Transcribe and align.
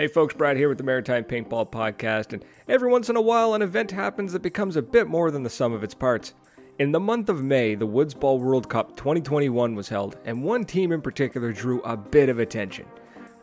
Hey 0.00 0.08
folks, 0.08 0.32
Brad 0.32 0.56
here 0.56 0.70
with 0.70 0.78
the 0.78 0.84
Maritime 0.84 1.24
Paintball 1.24 1.70
Podcast, 1.70 2.32
and 2.32 2.42
every 2.66 2.90
once 2.90 3.10
in 3.10 3.16
a 3.16 3.20
while 3.20 3.52
an 3.52 3.60
event 3.60 3.90
happens 3.90 4.32
that 4.32 4.40
becomes 4.40 4.76
a 4.76 4.80
bit 4.80 5.08
more 5.08 5.30
than 5.30 5.42
the 5.42 5.50
sum 5.50 5.74
of 5.74 5.84
its 5.84 5.92
parts. 5.92 6.32
In 6.78 6.90
the 6.90 6.98
month 6.98 7.28
of 7.28 7.44
May, 7.44 7.74
the 7.74 7.84
Woods 7.84 8.14
Ball 8.14 8.38
World 8.38 8.66
Cup 8.70 8.96
2021 8.96 9.74
was 9.74 9.90
held, 9.90 10.16
and 10.24 10.42
one 10.42 10.64
team 10.64 10.92
in 10.92 11.02
particular 11.02 11.52
drew 11.52 11.82
a 11.82 11.98
bit 11.98 12.30
of 12.30 12.38
attention. 12.38 12.86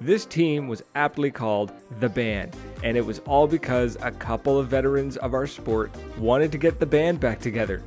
This 0.02 0.26
team 0.26 0.68
was 0.68 0.82
aptly 0.96 1.30
called 1.30 1.74
the 2.00 2.10
Band, 2.10 2.56
and 2.84 2.98
it 2.98 3.06
was 3.06 3.20
all 3.28 3.46
because 3.46 3.96
a 4.02 4.10
couple 4.10 4.58
of 4.58 4.68
veterans 4.68 5.18
of 5.18 5.36
our 5.36 5.46
sport 5.46 5.92
wanted 6.18 6.52
to 6.54 6.58
get 6.58 6.80
the 6.80 6.88
band 6.88 7.20
back 7.20 7.40
together. 7.40 7.84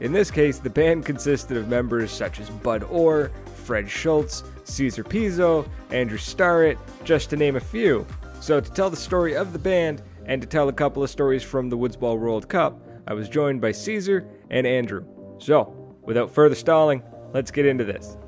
In 0.00 0.12
this 0.14 0.30
case, 0.30 0.58
the 0.58 0.70
band 0.70 1.04
consisted 1.04 1.58
of 1.58 1.68
members 1.68 2.10
such 2.10 2.40
as 2.40 2.48
Bud 2.48 2.84
Orr, 2.84 3.30
Fred 3.64 3.88
Schultz, 3.88 4.44
Caesar 4.64 5.02
Pizzo, 5.02 5.66
Andrew 5.90 6.18
Starrett, 6.18 6.78
just 7.02 7.30
to 7.30 7.36
name 7.36 7.56
a 7.56 7.60
few. 7.60 8.06
So, 8.40 8.60
to 8.60 8.70
tell 8.70 8.90
the 8.90 8.96
story 8.96 9.34
of 9.34 9.54
the 9.54 9.58
band 9.58 10.02
and 10.26 10.40
to 10.42 10.46
tell 10.46 10.68
a 10.68 10.72
couple 10.72 11.02
of 11.02 11.08
stories 11.08 11.42
from 11.42 11.70
the 11.70 11.76
Woods 11.76 11.96
Ball 11.96 12.18
World 12.18 12.48
Cup, 12.48 12.78
I 13.06 13.14
was 13.14 13.28
joined 13.28 13.60
by 13.60 13.72
Caesar 13.72 14.28
and 14.50 14.66
Andrew. 14.66 15.04
So, 15.38 15.96
without 16.02 16.30
further 16.30 16.54
stalling, 16.54 17.02
let's 17.32 17.50
get 17.50 17.64
into 17.64 17.84
this. 17.84 18.18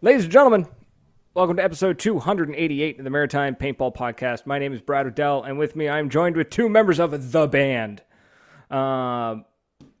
Ladies 0.00 0.24
and 0.24 0.32
gentlemen, 0.32 0.66
welcome 1.34 1.56
to 1.56 1.64
episode 1.64 1.98
288 1.98 2.98
of 2.98 3.04
the 3.04 3.10
Maritime 3.10 3.54
Paintball 3.54 3.94
Podcast. 3.94 4.46
My 4.46 4.58
name 4.58 4.72
is 4.72 4.80
Brad 4.80 5.06
Odell, 5.06 5.42
and 5.42 5.58
with 5.58 5.76
me, 5.76 5.88
I'm 5.88 6.08
joined 6.08 6.36
with 6.36 6.48
two 6.48 6.70
members 6.70 6.98
of 6.98 7.32
the 7.32 7.46
band, 7.46 8.02
uh, 8.70 9.36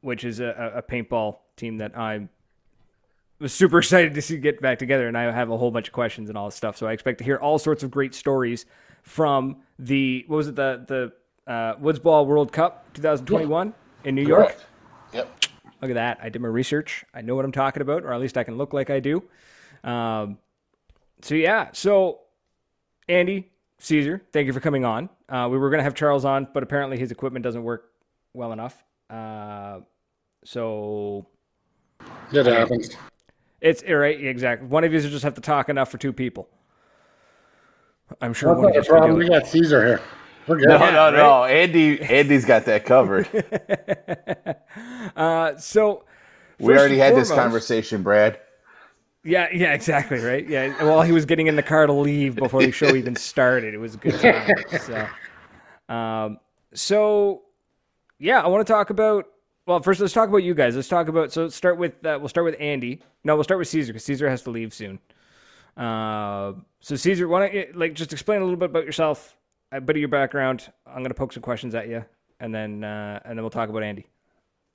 which 0.00 0.24
is 0.24 0.40
a, 0.40 0.72
a 0.76 0.82
paintball 0.82 1.36
team 1.56 1.78
that 1.78 1.96
I'm 1.98 2.30
was 3.38 3.52
super 3.52 3.78
excited 3.78 4.14
to 4.14 4.22
see 4.22 4.34
you 4.34 4.40
get 4.40 4.60
back 4.60 4.78
together, 4.78 5.08
and 5.08 5.16
I 5.16 5.30
have 5.30 5.50
a 5.50 5.56
whole 5.56 5.70
bunch 5.70 5.88
of 5.88 5.92
questions 5.92 6.28
and 6.28 6.38
all 6.38 6.46
this 6.46 6.54
stuff. 6.54 6.76
So 6.76 6.86
I 6.86 6.92
expect 6.92 7.18
to 7.18 7.24
hear 7.24 7.36
all 7.36 7.58
sorts 7.58 7.82
of 7.82 7.90
great 7.90 8.14
stories 8.14 8.66
from 9.02 9.58
the 9.78 10.24
what 10.26 10.36
was 10.36 10.48
it 10.48 10.56
the 10.56 11.12
the 11.46 11.50
uh, 11.52 11.74
Woods 11.78 11.98
Ball 11.98 12.26
World 12.26 12.52
Cup 12.52 12.92
2021 12.94 13.72
in 14.04 14.14
New 14.14 14.26
York. 14.26 14.56
Yep. 15.12 15.44
Look 15.82 15.90
at 15.90 15.94
that! 15.94 16.18
I 16.22 16.28
did 16.28 16.40
my 16.40 16.48
research. 16.48 17.04
I 17.14 17.20
know 17.20 17.34
what 17.34 17.44
I'm 17.44 17.52
talking 17.52 17.82
about, 17.82 18.02
or 18.04 18.12
at 18.12 18.20
least 18.20 18.36
I 18.38 18.44
can 18.44 18.56
look 18.56 18.72
like 18.72 18.90
I 18.90 19.00
do. 19.00 19.22
Um, 19.84 20.38
so 21.22 21.34
yeah, 21.34 21.68
so 21.72 22.20
Andy 23.08 23.50
Caesar, 23.78 24.22
thank 24.32 24.46
you 24.46 24.52
for 24.52 24.60
coming 24.60 24.84
on. 24.84 25.08
Uh, 25.28 25.48
we 25.50 25.58
were 25.58 25.70
going 25.70 25.78
to 25.78 25.84
have 25.84 25.94
Charles 25.94 26.24
on, 26.24 26.48
but 26.52 26.62
apparently 26.62 26.98
his 26.98 27.10
equipment 27.10 27.42
doesn't 27.42 27.62
work 27.62 27.90
well 28.32 28.52
enough. 28.52 28.82
Uh, 29.10 29.80
so 30.44 31.26
It 32.32 32.46
happens. 32.46 32.96
It's 33.60 33.82
right, 33.88 34.22
exactly. 34.22 34.68
One 34.68 34.84
of 34.84 34.92
you 34.92 35.00
just 35.00 35.24
have 35.24 35.34
to 35.34 35.40
talk 35.40 35.68
enough 35.68 35.90
for 35.90 35.98
two 35.98 36.12
people. 36.12 36.48
I'm 38.20 38.32
sure 38.32 38.50
That's 38.50 38.62
one 38.62 38.72
not 38.72 38.76
of 38.78 38.84
the 38.84 38.88
you 38.88 38.92
can 38.92 38.98
problem. 38.98 39.18
We 39.18 39.28
got 39.28 39.46
Caesar 39.46 39.86
here. 39.86 40.00
We're 40.46 40.58
good. 40.58 40.68
No, 40.68 40.78
Yeah, 40.78 40.90
no, 40.90 41.04
right? 41.04 41.12
no. 41.16 41.44
Andy, 41.44 42.00
Andy's 42.00 42.44
got 42.44 42.64
that 42.66 42.84
covered. 42.84 43.28
Uh, 45.16 45.56
so 45.56 46.04
we 46.58 46.74
already 46.76 46.94
and 47.00 47.02
had 47.02 47.16
this 47.16 47.30
conversation, 47.30 48.02
Brad. 48.02 48.38
Yeah, 49.24 49.48
yeah, 49.50 49.72
exactly, 49.72 50.18
right. 50.18 50.46
Yeah, 50.46 50.84
while 50.84 51.00
he 51.00 51.12
was 51.12 51.24
getting 51.24 51.46
in 51.46 51.56
the 51.56 51.62
car 51.62 51.86
to 51.86 51.92
leave 51.92 52.36
before 52.36 52.60
the 52.60 52.70
show 52.70 52.94
even 52.94 53.16
started, 53.16 53.72
it 53.72 53.78
was 53.78 53.94
a 53.94 53.98
good 53.98 54.20
time. 54.20 54.54
So, 54.80 55.94
um, 55.94 56.38
so 56.74 57.44
yeah, 58.18 58.42
I 58.42 58.46
want 58.48 58.66
to 58.66 58.70
talk 58.70 58.90
about. 58.90 59.24
Well, 59.66 59.82
first, 59.82 60.00
let's 60.00 60.12
talk 60.12 60.28
about 60.28 60.44
you 60.44 60.54
guys. 60.54 60.76
Let's 60.76 60.86
talk 60.86 61.08
about. 61.08 61.32
So, 61.32 61.48
start 61.48 61.76
with. 61.76 61.94
Uh, 62.06 62.18
we'll 62.20 62.28
start 62.28 62.44
with 62.44 62.54
Andy. 62.60 63.00
No, 63.24 63.34
we'll 63.34 63.42
start 63.42 63.58
with 63.58 63.66
Caesar 63.68 63.92
because 63.92 64.04
Caesar 64.04 64.30
has 64.30 64.42
to 64.42 64.50
leave 64.50 64.72
soon. 64.72 65.00
Uh, 65.76 66.52
so, 66.78 66.94
Caesar, 66.94 67.26
why 67.26 67.40
don't 67.40 67.54
you 67.54 67.72
like 67.74 67.94
just 67.94 68.12
explain 68.12 68.40
a 68.40 68.44
little 68.44 68.58
bit 68.58 68.70
about 68.70 68.84
yourself, 68.84 69.36
a 69.72 69.80
bit 69.80 69.96
of 69.96 70.00
your 70.00 70.08
background. 70.08 70.70
I'm 70.86 71.02
gonna 71.02 71.14
poke 71.14 71.32
some 71.32 71.42
questions 71.42 71.74
at 71.74 71.88
you, 71.88 72.04
and 72.38 72.54
then 72.54 72.84
uh, 72.84 73.18
and 73.24 73.36
then 73.36 73.42
we'll 73.42 73.50
talk 73.50 73.68
about 73.68 73.82
Andy. 73.82 74.06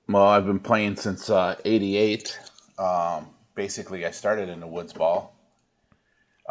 Well, 0.08 0.24
I've 0.24 0.44
been 0.44 0.60
playing 0.60 0.96
since 0.96 1.30
uh, 1.30 1.56
'88. 1.64 2.38
Um, 2.78 3.30
basically, 3.54 4.04
I 4.04 4.10
started 4.10 4.50
in 4.50 4.60
the 4.60 4.66
woods 4.66 4.92
ball, 4.92 5.34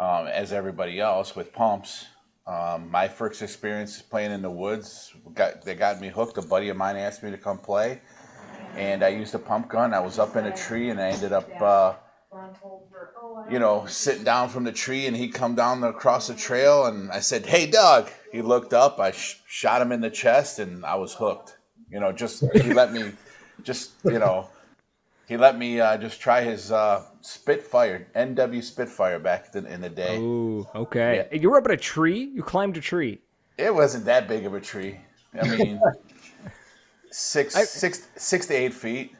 um, 0.00 0.26
as 0.26 0.52
everybody 0.52 0.98
else 0.98 1.36
with 1.36 1.52
pumps. 1.52 2.06
Um, 2.44 2.90
my 2.90 3.06
first 3.06 3.40
experience 3.40 4.02
playing 4.02 4.32
in 4.32 4.42
the 4.42 4.50
woods 4.50 5.12
got 5.32 5.62
they 5.62 5.76
got 5.76 6.00
me 6.00 6.08
hooked. 6.08 6.38
A 6.38 6.42
buddy 6.42 6.70
of 6.70 6.76
mine 6.76 6.96
asked 6.96 7.22
me 7.22 7.30
to 7.30 7.38
come 7.38 7.56
play, 7.56 8.00
and 8.76 9.02
I 9.02 9.08
used 9.08 9.34
a 9.34 9.38
pump 9.38 9.68
gun. 9.68 9.94
I 9.94 10.00
was 10.00 10.18
up 10.18 10.36
in 10.36 10.46
a 10.46 10.52
tree, 10.52 10.90
and 10.90 11.00
I 11.00 11.08
ended 11.08 11.32
up, 11.32 11.60
uh, 11.60 11.94
you 13.50 13.58
know, 13.58 13.86
sitting 13.86 14.24
down 14.24 14.48
from 14.48 14.64
the 14.64 14.72
tree, 14.72 15.06
and 15.06 15.16
he 15.16 15.28
come 15.28 15.54
down 15.54 15.80
the, 15.80 15.88
across 15.88 16.28
the 16.28 16.34
trail, 16.34 16.86
and 16.86 17.10
I 17.10 17.20
said, 17.20 17.46
"Hey, 17.46 17.66
Doug." 17.66 18.10
He 18.30 18.40
looked 18.40 18.72
up. 18.72 18.98
I 18.98 19.10
sh- 19.10 19.42
shot 19.46 19.82
him 19.82 19.92
in 19.92 20.00
the 20.00 20.10
chest, 20.10 20.58
and 20.58 20.86
I 20.86 20.94
was 20.94 21.12
hooked. 21.12 21.58
You 21.90 22.00
know, 22.00 22.12
just 22.12 22.42
he 22.54 22.72
let 22.72 22.92
me, 22.92 23.12
just 23.62 23.92
you 24.04 24.18
know, 24.18 24.48
he 25.26 25.36
let 25.36 25.58
me 25.58 25.80
uh, 25.80 25.98
just 25.98 26.20
try 26.20 26.42
his 26.42 26.72
uh, 26.72 27.04
Spitfire, 27.20 28.08
NW 28.16 28.62
Spitfire 28.62 29.18
back 29.18 29.54
in, 29.54 29.66
in 29.66 29.80
the 29.80 29.90
day. 29.90 30.18
Ooh, 30.18 30.66
okay. 30.74 31.28
You 31.32 31.50
were 31.50 31.58
up 31.58 31.66
in 31.66 31.72
a 31.72 31.76
tree. 31.76 32.30
You 32.34 32.42
climbed 32.42 32.76
a 32.76 32.80
tree. 32.80 33.20
It 33.58 33.74
wasn't 33.74 34.06
that 34.06 34.28
big 34.28 34.46
of 34.46 34.54
a 34.54 34.60
tree. 34.60 34.98
I 35.40 35.46
mean, 35.46 35.80
six, 37.12 37.54
I- 37.56 37.64
six, 37.64 38.08
six 38.16 38.46
to 38.46 38.54
eight 38.54 38.74
feet. 38.74 39.14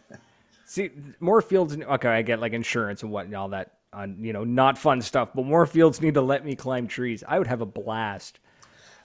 See, 0.66 0.90
more 1.20 1.42
fields. 1.42 1.76
Okay, 1.76 2.08
I 2.08 2.22
get 2.22 2.40
like 2.40 2.52
insurance 2.52 3.02
and 3.02 3.12
what 3.12 3.26
and 3.26 3.34
all 3.34 3.50
that 3.50 3.72
on 3.92 4.16
you 4.24 4.32
know 4.32 4.44
not 4.44 4.78
fun 4.78 5.02
stuff, 5.02 5.30
but 5.34 5.44
more 5.44 5.66
fields 5.66 6.00
need 6.00 6.14
to 6.14 6.22
let 6.22 6.44
me 6.44 6.56
climb 6.56 6.86
trees. 6.86 7.22
I 7.26 7.38
would 7.38 7.46
have 7.46 7.60
a 7.60 7.66
blast 7.66 8.38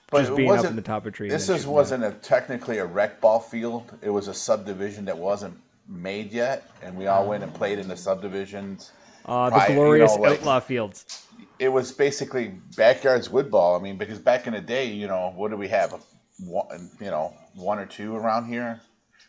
But 0.10 0.22
just 0.24 0.36
being 0.38 0.50
up 0.52 0.64
in 0.66 0.76
the 0.78 0.82
top 0.82 1.04
of 1.04 1.08
a 1.08 1.12
tree. 1.12 1.30
This 1.30 1.50
is, 1.50 1.68
wasn't 1.68 2.06
a, 2.06 2.12
technically 2.12 2.78
a 2.78 2.86
rec 2.86 3.20
ball 3.20 3.40
field. 3.42 3.92
It 4.02 4.10
was 4.10 4.30
a 4.30 4.34
subdivision 4.34 5.04
that 5.06 5.18
wasn't 5.18 5.58
made 5.90 6.32
yet, 6.32 6.70
and 6.82 6.96
we 6.96 7.08
all 7.08 7.28
went 7.28 7.44
and 7.44 7.54
played 7.54 7.80
in 7.80 7.88
the 7.90 7.98
subdivisions. 7.98 8.92
Uh, 9.26 9.50
the 9.50 9.56
Right, 9.58 9.70
you 9.70 9.76
glorious 9.76 10.16
know, 10.16 10.22
like- 10.22 10.40
outlaw 10.40 10.60
fields. 10.62 11.26
It 11.60 11.70
was 11.70 11.92
basically 11.92 12.54
backyards 12.78 13.30
wood 13.30 13.50
ball. 13.52 13.76
I 13.78 13.82
mean, 13.82 13.98
because 13.98 14.20
back 14.20 14.48
in 14.48 14.54
the 14.54 14.62
day, 14.62 14.86
you 14.86 15.08
know, 15.08 15.34
what 15.36 15.50
do 15.52 15.58
we 15.58 15.68
have? 15.70 16.02
One, 16.40 16.92
you 17.00 17.08
know, 17.08 17.34
one 17.56 17.80
or 17.80 17.86
two 17.86 18.16
around 18.16 18.48
here. 18.48 18.80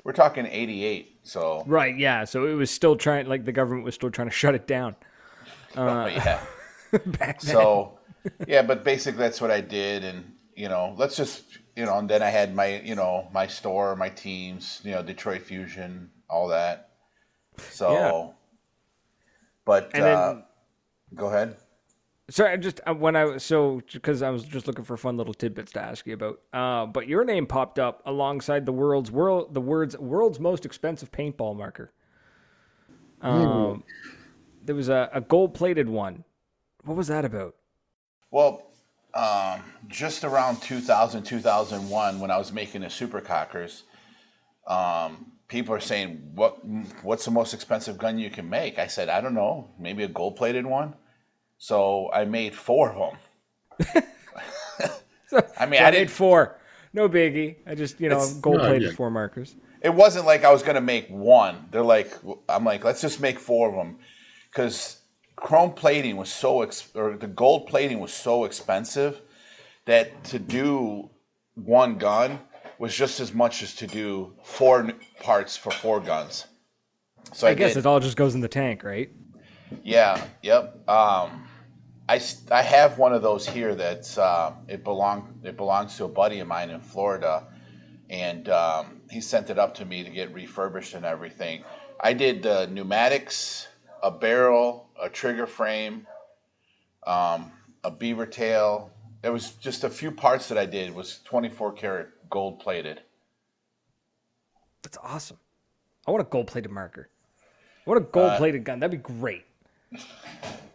We're 0.05 0.13
talking 0.13 0.47
'88, 0.47 1.21
so 1.23 1.65
Right. 1.67 1.97
Yeah. 1.97 2.25
So 2.25 2.47
it 2.47 2.55
was 2.55 2.71
still 2.71 2.97
trying. 2.97 3.27
Like 3.27 3.45
the 3.45 3.53
government 3.53 3.85
was 3.85 3.95
still 3.95 4.11
trying 4.11 4.29
to 4.29 4.35
shut 4.35 4.55
it 4.55 4.67
down 4.67 4.97
oh, 5.77 6.07
yeah. 6.07 6.41
back 7.07 7.41
then. 7.41 7.55
So, 7.55 7.99
yeah, 8.47 8.63
but 8.63 8.85
basically 8.85 9.19
that's 9.19 9.41
what 9.41 9.51
I 9.51 9.61
did, 9.61 10.05
and 10.05 10.33
you 10.55 10.69
know, 10.69 10.95
let's 10.97 11.17
just 11.17 11.45
you 11.77 11.85
know, 11.85 11.99
and 11.99 12.09
then 12.09 12.23
I 12.23 12.31
had 12.31 12.55
my 12.55 12.81
you 12.81 12.95
know 12.95 13.29
my 13.33 13.47
store, 13.47 13.97
my 13.97 14.09
teams, 14.09 14.81
you 14.85 14.93
know, 14.93 15.03
Detroit 15.03 15.43
Fusion, 15.43 16.11
all 16.29 16.49
that. 16.49 16.91
So, 17.71 17.93
Yeah. 17.93 18.29
but 19.65 19.95
uh, 19.95 20.33
then- 20.33 20.45
go 21.15 21.27
ahead. 21.27 21.57
Sorry, 22.31 22.53
I 22.53 22.57
just 22.57 22.81
uh, 22.87 22.95
when 22.95 23.17
I 23.17 23.25
was 23.25 23.43
so 23.43 23.81
because 23.91 24.21
I 24.21 24.29
was 24.29 24.45
just 24.45 24.67
looking 24.67 24.85
for 24.85 24.97
fun 24.99 25.17
little 25.17 25.33
tidbits 25.33 25.73
to 25.73 25.81
ask 25.81 26.07
you 26.07 26.15
about. 26.15 26.41
Uh, 26.53 26.85
but 26.85 27.09
your 27.09 27.25
name 27.25 27.47
popped 27.47 27.79
up 27.79 28.03
alongside 28.05 28.67
the 28.67 28.73
world's 28.73 29.11
world 29.11 29.55
the 29.55 29.63
words 29.63 29.97
world's 29.97 30.39
most 30.39 30.67
expensive 30.67 31.11
paintball 31.11 31.57
marker. 31.57 31.91
Um, 33.23 33.83
there 34.63 34.75
was 34.75 34.91
a, 34.91 35.09
a 35.13 35.21
gold 35.23 35.55
plated 35.55 35.89
one. 35.89 36.25
What 36.85 36.97
was 36.97 37.09
that 37.09 37.25
about? 37.25 37.57
Well, 38.31 38.71
um, 39.15 39.63
just 39.89 40.23
around 40.23 40.61
2000, 40.63 41.25
2001, 41.25 42.21
when 42.21 42.31
I 42.31 42.37
was 42.37 42.53
making 42.53 42.83
the 42.83 42.91
Super 42.91 43.21
Cockers, 43.21 43.85
um, 44.67 45.33
people 45.49 45.75
are 45.75 45.81
saying, 45.81 46.33
"What? 46.35 46.63
What's 47.03 47.25
the 47.25 47.31
most 47.31 47.55
expensive 47.55 47.97
gun 47.97 48.19
you 48.19 48.29
can 48.29 48.49
make?" 48.51 48.79
I 48.79 48.87
said, 48.87 49.09
"I 49.09 49.23
don't 49.23 49.35
know. 49.35 49.71
Maybe 49.79 50.03
a 50.05 50.09
gold-plated 50.09 50.67
one." 50.67 50.95
So 51.59 52.11
I 52.13 52.25
made 52.25 52.55
four 52.55 52.93
of 52.93 53.13
them. 53.93 54.05
I 55.59 55.67
mean, 55.67 55.81
So 55.81 55.85
I 55.85 55.91
made 55.91 55.99
didn't. 55.99 56.11
four. 56.11 56.59
No 56.93 57.09
biggie. 57.09 57.57
I 57.67 57.75
just 57.75 58.01
you 58.01 58.09
know 58.09 58.33
gold 58.41 58.61
plated 58.61 58.91
No, 58.91 58.97
four 58.97 59.11
markers. 59.11 59.57
It 59.83 59.93
wasn't 59.95 60.27
like 60.27 60.45
I 60.45 60.53
was 60.53 60.63
gonna 60.63 60.81
make 60.81 61.09
one. 61.09 61.67
They're 61.71 61.83
like, 61.83 62.13
I'm 62.49 62.65
like, 62.65 62.85
let's 62.85 63.01
just 63.01 63.21
make 63.21 63.39
four 63.39 63.69
of 63.69 63.75
them, 63.75 63.99
because 64.51 65.01
chrome 65.37 65.73
plating 65.73 66.17
was 66.17 66.31
so 66.33 66.63
ex- 66.63 66.91
or 66.95 67.17
the 67.17 67.27
gold 67.29 67.67
plating 67.69 68.01
was 68.01 68.13
so 68.13 68.45
expensive 68.45 69.21
that 69.85 70.25
to 70.25 70.39
do 70.39 71.11
one 71.55 71.99
gun 71.99 72.41
was 72.79 72.95
just 72.95 73.21
as 73.21 73.35
much 73.35 73.63
as 73.63 73.75
to 73.77 73.87
do 73.87 74.33
four 74.43 74.93
parts 75.21 75.57
for 75.57 75.71
four 75.71 76.01
guns. 76.01 76.47
So 77.33 77.47
I, 77.47 77.51
I 77.51 77.55
guess 77.55 77.75
did, 77.75 77.81
it 77.81 77.87
all 77.87 78.01
just 78.01 78.17
goes 78.17 78.35
in 78.35 78.41
the 78.41 78.49
tank, 78.49 78.83
right? 78.85 79.11
yeah, 79.83 80.23
yep. 80.43 80.89
Um, 80.89 81.48
I, 82.09 82.21
I 82.51 82.63
have 82.63 82.99
one 82.99 83.13
of 83.13 83.23
those 83.23 83.47
here 83.47 83.75
that's 83.75 84.17
uh, 84.17 84.55
it 84.67 84.83
belong 84.83 85.39
it 85.45 85.57
belongs 85.57 85.97
to 85.99 86.05
a 86.05 86.09
buddy 86.09 86.39
of 86.41 86.49
mine 86.49 86.71
in 86.71 86.81
Florida, 86.81 87.47
and 88.09 88.49
um, 88.49 89.03
he 89.11 89.21
sent 89.21 89.51
it 89.51 89.59
up 89.59 89.75
to 89.75 89.85
me 89.85 90.03
to 90.03 90.11
get 90.11 90.33
refurbished 90.33 90.95
and 90.95 91.05
everything. 91.05 91.65
I 92.01 92.15
did 92.15 92.43
the 92.43 92.67
pneumatics, 92.67 93.69
a 94.03 94.11
barrel, 94.11 94.89
a 95.01 95.09
trigger 95.09 95.47
frame, 95.47 96.07
um, 97.07 97.53
a 97.85 97.91
beaver 97.91 98.27
tail, 98.27 98.91
There 99.23 99.33
was 99.33 99.53
just 99.53 99.85
a 99.85 99.91
few 99.91 100.11
parts 100.11 100.49
that 100.49 100.59
I 100.59 100.67
did 100.67 100.95
was 100.95 101.21
24 101.25 101.73
karat 101.73 102.09
gold 102.31 102.61
plated. 102.61 103.03
That's 104.83 104.99
awesome. 105.03 105.39
I 106.07 106.11
want 106.11 106.23
a 106.23 106.31
gold 106.31 106.47
plated 106.47 106.71
marker. 106.71 107.11
I 107.87 107.91
want 107.91 108.01
a 108.03 108.05
gold 108.05 108.37
plated 108.39 108.65
gun. 108.65 108.81
That'd 108.81 109.03
be 109.03 109.03
great. 109.03 109.45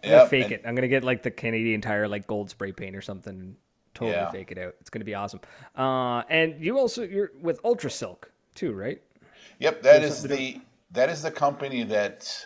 Yep, 0.03 0.29
fake 0.29 0.43
and- 0.45 0.51
it. 0.53 0.61
I'm 0.65 0.75
gonna 0.75 0.87
get 0.87 1.03
like 1.03 1.23
the 1.23 1.31
Canadian 1.31 1.81
Tire 1.81 2.07
like 2.07 2.27
gold 2.27 2.49
spray 2.49 2.71
paint 2.71 2.95
or 2.95 3.01
something 3.01 3.33
and 3.39 3.55
totally 3.93 4.17
Yeah. 4.17 4.31
fake 4.31 4.51
it 4.51 4.57
out. 4.57 4.75
It's 4.81 4.89
gonna 4.89 5.05
be 5.05 5.15
awesome. 5.15 5.39
Uh, 5.77 6.23
and 6.29 6.59
you 6.63 6.77
also 6.77 7.03
you're 7.03 7.31
with 7.41 7.59
Ultra 7.63 7.89
Silk 7.89 8.31
too, 8.55 8.73
right? 8.73 9.01
Yep, 9.59 9.81
that 9.83 10.03
is 10.03 10.23
the 10.23 10.59
that 10.91 11.09
is 11.09 11.21
the 11.21 11.31
company 11.31 11.83
that 11.83 12.45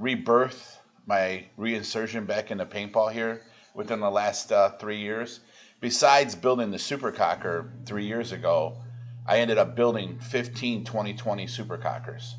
rebirthed 0.00 0.78
my 1.06 1.44
reinsertion 1.58 2.26
back 2.26 2.50
into 2.50 2.66
paintball 2.66 3.12
here 3.12 3.42
within 3.74 4.00
the 4.00 4.10
last 4.10 4.50
uh, 4.52 4.70
three 4.78 4.98
years. 4.98 5.40
Besides 5.80 6.34
building 6.34 6.70
the 6.70 6.78
Supercocker 6.78 7.70
three 7.86 8.04
years 8.06 8.32
ago, 8.32 8.78
I 9.26 9.38
ended 9.38 9.56
up 9.58 9.76
building 9.76 10.18
15 10.18 10.84
2020 10.84 11.46
Supercockers. 11.46 12.34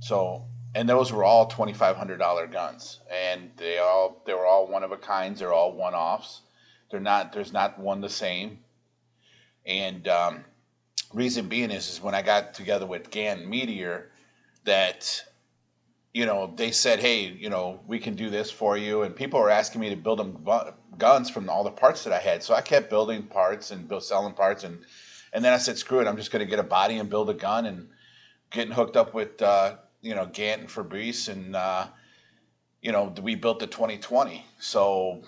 So, 0.00 0.44
and 0.74 0.88
those 0.88 1.12
were 1.12 1.24
all 1.24 1.50
$2,500 1.50 2.50
guns, 2.50 3.00
and 3.10 3.50
they 3.56 3.78
all 3.78 4.22
they 4.26 4.32
were 4.32 4.46
all 4.46 4.66
one 4.66 4.82
of 4.82 4.92
a 4.92 4.96
kinds. 4.96 5.40
They're 5.40 5.52
all 5.52 5.72
one 5.72 5.94
offs. 5.94 6.40
They're 6.90 7.00
not. 7.00 7.32
There's 7.32 7.52
not 7.52 7.78
one 7.78 8.00
the 8.00 8.08
same. 8.08 8.58
And 9.66 10.08
um, 10.08 10.44
reason 11.12 11.48
being 11.48 11.70
is, 11.70 11.90
is 11.90 12.00
when 12.00 12.14
I 12.14 12.22
got 12.22 12.54
together 12.54 12.86
with 12.86 13.10
Gan 13.10 13.48
Meteor, 13.48 14.10
that 14.64 15.24
you 16.14 16.24
know 16.24 16.52
they 16.56 16.70
said, 16.70 17.00
hey, 17.00 17.26
you 17.26 17.50
know, 17.50 17.80
we 17.86 17.98
can 17.98 18.14
do 18.14 18.30
this 18.30 18.50
for 18.50 18.76
you, 18.76 19.02
and 19.02 19.14
people 19.14 19.40
were 19.40 19.50
asking 19.50 19.80
me 19.80 19.90
to 19.90 19.96
build 19.96 20.18
them 20.18 20.44
guns 20.96 21.28
from 21.28 21.50
all 21.50 21.64
the 21.64 21.70
parts 21.70 22.04
that 22.04 22.12
I 22.14 22.18
had. 22.18 22.42
So 22.42 22.54
I 22.54 22.62
kept 22.62 22.88
building 22.88 23.24
parts 23.24 23.70
and 23.70 23.86
build, 23.86 24.04
selling 24.04 24.32
parts, 24.32 24.64
and 24.64 24.78
and 25.34 25.44
then 25.44 25.52
I 25.52 25.58
said, 25.58 25.76
screw 25.76 26.00
it, 26.00 26.06
I'm 26.06 26.16
just 26.16 26.30
going 26.30 26.44
to 26.44 26.50
get 26.50 26.58
a 26.58 26.64
body 26.64 26.98
and 26.98 27.10
build 27.10 27.28
a 27.28 27.34
gun, 27.34 27.66
and 27.66 27.88
getting 28.50 28.72
hooked 28.72 28.96
up 28.96 29.12
with 29.12 29.40
uh, 29.42 29.76
you 30.02 30.14
know 30.14 30.26
Gant 30.26 30.60
and 30.60 30.70
Fabrice, 30.70 31.28
and 31.28 31.56
uh, 31.56 31.86
you 32.82 32.92
know 32.92 33.14
we 33.22 33.34
built 33.34 33.60
the 33.60 33.66
2020. 33.66 34.44
So 34.58 35.22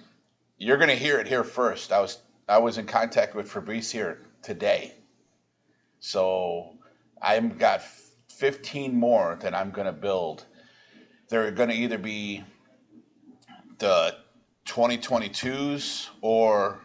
you're 0.58 0.76
going 0.76 0.90
to 0.90 0.96
hear 0.96 1.18
it 1.18 1.26
here 1.26 1.44
first. 1.44 1.92
I 1.92 2.00
was 2.00 2.18
I 2.48 2.58
was 2.58 2.76
in 2.76 2.86
contact 2.86 3.34
with 3.34 3.50
Fabrice 3.50 3.90
here 3.90 4.20
today. 4.42 4.94
So 6.00 6.74
I've 7.22 7.58
got 7.58 7.82
15 8.28 8.94
more 8.94 9.38
that 9.40 9.54
I'm 9.54 9.70
going 9.70 9.86
to 9.86 9.92
build. 9.92 10.44
They're 11.30 11.50
going 11.52 11.70
to 11.70 11.74
either 11.74 11.96
be 11.96 12.44
the 13.78 14.16
2022s 14.66 16.08
or 16.20 16.80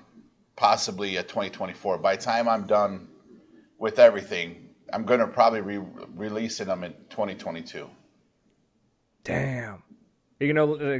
possibly 0.55 1.17
a 1.17 1.23
2024. 1.23 1.97
By 1.97 2.15
the 2.15 2.21
time 2.21 2.47
I'm 2.47 2.65
done 2.65 3.09
with 3.77 3.99
everything, 3.99 4.68
I'm 4.93 5.03
going 5.03 5.19
to 5.19 5.27
probably 5.27 5.61
be 5.61 5.77
releasing 6.15 6.67
them 6.67 6.83
in 6.83 6.93
2022. 7.09 7.89
Damn. 9.23 9.83
You 10.39 10.53
know, 10.53 10.75
uh, 10.75 10.99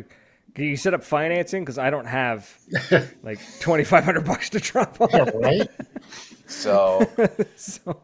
can 0.56 0.65
you 0.65 0.75
set 0.75 0.94
up 0.94 1.03
financing? 1.03 1.63
Because 1.63 1.77
I 1.77 1.89
don't 1.89 2.06
have 2.06 2.50
like 3.24 3.39
twenty 3.62 3.83
five 3.83 4.03
hundred 4.03 4.25
bucks 4.25 4.50
to 4.51 4.59
drop 4.59 5.00
on. 5.01 5.09
right? 5.41 5.69
So 6.47 7.07
so 7.56 8.01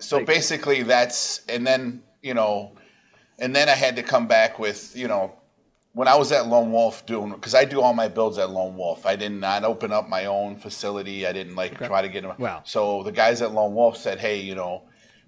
so 0.00 0.24
basically 0.24 0.82
that's 0.82 1.42
and 1.48 1.64
then 1.64 2.02
you 2.22 2.34
know 2.34 2.72
and 3.38 3.54
then 3.54 3.68
i 3.68 3.72
had 3.72 3.94
to 3.94 4.02
come 4.02 4.26
back 4.26 4.58
with 4.58 4.96
you 4.96 5.06
know 5.06 5.32
when 5.92 6.08
i 6.08 6.16
was 6.16 6.32
at 6.32 6.48
lone 6.48 6.72
wolf 6.72 7.06
doing 7.06 7.30
because 7.30 7.54
i 7.54 7.64
do 7.64 7.80
all 7.80 7.94
my 7.94 8.08
builds 8.08 8.36
at 8.38 8.50
lone 8.50 8.76
wolf 8.76 9.06
i 9.06 9.14
did 9.14 9.30
not 9.30 9.62
open 9.62 9.92
up 9.92 10.08
my 10.08 10.24
own 10.24 10.56
facility 10.56 11.24
i 11.24 11.32
didn't 11.32 11.54
like 11.54 11.78
try 11.78 12.02
to 12.02 12.08
get 12.08 12.24
them 12.24 12.34
Wow. 12.36 12.62
so 12.64 13.04
the 13.04 13.12
guys 13.12 13.40
at 13.42 13.52
lone 13.52 13.74
wolf 13.76 13.96
said 13.96 14.18
hey 14.18 14.40
you 14.40 14.56
know 14.56 14.82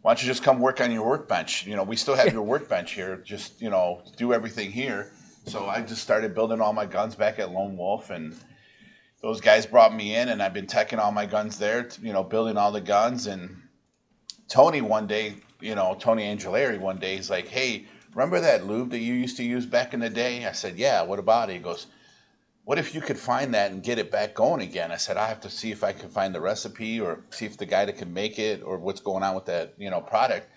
why 0.06 0.12
don't 0.12 0.22
you 0.22 0.28
just 0.28 0.44
come 0.44 0.60
work 0.60 0.80
on 0.80 0.92
your 0.92 1.04
workbench 1.04 1.66
you 1.66 1.74
know 1.74 1.82
we 1.82 1.96
still 1.96 2.14
have 2.14 2.32
your 2.32 2.44
workbench 2.44 2.92
here 2.92 3.16
just 3.24 3.60
you 3.60 3.68
know 3.68 4.00
do 4.16 4.32
everything 4.32 4.70
here 4.70 5.10
so 5.46 5.66
i 5.66 5.80
just 5.80 6.00
started 6.00 6.32
building 6.32 6.60
all 6.60 6.72
my 6.72 6.86
guns 6.86 7.16
back 7.16 7.40
at 7.40 7.50
lone 7.50 7.76
wolf 7.76 8.10
and 8.10 8.36
those 9.20 9.40
guys 9.40 9.66
brought 9.66 9.92
me 9.92 10.14
in 10.14 10.28
and 10.28 10.40
i've 10.40 10.54
been 10.54 10.68
teching 10.68 11.00
all 11.00 11.10
my 11.10 11.26
guns 11.26 11.58
there 11.58 11.88
you 12.00 12.12
know 12.12 12.22
building 12.22 12.56
all 12.56 12.70
the 12.70 12.80
guns 12.80 13.26
and 13.26 13.56
Tony 14.48 14.80
one 14.80 15.08
day, 15.08 15.34
you 15.60 15.74
know, 15.74 15.96
Tony 15.98 16.22
Angelari 16.22 16.78
one 16.78 16.98
day, 16.98 17.16
he's 17.16 17.30
like, 17.30 17.48
"Hey, 17.48 17.86
remember 18.14 18.40
that 18.40 18.64
lube 18.64 18.90
that 18.90 19.00
you 19.00 19.14
used 19.14 19.36
to 19.38 19.42
use 19.42 19.66
back 19.66 19.92
in 19.92 19.98
the 19.98 20.08
day?" 20.08 20.46
I 20.46 20.52
said, 20.52 20.78
"Yeah." 20.78 21.02
What 21.02 21.18
about 21.18 21.50
it? 21.50 21.54
He 21.54 21.58
goes, 21.58 21.88
"What 22.66 22.78
if 22.78 22.94
you 22.94 23.00
could 23.00 23.18
find 23.18 23.54
that 23.54 23.70
and 23.70 23.82
get 23.82 23.98
it 23.98 24.10
back 24.10 24.34
going 24.34 24.60
again?" 24.60 24.90
I 24.92 24.96
said, 24.96 25.16
"I 25.16 25.28
have 25.28 25.40
to 25.42 25.50
see 25.50 25.70
if 25.70 25.82
I 25.82 25.92
can 25.92 26.10
find 26.10 26.34
the 26.34 26.40
recipe 26.40 27.00
or 27.00 27.24
see 27.30 27.46
if 27.46 27.56
the 27.56 27.64
guy 27.64 27.84
that 27.86 27.96
can 27.96 28.12
make 28.12 28.38
it 28.38 28.62
or 28.62 28.76
what's 28.76 29.00
going 29.00 29.22
on 29.22 29.34
with 29.34 29.46
that, 29.46 29.74
you 29.78 29.88
know, 29.88 30.00
product." 30.00 30.48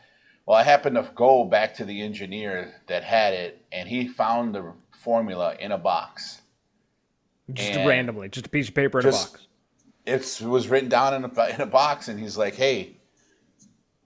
Well, 0.46 0.58
I 0.58 0.64
happened 0.64 0.96
to 0.96 1.10
go 1.14 1.46
back 1.46 1.76
to 1.76 1.86
the 1.86 2.02
engineer 2.02 2.82
that 2.88 3.04
had 3.04 3.34
it, 3.36 3.64
and 3.72 3.88
he 3.88 4.08
found 4.08 4.56
the 4.56 4.74
formula 4.92 5.56
in 5.60 5.72
a 5.72 5.78
box. 5.78 6.42
just 7.54 7.72
And 7.72 7.88
randomly, 7.88 8.30
just 8.30 8.48
a 8.48 8.50
piece 8.50 8.68
of 8.70 8.74
paper 8.76 9.00
in 9.00 9.08
a 9.08 9.12
box. 9.12 9.48
it 10.06 10.42
was 10.42 10.68
written 10.68 10.90
down 10.90 11.14
in 11.14 11.24
a, 11.24 11.46
in 11.54 11.62
a 11.62 11.66
box 11.66 12.08
and 12.08 12.20
he's 12.20 12.38
like 12.38 12.56
hey 12.56 12.98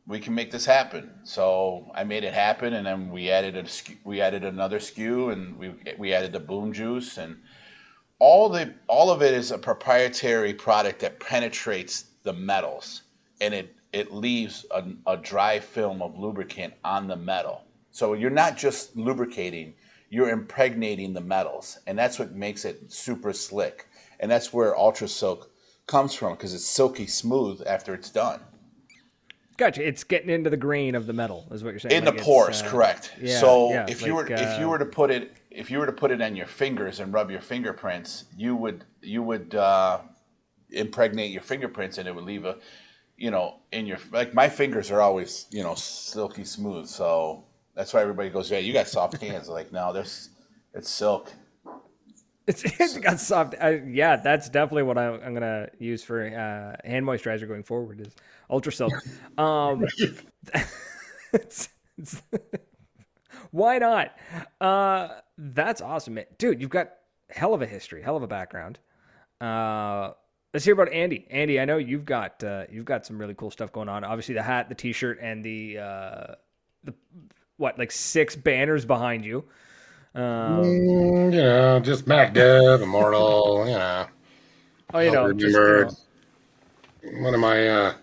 we 0.05 0.19
can 0.19 0.35
make 0.35 0.51
this 0.51 0.65
happen 0.65 1.09
so 1.23 1.89
i 1.95 2.03
made 2.03 2.23
it 2.23 2.33
happen 2.33 2.73
and 2.73 2.85
then 2.85 3.09
we 3.09 3.29
added 3.29 3.55
a 3.55 3.65
we 4.03 4.21
added 4.21 4.43
another 4.43 4.79
SKU 4.79 5.31
and 5.31 5.57
we 5.57 5.73
we 5.97 6.13
added 6.13 6.31
the 6.33 6.39
boom 6.39 6.73
juice 6.73 7.17
and 7.17 7.37
all 8.23 8.47
the 8.47 8.73
all 8.87 9.11
of 9.11 9.21
it 9.21 9.33
is 9.33 9.51
a 9.51 9.57
proprietary 9.57 10.53
product 10.53 11.01
that 11.01 11.19
penetrates 11.19 12.05
the 12.23 12.31
metals 12.31 13.01
and 13.41 13.53
it 13.53 13.75
it 13.91 14.13
leaves 14.13 14.65
a, 14.71 14.81
a 15.07 15.17
dry 15.17 15.59
film 15.59 16.01
of 16.01 16.17
lubricant 16.17 16.73
on 16.85 17.05
the 17.05 17.17
metal 17.17 17.65
so 17.91 18.13
you're 18.13 18.29
not 18.29 18.55
just 18.55 18.95
lubricating 18.95 19.73
you're 20.09 20.29
impregnating 20.29 21.11
the 21.13 21.19
metals 21.19 21.79
and 21.85 21.99
that's 21.99 22.17
what 22.17 22.31
makes 22.33 22.63
it 22.63 22.89
super 22.89 23.33
slick 23.33 23.89
and 24.21 24.31
that's 24.31 24.53
where 24.53 24.77
ultra 24.77 25.07
silk 25.07 25.51
comes 25.85 26.13
from 26.13 26.31
because 26.31 26.53
it's 26.53 26.65
silky 26.65 27.05
smooth 27.05 27.61
after 27.67 27.93
it's 27.93 28.09
done 28.09 28.39
Gotcha. 29.55 29.87
It's 29.87 30.03
getting 30.03 30.31
into 30.31 30.49
the 30.49 30.57
grain 30.57 30.95
of 30.95 31.05
the 31.05 31.13
metal, 31.13 31.45
is 31.51 31.63
what 31.63 31.71
you're 31.71 31.79
saying. 31.79 31.95
in 31.95 32.05
Like 32.05 32.17
the 32.17 32.23
pores 32.23 32.63
uh, 32.63 32.69
correct 32.69 33.13
yeah, 33.21 33.39
so 33.39 33.69
yeah, 33.69 33.85
if 33.87 34.01
you 34.01 34.15
like, 34.15 34.29
were 34.29 34.35
if 34.35 34.59
you 34.59 34.65
uh, 34.65 34.69
were 34.69 34.79
to 34.79 34.85
put 34.85 35.11
it 35.11 35.31
if 35.53 35.69
you 35.71 35.77
were 35.79 35.85
to 35.85 35.91
put 35.91 36.11
it 36.11 36.21
on 36.21 36.35
your 36.35 36.47
fingers 36.47 36.99
and 36.99 37.13
rub 37.13 37.29
your 37.31 37.41
fingerprints 37.41 38.25
you 38.37 38.55
would 38.55 38.83
you 39.01 39.21
would 39.23 39.55
uh, 39.55 39.99
impregnate 40.71 41.31
your 41.31 41.41
fingerprints 41.41 41.97
and 41.97 42.07
it 42.07 42.15
would 42.15 42.23
leave 42.25 42.45
a 42.45 42.57
you 43.17 43.31
know 43.31 43.59
in 43.71 43.85
your 43.85 43.97
like 44.11 44.33
my 44.33 44.49
fingers 44.49 44.91
are 44.91 45.01
always 45.01 45.47
you 45.51 45.63
know 45.63 45.75
silky 45.75 46.43
smooth 46.43 46.87
so 46.87 47.43
that's 47.75 47.93
why 47.93 48.01
everybody 48.01 48.29
goes 48.29 48.49
yeah 48.51 48.57
you 48.57 48.73
got 48.73 48.87
soft 48.87 49.21
hands 49.21 49.47
like 49.47 49.71
no 49.71 49.93
there's 49.93 50.29
it's 50.73 50.89
silk 50.89 51.31
It's, 52.47 52.63
it's 52.79 52.97
got 52.97 53.19
soft. 53.19 53.55
I, 53.61 53.81
yeah, 53.87 54.17
that's 54.17 54.49
definitely 54.49 54.83
what 54.83 54.97
I, 54.97 55.07
I'm 55.07 55.33
gonna 55.33 55.69
use 55.79 56.03
for 56.03 56.25
uh, 56.25 56.75
hand 56.85 57.05
moisturizer 57.05 57.47
going 57.47 57.63
forward. 57.63 58.01
Is 58.01 58.15
Ultra 58.49 58.71
Silk. 58.71 58.93
Um, 59.37 59.85
it's, 61.33 61.69
it's, 61.97 62.21
why 63.51 63.79
not? 63.79 64.15
Uh, 64.59 65.21
that's 65.37 65.81
awesome, 65.81 66.15
man. 66.15 66.25
dude. 66.37 66.61
You've 66.61 66.69
got 66.69 66.93
hell 67.29 67.53
of 67.53 67.61
a 67.61 67.65
history, 67.65 68.01
hell 68.01 68.15
of 68.15 68.23
a 68.23 68.27
background. 68.27 68.79
Uh, 69.41 70.11
let's 70.53 70.63
hear 70.63 70.73
about 70.73 70.91
Andy. 70.91 71.27
Andy, 71.29 71.59
I 71.59 71.65
know 71.65 71.77
you've 71.77 72.05
got 72.05 72.43
uh, 72.43 72.65
you've 72.71 72.85
got 72.85 73.05
some 73.05 73.17
really 73.17 73.33
cool 73.33 73.51
stuff 73.51 73.71
going 73.71 73.89
on. 73.89 74.03
Obviously, 74.03 74.35
the 74.35 74.43
hat, 74.43 74.69
the 74.69 74.75
T-shirt, 74.75 75.19
and 75.21 75.43
the 75.43 75.79
uh, 75.79 76.35
the 76.83 76.93
what 77.57 77.77
like 77.79 77.91
six 77.91 78.35
banners 78.35 78.85
behind 78.85 79.25
you. 79.25 79.45
Um, 80.15 80.21
Mm, 80.23 81.33
you 81.33 81.41
know, 81.41 81.79
just 81.79 82.05
MacDev, 82.05 82.83
Immortal, 82.83 83.65
you 83.65 83.73
know. 83.73 84.05
oh, 84.93 84.99
you 84.99 85.11
know, 85.11 85.33
just, 85.33 85.55
you 85.55 87.11
know, 87.11 87.23
One 87.23 87.33
of 87.33 87.39
my 87.39 87.67
uh, 87.67 87.93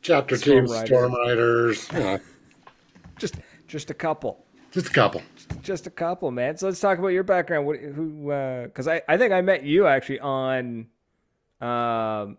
chapter 0.00 0.36
Storm 0.36 0.64
team 0.64 0.72
Riders. 0.72 0.88
Storm 0.88 1.14
Riders, 1.14 1.92
you 1.92 1.98
know, 1.98 2.18
just 3.18 3.34
just 3.68 3.90
a 3.90 3.94
couple 3.94 4.46
just 4.72 4.88
a 4.88 4.90
couple. 4.90 5.22
Just 5.62 5.86
a 5.86 5.90
couple 5.90 6.30
man. 6.30 6.56
So 6.56 6.66
let's 6.66 6.80
talk 6.80 6.98
about 6.98 7.08
your 7.08 7.22
background. 7.22 7.66
What 7.66 7.78
who 7.78 8.64
because 8.64 8.88
i 8.88 9.00
i 9.08 9.16
think 9.16 9.32
i 9.32 9.40
met 9.40 9.62
you 9.62 9.86
actually 9.86 10.20
on 10.20 10.86
um 11.60 12.36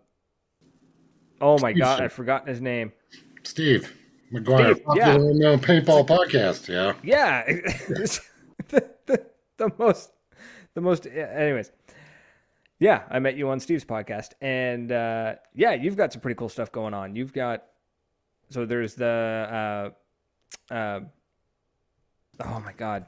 oh 1.40 1.58
my 1.60 1.72
Steve 1.72 1.82
god 1.82 2.00
i've 2.02 2.12
forgotten 2.12 2.48
his 2.48 2.60
name. 2.60 2.92
Steve 3.42 3.92
McGuire, 4.32 4.74
Steve, 4.74 4.96
yeah. 4.96 5.16
known 5.16 5.60
paintball 5.60 6.06
podcast, 6.06 6.68
yeah. 6.68 6.94
yeah. 7.02 7.44
The, 8.68 8.88
the, 9.06 9.26
the 9.58 9.72
most 9.78 10.10
the 10.74 10.80
most 10.80 11.06
anyways. 11.06 11.70
Yeah 12.78 13.02
i 13.10 13.18
met 13.18 13.36
you 13.36 13.48
on 13.48 13.60
steve's 13.60 13.84
podcast 13.84 14.32
and 14.40 14.92
uh 14.92 15.34
yeah 15.54 15.72
you've 15.72 15.96
got 15.96 16.12
some 16.12 16.20
pretty 16.20 16.36
cool 16.36 16.48
stuff 16.48 16.70
going 16.70 16.94
on. 16.94 17.16
You've 17.16 17.32
got 17.32 17.64
so 18.50 18.66
there's 18.66 18.94
the 18.94 19.92
uh 20.70 20.74
uh 20.74 21.00
oh 22.44 22.60
my 22.60 22.72
god 22.72 23.06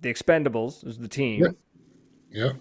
the 0.00 0.12
expendables 0.12 0.86
is 0.86 0.98
the 0.98 1.08
team 1.08 1.42
Yeah. 1.42 2.46
Yep. 2.46 2.56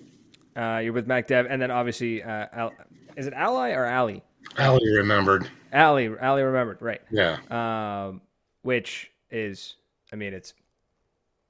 Uh, 0.56 0.80
you're 0.84 0.94
with 0.94 1.08
MacDev, 1.08 1.48
and 1.50 1.60
then 1.60 1.72
obviously, 1.72 2.22
uh, 2.22 2.46
Al- 2.54 2.74
is 3.18 3.26
it 3.26 3.34
Ally 3.34 3.72
or 3.72 3.86
Ally? 3.86 4.20
Allie 4.58 4.92
remembered. 4.96 5.50
Ally, 5.72 6.10
Ally 6.22 6.42
remembered, 6.42 6.80
right? 6.80 7.02
Yeah. 7.10 7.40
Um, 7.50 8.22
which 8.62 9.12
is, 9.32 9.78
I 10.12 10.16
mean, 10.16 10.32
it's, 10.34 10.54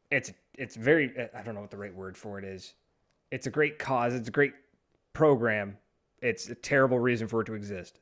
it's, 0.10 0.32
it's 0.58 0.76
very. 0.76 1.14
I 1.36 1.42
don't 1.42 1.56
know 1.56 1.62
what 1.62 1.72
the 1.72 1.78
right 1.78 1.94
word 1.94 2.16
for 2.16 2.40
it 2.40 2.46
is. 2.46 2.76
It's 3.32 3.48
a 3.48 3.50
great 3.50 3.78
cause. 3.78 4.14
It's 4.14 4.30
a 4.30 4.32
great 4.32 4.54
program. 5.12 5.78
It's 6.22 6.48
a 6.50 6.56
terrible 6.56 7.00
reason 7.00 7.28
for 7.28 7.42
it 7.42 7.46
to 7.46 7.56
exist. 7.56 8.00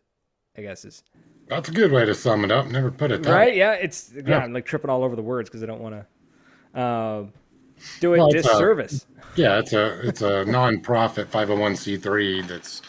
I 0.57 0.61
guess 0.61 0.83
is 0.83 1.03
That's 1.47 1.69
a 1.69 1.71
good 1.71 1.91
way 1.91 2.05
to 2.05 2.13
sum 2.13 2.43
it 2.43 2.51
up. 2.51 2.67
Never 2.67 2.91
put 2.91 3.11
it 3.11 3.23
that 3.23 3.31
right. 3.31 3.55
Yeah, 3.55 3.71
it's 3.73 4.11
yeah. 4.13 4.21
Yeah. 4.25 4.37
I'm 4.39 4.53
like 4.53 4.65
tripping 4.65 4.89
all 4.89 5.03
over 5.03 5.15
the 5.15 5.21
words 5.21 5.49
because 5.49 5.63
I 5.63 5.65
don't 5.65 5.79
want 5.79 6.05
to 6.73 6.81
um, 6.81 7.33
do 7.99 8.13
it 8.13 8.19
Well, 8.19 8.29
disservice. 8.29 9.05
Yeah, 9.35 9.59
it's 9.59 9.73
a 9.73 10.07
it's 10.07 10.21
a 10.21 10.43
non-profit 10.45 11.31
501c3 11.31 12.47
that's 12.47 12.81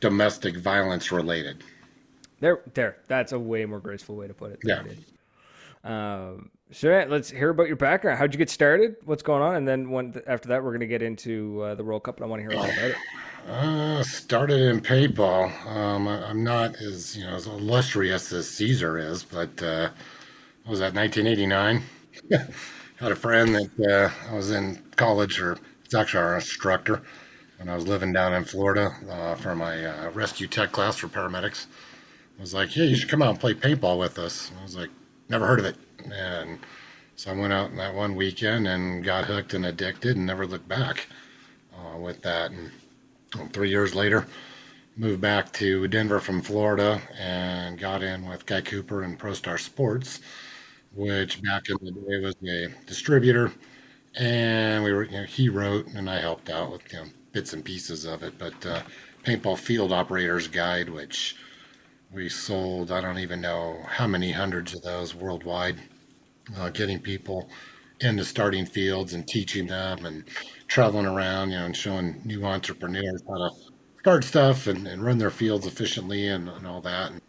domestic 0.00 0.56
violence 0.56 1.12
related. 1.12 1.62
There, 2.40 2.60
there. 2.74 2.96
That's 3.06 3.32
a 3.32 3.38
way 3.38 3.64
more 3.64 3.80
graceful 3.80 4.16
way 4.16 4.26
to 4.26 4.34
put 4.34 4.52
it. 4.52 4.58
than 4.62 4.98
Yeah. 5.84 6.30
Um, 6.32 6.50
so 6.72 6.88
yeah, 6.88 7.04
let's 7.08 7.30
hear 7.30 7.50
about 7.50 7.68
your 7.68 7.76
background. 7.76 8.18
How'd 8.18 8.32
you 8.34 8.38
get 8.38 8.50
started? 8.50 8.96
What's 9.04 9.22
going 9.22 9.42
on? 9.42 9.54
And 9.56 9.68
then 9.68 9.90
when 9.90 10.20
after 10.26 10.48
that, 10.48 10.64
we're 10.64 10.72
gonna 10.72 10.86
get 10.86 11.02
into 11.02 11.60
uh, 11.62 11.74
the 11.74 11.84
World 11.84 12.02
Cup, 12.02 12.16
and 12.16 12.24
I 12.24 12.28
want 12.28 12.42
to 12.42 12.48
hear 12.50 12.58
all 12.58 12.64
about 12.64 12.84
it. 12.90 12.96
Uh, 13.46 14.02
started 14.02 14.60
in 14.62 14.80
paintball. 14.80 15.66
Um, 15.66 16.08
I- 16.08 16.26
I'm 16.28 16.42
not 16.42 16.76
as 16.76 17.16
you 17.16 17.24
know 17.24 17.34
as 17.34 17.46
illustrious 17.46 18.32
as 18.32 18.48
Caesar 18.50 18.98
is, 18.98 19.22
but 19.22 19.62
uh, 19.62 19.90
what 20.64 20.70
was 20.70 20.80
that 20.80 20.94
1989? 20.94 21.82
Had 23.00 23.10
a 23.10 23.16
friend 23.16 23.54
that 23.56 23.90
uh, 23.90 24.30
I 24.30 24.36
was 24.36 24.52
in 24.52 24.80
college, 24.94 25.40
or 25.40 25.58
it's 25.84 25.94
actually 25.94 26.22
our 26.22 26.36
instructor, 26.36 27.02
when 27.58 27.68
I 27.68 27.74
was 27.74 27.88
living 27.88 28.12
down 28.12 28.32
in 28.32 28.44
Florida 28.44 28.94
uh, 29.10 29.34
for 29.34 29.56
my 29.56 29.84
uh, 29.84 30.10
rescue 30.10 30.46
tech 30.46 30.70
class 30.70 30.96
for 30.96 31.08
paramedics. 31.08 31.66
I 32.38 32.40
was 32.40 32.54
like, 32.54 32.76
"Yeah, 32.76 32.84
you 32.84 32.94
should 32.94 33.08
come 33.08 33.20
out 33.20 33.30
and 33.30 33.40
play 33.40 33.52
paintball 33.54 33.98
with 33.98 34.16
us." 34.18 34.52
I 34.58 34.62
was 34.62 34.76
like, 34.76 34.90
"Never 35.28 35.44
heard 35.46 35.58
of 35.58 35.64
it," 35.64 35.76
and 36.12 36.60
so 37.16 37.32
I 37.32 37.34
went 37.34 37.52
out 37.52 37.74
that 37.76 37.94
one 37.94 38.14
weekend 38.14 38.68
and 38.68 39.02
got 39.04 39.24
hooked 39.24 39.54
and 39.54 39.66
addicted, 39.66 40.16
and 40.16 40.26
never 40.26 40.46
looked 40.46 40.68
back 40.68 41.08
uh, 41.76 41.98
with 41.98 42.22
that. 42.22 42.52
And 42.52 42.70
um, 43.38 43.48
three 43.48 43.70
years 43.70 43.96
later, 43.96 44.26
moved 44.96 45.20
back 45.20 45.52
to 45.54 45.88
Denver 45.88 46.20
from 46.20 46.42
Florida 46.42 47.02
and 47.18 47.76
got 47.76 48.04
in 48.04 48.28
with 48.28 48.46
Guy 48.46 48.60
Cooper 48.60 49.02
and 49.02 49.18
ProStar 49.18 49.58
Sports, 49.58 50.20
which 50.94 51.42
back 51.42 51.68
in 51.68 51.76
the 51.82 51.92
day 51.92 52.18
was 52.18 52.36
a 52.46 52.68
distributor. 52.86 53.52
And 54.16 54.84
we 54.84 54.92
were, 54.92 55.04
you 55.04 55.18
know, 55.18 55.24
he 55.24 55.48
wrote 55.48 55.88
and 55.88 56.08
I 56.08 56.20
helped 56.20 56.50
out 56.50 56.70
with 56.70 56.92
you 56.92 57.00
know, 57.00 57.06
bits 57.32 57.52
and 57.52 57.64
pieces 57.64 58.04
of 58.04 58.22
it. 58.22 58.38
But 58.38 58.64
uh, 58.64 58.82
Paintball 59.24 59.58
Field 59.58 59.92
Operator's 59.92 60.48
Guide, 60.48 60.88
which 60.88 61.36
we 62.12 62.28
sold, 62.28 62.92
I 62.92 63.00
don't 63.00 63.18
even 63.18 63.40
know 63.40 63.78
how 63.86 64.06
many 64.06 64.32
hundreds 64.32 64.74
of 64.74 64.82
those 64.82 65.14
worldwide, 65.14 65.80
uh, 66.56 66.70
getting 66.70 67.00
people 67.00 67.48
into 68.00 68.24
starting 68.24 68.66
fields 68.66 69.14
and 69.14 69.26
teaching 69.26 69.66
them 69.66 70.04
and 70.04 70.24
traveling 70.68 71.06
around, 71.06 71.50
you 71.50 71.56
know, 71.56 71.64
and 71.64 71.76
showing 71.76 72.20
new 72.24 72.44
entrepreneurs 72.44 73.22
how 73.26 73.36
to 73.36 73.50
start 74.00 74.24
stuff 74.24 74.66
and, 74.66 74.86
and 74.86 75.02
run 75.02 75.18
their 75.18 75.30
fields 75.30 75.66
efficiently 75.66 76.28
and, 76.28 76.48
and 76.48 76.66
all 76.66 76.80
that. 76.82 77.10
And 77.10 77.20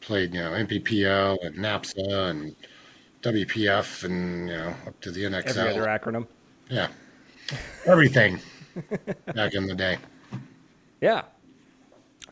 played, 0.00 0.32
you 0.32 0.40
know, 0.40 0.52
MPPO 0.52 1.44
and 1.44 1.56
NAPSA 1.56 2.30
and 2.30 2.56
WPF 3.22 4.04
and, 4.04 4.48
you 4.48 4.54
know, 4.56 4.74
up 4.86 5.00
to 5.00 5.10
the 5.10 5.24
Every 5.24 5.42
NXL. 5.42 5.70
other 5.70 5.86
acronym. 5.86 6.26
Yeah. 6.68 6.88
Everything 7.86 8.40
back 9.34 9.54
in 9.54 9.66
the 9.66 9.74
day. 9.74 9.98
Yeah, 11.00 11.22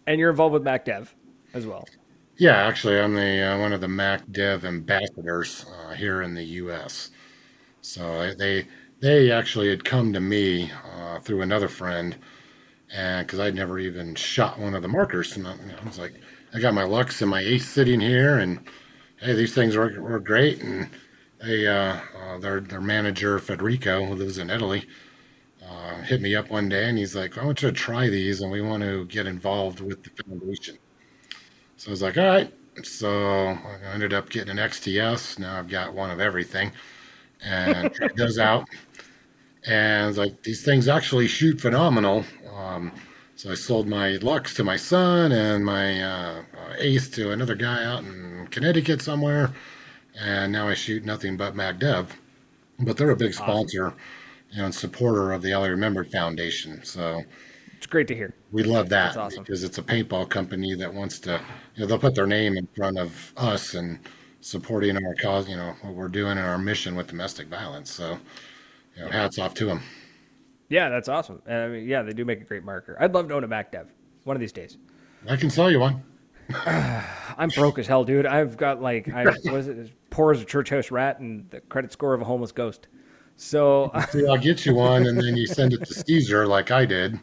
and 0.07 0.19
you're 0.19 0.31
involved 0.31 0.55
with 0.55 0.65
MacDev 0.65 1.09
as 1.53 1.67
well. 1.67 1.87
Yeah, 2.37 2.57
actually, 2.67 2.99
I'm 2.99 3.15
the 3.15 3.43
uh, 3.43 3.59
one 3.59 3.73
of 3.73 3.81
the 3.81 3.89
Mac 3.89 4.23
Dev 4.31 4.65
ambassadors 4.65 5.67
uh, 5.69 5.95
here 5.95 6.23
in 6.23 6.35
the 6.35 6.43
U.S. 6.45 7.11
So 7.81 8.35
they 8.35 8.67
they 9.01 9.31
actually 9.31 9.69
had 9.69 9.85
come 9.85 10.13
to 10.13 10.21
me 10.21 10.73
uh, 10.97 11.21
through 11.21 11.43
another 11.43 11.69
friend, 11.69 12.17
and 12.93 13.25
because 13.27 13.39
I'd 13.39 13.55
never 13.55 13.79
even 13.79 14.15
shot 14.17 14.59
one 14.59 14.75
of 14.75 14.83
the 14.83 14.89
markers, 14.89 15.37
and 15.37 15.47
I, 15.47 15.53
I 15.53 15.87
was 15.87 15.99
like, 15.99 16.15
I 16.53 16.59
got 16.59 16.75
my 16.75 16.85
Luxe 16.85 17.23
and 17.23 17.31
my 17.31 17.41
Ace 17.41 17.69
sitting 17.69 18.01
here, 18.01 18.39
and 18.39 18.59
hey, 19.25 19.35
these 19.35 19.55
things 19.55 19.77
were, 19.77 20.01
were 20.01 20.21
great, 20.21 20.63
and 20.63 20.89
they 21.43 21.67
uh, 21.67 22.01
uh, 22.19 22.39
their 22.39 22.61
their 22.61 22.81
manager 22.81 23.39
Federico, 23.39 24.05
who 24.07 24.15
lives 24.15 24.39
in 24.39 24.51
Italy. 24.51 24.87
Uh, 25.67 26.03
hit 26.03 26.21
me 26.21 26.35
up 26.35 26.51
one 26.51 26.69
day 26.69 26.89
and 26.89 26.99
he's 26.99 27.17
like, 27.17 27.39
I 27.39 27.45
want 27.45 27.63
you 27.63 27.71
to 27.71 27.75
try 27.75 28.09
these 28.11 28.41
and 28.43 28.53
we 28.53 28.61
want 28.61 28.83
to 28.83 29.07
get 29.07 29.27
involved 29.27 29.81
with 29.81 30.03
the 30.05 30.11
foundation. 30.23 30.79
So 31.77 31.89
I 31.89 31.93
was 31.93 32.03
like, 32.03 32.17
all 32.19 32.25
right. 32.27 32.53
So 32.83 33.11
I 33.51 33.79
ended 33.93 34.13
up 34.13 34.31
getting 34.31 34.51
an 34.51 34.59
XTS. 34.59 35.39
Now 35.39 35.59
I've 35.59 35.69
got 35.69 35.95
one 35.95 36.11
of 36.11 36.21
everything 36.21 36.73
and 37.45 37.93
tried 37.95 38.17
those 38.17 38.39
out. 38.39 38.67
And 39.67 40.17
like, 40.17 40.43
these 40.43 40.65
things 40.65 40.89
actually 40.89 41.27
shoot 41.27 41.61
phenomenal. 41.61 42.25
Um, 42.55 42.93
so 43.45 43.51
I 43.51 43.57
sold 43.57 43.87
my 43.87 44.13
Luxe 44.23 44.55
to 44.55 44.65
my 44.65 44.77
son 44.77 45.31
and 45.31 45.67
my 45.67 46.01
uh, 46.01 46.43
uh, 46.57 46.75
Ace 46.79 47.11
to 47.11 47.31
another 47.31 47.55
guy 47.55 47.85
out 47.85 48.03
in 48.03 48.49
Connecticut 48.51 49.03
somewhere. 49.03 49.53
And 50.19 50.51
now 50.51 50.67
I 50.67 50.73
shoot 50.73 51.05
nothing 51.05 51.37
but 51.37 51.55
MacDev. 51.55 52.07
But 52.79 52.97
they're 52.97 53.11
a 53.11 53.17
big 53.17 53.35
sponsor 53.35 53.93
you 54.51 54.57
know, 54.57 54.65
and 54.65 54.75
supporter 54.75 55.31
of 55.33 55.43
the 55.43 55.53
Ellie 55.53 55.69
Remembered 55.69 56.11
Foundation. 56.11 56.83
So 56.85 57.23
It's 57.77 57.87
great 57.87 58.09
to 58.09 58.15
hear. 58.15 58.33
we 58.51 58.63
love 58.63 58.89
that 58.89 59.15
awesome. 59.15 59.43
because 59.43 59.63
it's 59.63 59.77
a 59.77 59.83
paintball 59.83 60.31
company 60.31 60.75
that 60.77 60.95
wants 60.95 61.19
to, 61.19 61.39
you 61.75 61.83
know, 61.83 61.87
they'll 61.87 61.99
put 61.99 62.15
their 62.15 62.27
name 62.27 62.57
in 62.57 62.67
front 62.75 62.99
of 62.99 63.35
us 63.37 63.75
and 63.75 63.99
supporting 64.41 64.97
our 64.97 65.15
cause, 65.17 65.51
you 65.51 65.57
know, 65.57 65.75
what 65.83 65.93
we're 65.93 66.09
doing 66.09 66.39
in 66.39 66.45
our 66.45 66.57
mission 66.57 66.97
with 66.97 67.09
domestic 67.09 67.49
violence. 67.49 67.91
So, 67.91 68.19
you 68.97 69.05
know, 69.05 69.11
hats 69.11 69.39
off 69.39 69.53
to 69.57 69.67
them. 69.67 69.83
Yeah, 70.75 70.89
that's 70.89 71.09
awesome. 71.09 71.41
And 71.47 71.57
I 71.57 71.69
mean, 71.69 71.87
yeah, 71.87 72.03
they 72.03 72.13
do 72.13 72.25
make 72.25 72.41
a 72.41 72.45
great 72.45 72.65
marker. 72.65 72.97
I'd 72.99 73.15
love 73.15 73.29
to 73.29 73.35
own 73.35 73.45
a 73.45 73.49
MacDev 73.49 73.87
one 74.25 74.35
of 74.35 74.41
these 74.41 74.51
days. 74.51 74.77
I 75.29 75.37
can 75.37 75.49
sell 75.49 75.71
you 75.71 75.79
one. 75.79 76.03
I'm 76.67 77.51
broke 77.51 77.79
as 77.79 77.87
hell, 77.87 78.03
dude. 78.03 78.27
I've 78.27 78.57
got 78.57 78.83
like 78.83 79.09
I 79.09 79.23
was 79.53 79.69
it 79.69 79.93
poor 80.11 80.33
as 80.33 80.43
a 80.43 80.45
church 80.45 80.71
house 80.71 80.91
rat 80.91 81.21
and 81.21 81.49
the 81.51 81.61
credit 81.61 81.93
score 81.93 82.13
of 82.13 82.23
a 82.23 82.25
homeless 82.25 82.51
ghost. 82.51 82.89
So 83.37 83.93
See, 84.11 84.27
I'll 84.27 84.37
get 84.37 84.67
you 84.67 84.75
one, 84.75 85.07
and 85.07 85.17
then 85.17 85.37
you 85.37 85.47
send 85.47 85.75
it 85.75 85.85
to 85.85 85.95
Caesar 85.95 86.45
like 86.45 86.73
I 86.73 86.87
did, 86.87 87.21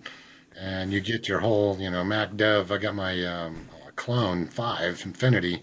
and 0.58 0.93
you 0.93 1.01
get 1.01 1.27
your 1.27 1.41
whole, 1.41 1.77
you 1.77 1.91
know, 1.91 2.05
Mac 2.05 2.38
Dev. 2.38 2.72
I 2.72 2.77
got 2.77 2.96
my 2.96 3.22
um, 3.25 3.67
clone 3.98 4.48
five 4.48 5.01
Infinity. 5.03 5.62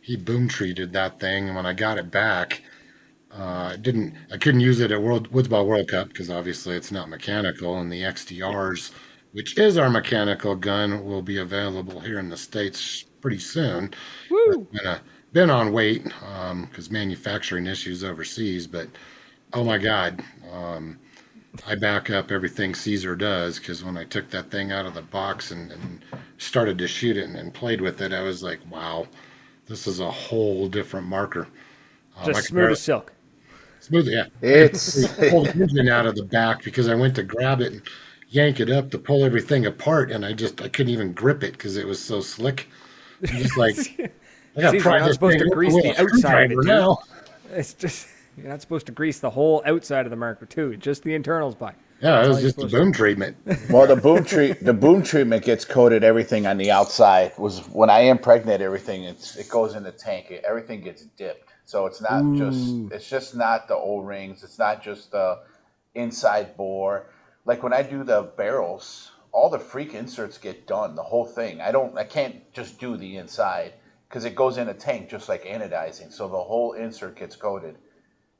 He 0.00 0.16
boom 0.16 0.48
treated 0.48 0.92
that 0.94 1.20
thing, 1.20 1.46
and 1.46 1.54
when 1.54 1.66
I 1.66 1.72
got 1.72 1.98
it 1.98 2.10
back, 2.10 2.62
uh, 3.32 3.76
didn't. 3.76 4.14
I 4.32 4.38
couldn't 4.38 4.60
use 4.60 4.80
it 4.80 4.90
at 4.90 5.02
World 5.02 5.30
Woodsball 5.30 5.66
World 5.66 5.88
Cup 5.88 6.08
because 6.08 6.30
obviously 6.30 6.76
it's 6.76 6.90
not 6.90 7.08
mechanical, 7.08 7.78
and 7.78 7.92
the 7.92 8.02
XDRs, 8.02 8.90
which 9.32 9.58
is 9.58 9.76
our 9.76 9.90
mechanical 9.90 10.54
gun, 10.54 11.04
will 11.04 11.22
be 11.22 11.38
available 11.38 12.00
here 12.00 12.18
in 12.18 12.30
the 12.30 12.36
states 12.36 13.04
pretty 13.20 13.38
soon. 13.38 13.92
woo. 14.30 14.66
Been, 14.72 14.86
a, 14.86 15.00
been 15.32 15.50
on 15.50 15.72
wait 15.72 16.04
because 16.04 16.90
manufacturing 16.90 17.66
issues 17.66 18.02
overseas, 18.02 18.66
but 18.66 18.88
oh 19.52 19.64
my 19.64 19.78
god, 19.78 20.22
um, 20.52 20.98
I 21.66 21.74
back 21.74 22.10
up 22.10 22.30
everything 22.30 22.74
Caesar 22.74 23.16
does 23.16 23.58
because 23.58 23.84
when 23.84 23.96
I 23.96 24.04
took 24.04 24.30
that 24.30 24.50
thing 24.50 24.72
out 24.72 24.86
of 24.86 24.94
the 24.94 25.02
box 25.02 25.50
and, 25.50 25.70
and 25.72 26.00
started 26.38 26.78
to 26.78 26.88
shoot 26.88 27.16
it 27.16 27.24
and, 27.24 27.36
and 27.36 27.52
played 27.52 27.80
with 27.80 28.00
it, 28.00 28.12
I 28.12 28.22
was 28.22 28.42
like, 28.42 28.60
wow, 28.70 29.06
this 29.66 29.86
is 29.86 30.00
a 30.00 30.10
whole 30.10 30.68
different 30.68 31.06
marker. 31.06 31.48
Um, 32.16 32.26
Just 32.26 32.48
smooth 32.48 32.70
as 32.70 32.82
silk. 32.82 33.12
Smooth, 33.88 34.08
yeah. 34.08 34.26
It's 34.42 35.06
pulled 35.14 35.46
the 35.46 35.62
engine 35.62 35.88
out 35.88 36.06
of 36.06 36.14
the 36.14 36.24
back 36.24 36.62
because 36.62 36.88
I 36.88 36.94
went 36.94 37.14
to 37.16 37.22
grab 37.22 37.60
it 37.60 37.72
and 37.72 37.82
yank 38.28 38.60
it 38.60 38.70
up 38.70 38.90
to 38.90 38.98
pull 38.98 39.24
everything 39.24 39.66
apart, 39.66 40.10
and 40.10 40.24
I 40.24 40.32
just 40.32 40.60
I 40.60 40.68
couldn't 40.68 40.92
even 40.92 41.12
grip 41.12 41.42
it 41.42 41.52
because 41.52 41.76
it 41.76 41.86
was 41.86 42.02
so 42.02 42.20
slick. 42.20 42.68
I'm 43.28 43.38
just 43.38 43.56
like 43.58 43.76
I 44.56 44.60
got 44.60 44.70
to 44.70 44.70
Caesar, 44.72 44.82
pry 44.82 44.96
you're 44.96 45.06
not 45.06 45.14
supposed 45.14 45.38
to 45.38 45.48
grease 45.50 45.74
the 45.74 46.00
outside 46.00 46.52
of 46.52 46.58
it, 46.58 46.64
now. 46.64 46.98
It's 47.50 47.74
just 47.74 48.08
you're 48.36 48.48
not 48.48 48.60
supposed 48.60 48.86
to 48.86 48.92
grease 48.92 49.20
the 49.20 49.30
whole 49.30 49.62
outside 49.66 50.06
of 50.06 50.10
the 50.10 50.16
marker 50.16 50.46
too, 50.46 50.76
just 50.76 51.02
the 51.02 51.14
internals 51.14 51.54
by. 51.54 51.74
Yeah, 52.00 52.24
it 52.24 52.28
was 52.28 52.40
just 52.40 52.58
a 52.58 52.60
supposed 52.60 52.74
to 52.74 52.80
boom 52.80 52.92
treatment. 52.92 53.36
well, 53.70 53.86
the 53.86 53.96
boom 53.96 54.24
treat 54.24 54.64
the 54.64 54.72
boom 54.72 55.02
treatment 55.02 55.44
gets 55.44 55.64
coated 55.64 56.04
everything 56.04 56.46
on 56.46 56.56
the 56.56 56.70
outside. 56.70 57.32
Was 57.38 57.66
when 57.68 57.90
I 57.90 58.00
impregnate 58.00 58.60
everything, 58.60 59.04
it's 59.04 59.36
it 59.36 59.48
goes 59.48 59.74
in 59.74 59.82
the 59.82 59.92
tank. 59.92 60.30
It, 60.30 60.44
everything 60.46 60.80
gets 60.80 61.02
dipped, 61.16 61.47
so 61.68 61.84
it's 61.84 62.00
not 62.00 62.34
just 62.34 62.76
it's 62.90 63.06
just 63.10 63.34
not 63.34 63.68
the 63.68 63.76
O 63.76 63.98
rings. 63.98 64.42
It's 64.42 64.58
not 64.58 64.82
just 64.82 65.10
the 65.10 65.40
inside 65.94 66.56
bore. 66.56 67.10
Like 67.44 67.62
when 67.62 67.74
I 67.74 67.82
do 67.82 68.04
the 68.04 68.22
barrels, 68.22 69.10
all 69.32 69.50
the 69.50 69.58
freak 69.58 69.92
inserts 69.92 70.38
get 70.38 70.66
done. 70.66 70.94
The 70.94 71.02
whole 71.02 71.26
thing. 71.26 71.60
I 71.60 71.70
don't. 71.70 71.98
I 71.98 72.04
can't 72.04 72.50
just 72.54 72.80
do 72.80 72.96
the 72.96 73.18
inside 73.18 73.74
because 74.08 74.24
it 74.24 74.34
goes 74.34 74.56
in 74.56 74.70
a 74.70 74.72
tank 74.72 75.10
just 75.10 75.28
like 75.28 75.44
anodizing. 75.44 76.10
So 76.10 76.26
the 76.26 76.42
whole 76.42 76.72
insert 76.72 77.16
gets 77.16 77.36
coated. 77.36 77.76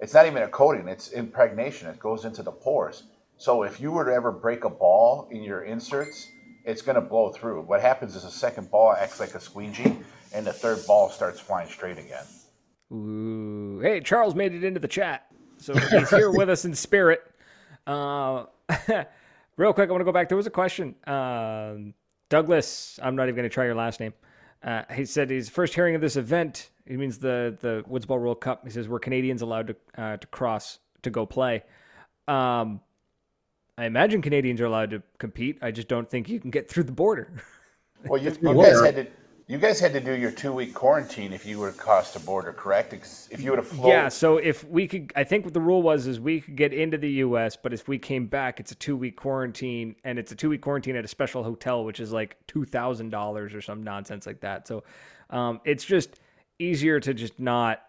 It's 0.01 0.15
not 0.15 0.25
even 0.25 0.43
a 0.43 0.49
coating; 0.49 0.89
it's 0.89 1.13
impregnation. 1.13 1.91
It 1.91 1.99
goes 1.99 2.25
into 2.25 2.43
the 2.43 2.51
pores. 2.51 3.03
So 3.37 3.63
if 3.63 3.79
you 3.79 3.93
were 3.93 4.07
to 4.07 4.13
ever 4.15 4.33
break 4.33 4.65
a 4.65 4.71
ball 4.71 5.29
in 5.31 5.43
your 5.43 5.65
inserts, 5.65 6.31
it's 6.65 6.81
going 6.81 6.95
to 6.95 7.03
blow 7.03 7.31
through. 7.31 7.61
What 7.61 7.83
happens 7.83 8.17
is 8.17 8.23
the 8.23 8.31
second 8.31 8.71
ball 8.71 8.95
acts 8.95 9.21
like 9.21 9.35
a 9.35 9.41
squeegee, 9.41 9.99
and 10.33 10.47
the 10.47 10.53
third 10.55 10.79
ball 10.87 11.11
starts 11.11 11.41
flying 11.41 11.69
straight 11.69 11.99
again. 11.99 12.25
Ooh. 12.93 13.81
Hey, 13.81 14.01
Charles 14.01 14.35
made 14.35 14.55
it 14.55 14.65
into 14.65 14.81
the 14.81 14.89
chat. 14.89 15.27
So 15.59 15.75
he's 15.75 16.11
here 16.11 16.31
with 16.31 16.49
us 16.49 16.65
in 16.65 16.75
spirit. 16.75 17.23
Uh, 17.87 18.47
real 19.57 19.73
quick, 19.73 19.89
I 19.89 19.93
want 19.93 20.01
to 20.01 20.05
go 20.05 20.13
back. 20.13 20.29
There 20.29 20.37
was 20.37 20.47
a 20.47 20.51
question. 20.51 20.95
Um, 21.07 21.95
Douglas, 22.29 22.99
I'm 23.03 23.17
not 23.17 23.25
even 23.25 23.37
going 23.37 23.49
to 23.49 23.53
try 23.53 23.65
your 23.65 23.75
last 23.75 24.01
name. 24.01 24.15
Uh, 24.63 24.83
he 24.93 25.05
said 25.05 25.31
he's 25.31 25.49
first 25.49 25.75
hearing 25.75 25.95
of 25.95 26.01
this 26.01 26.17
event. 26.17 26.71
He 26.87 26.97
means 26.97 27.19
the 27.19 27.57
the 27.61 27.85
Woods 27.87 28.07
Ball 28.07 28.19
World 28.19 28.41
Cup. 28.41 28.65
He 28.65 28.71
says 28.71 28.89
we're 28.89 28.99
Canadians 28.99 29.43
allowed 29.43 29.69
to 29.69 29.77
uh, 29.97 30.17
to 30.17 30.27
cross 30.29 30.79
to 31.03 31.11
go 31.11 31.27
play. 31.27 31.63
Um, 32.27 32.81
I 33.77 33.85
imagine 33.85 34.21
Canadians 34.21 34.61
are 34.61 34.67
allowed 34.67 34.91
to 34.91 35.03
compete. 35.19 35.59
I 35.63 35.71
just 35.71 35.87
don't 35.87 36.11
think 36.11 36.29
you 36.29 36.41
can 36.41 36.51
get 36.51 36.69
through 36.69 36.85
the 36.85 36.93
border. 36.93 37.33
Well, 38.05 38.21
you, 38.21 38.31
you 38.41 38.55
guys 38.55 38.81
had 38.81 38.97
to 38.97 39.07
you 39.49 39.57
guys 39.57 39.81
had 39.81 39.95
to 39.95 40.01
do 40.01 40.13
your 40.13 40.31
two 40.31 40.53
week 40.53 40.75
quarantine 40.75 41.33
if 41.33 41.47
you 41.47 41.59
were 41.59 41.71
across 41.71 42.13
the 42.13 42.21
border, 42.21 42.53
correct? 42.53 42.93
If 43.31 43.41
you 43.41 43.51
would 43.51 43.59
have 43.59 43.67
flown. 43.67 43.89
Yeah. 43.89 44.09
So 44.09 44.37
if 44.37 44.63
we 44.65 44.87
could, 44.87 45.11
I 45.17 45.25
think 45.25 45.47
what 45.47 45.55
the 45.55 45.61
rule 45.61 45.81
was 45.81 46.07
is 46.07 46.21
we 46.21 46.43
could 46.43 46.55
get 46.55 46.75
into 46.75 46.99
the 46.99 47.11
U.S., 47.11 47.57
but 47.57 47.73
if 47.73 47.89
we 47.89 47.99
came 47.99 48.27
back, 48.27 48.61
it's 48.61 48.73
a 48.73 48.75
two 48.75 48.95
week 48.95 49.17
quarantine, 49.17 49.97
and 50.05 50.19
it's 50.19 50.31
a 50.33 50.35
two 50.35 50.51
week 50.51 50.61
quarantine 50.61 50.97
at 50.97 51.05
a 51.05 51.09
special 51.09 51.43
hotel, 51.43 51.83
which 51.83 51.99
is 51.99 52.13
like 52.13 52.37
two 52.47 52.67
thousand 52.67 53.09
dollars 53.09 53.55
or 53.55 53.63
some 53.63 53.83
nonsense 53.83 54.27
like 54.27 54.41
that. 54.41 54.69
So 54.69 54.85
um, 55.31 55.63
it's 55.65 55.85
just 55.85 56.21
easier 56.59 57.01
to 57.01 57.15
just 57.15 57.41
not 57.41 57.83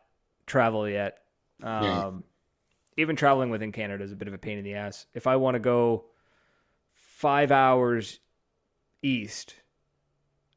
travel 0.47 0.87
yet. 0.87 1.17
Um, 1.61 1.83
yeah. 1.83 2.11
Even 2.95 3.17
traveling 3.17 3.49
within 3.49 3.73
Canada 3.73 4.03
is 4.03 4.13
a 4.13 4.15
bit 4.15 4.29
of 4.29 4.33
a 4.33 4.37
pain 4.37 4.57
in 4.57 4.63
the 4.63 4.75
ass. 4.75 5.07
If 5.13 5.27
I 5.27 5.35
want 5.35 5.55
to 5.55 5.59
go 5.59 6.05
five 6.93 7.51
hours 7.51 8.19
east 9.01 9.55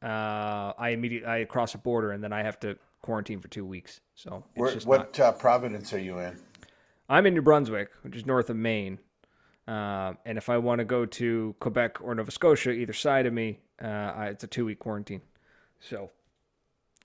uh, 0.02 0.72
I 0.78 0.90
immediately 0.90 1.28
I 1.28 1.44
cross 1.44 1.74
a 1.74 1.78
border 1.78 2.12
and 2.12 2.22
then 2.22 2.32
I 2.32 2.42
have 2.42 2.58
to 2.60 2.76
quarantine 3.02 3.40
for 3.40 3.48
two 3.48 3.64
weeks. 3.64 4.00
So 4.14 4.44
Where, 4.54 4.72
what 4.80 5.18
not... 5.18 5.20
uh, 5.20 5.32
province 5.32 5.92
are 5.92 5.98
you 5.98 6.18
in? 6.18 6.36
I'm 7.08 7.26
in 7.26 7.34
New 7.34 7.42
Brunswick, 7.42 7.90
which 8.02 8.16
is 8.16 8.26
north 8.26 8.48
of 8.50 8.56
Maine. 8.56 8.98
Uh, 9.66 10.14
and 10.24 10.38
if 10.38 10.48
I 10.48 10.58
want 10.58 10.80
to 10.80 10.84
go 10.84 11.06
to 11.06 11.54
Quebec 11.60 12.00
or 12.00 12.14
Nova 12.14 12.30
Scotia, 12.30 12.70
either 12.70 12.92
side 12.92 13.26
of 13.26 13.32
me, 13.32 13.60
uh, 13.80 14.28
it's 14.30 14.44
a 14.44 14.46
two 14.46 14.64
week 14.64 14.78
quarantine. 14.78 15.22
So 15.80 16.10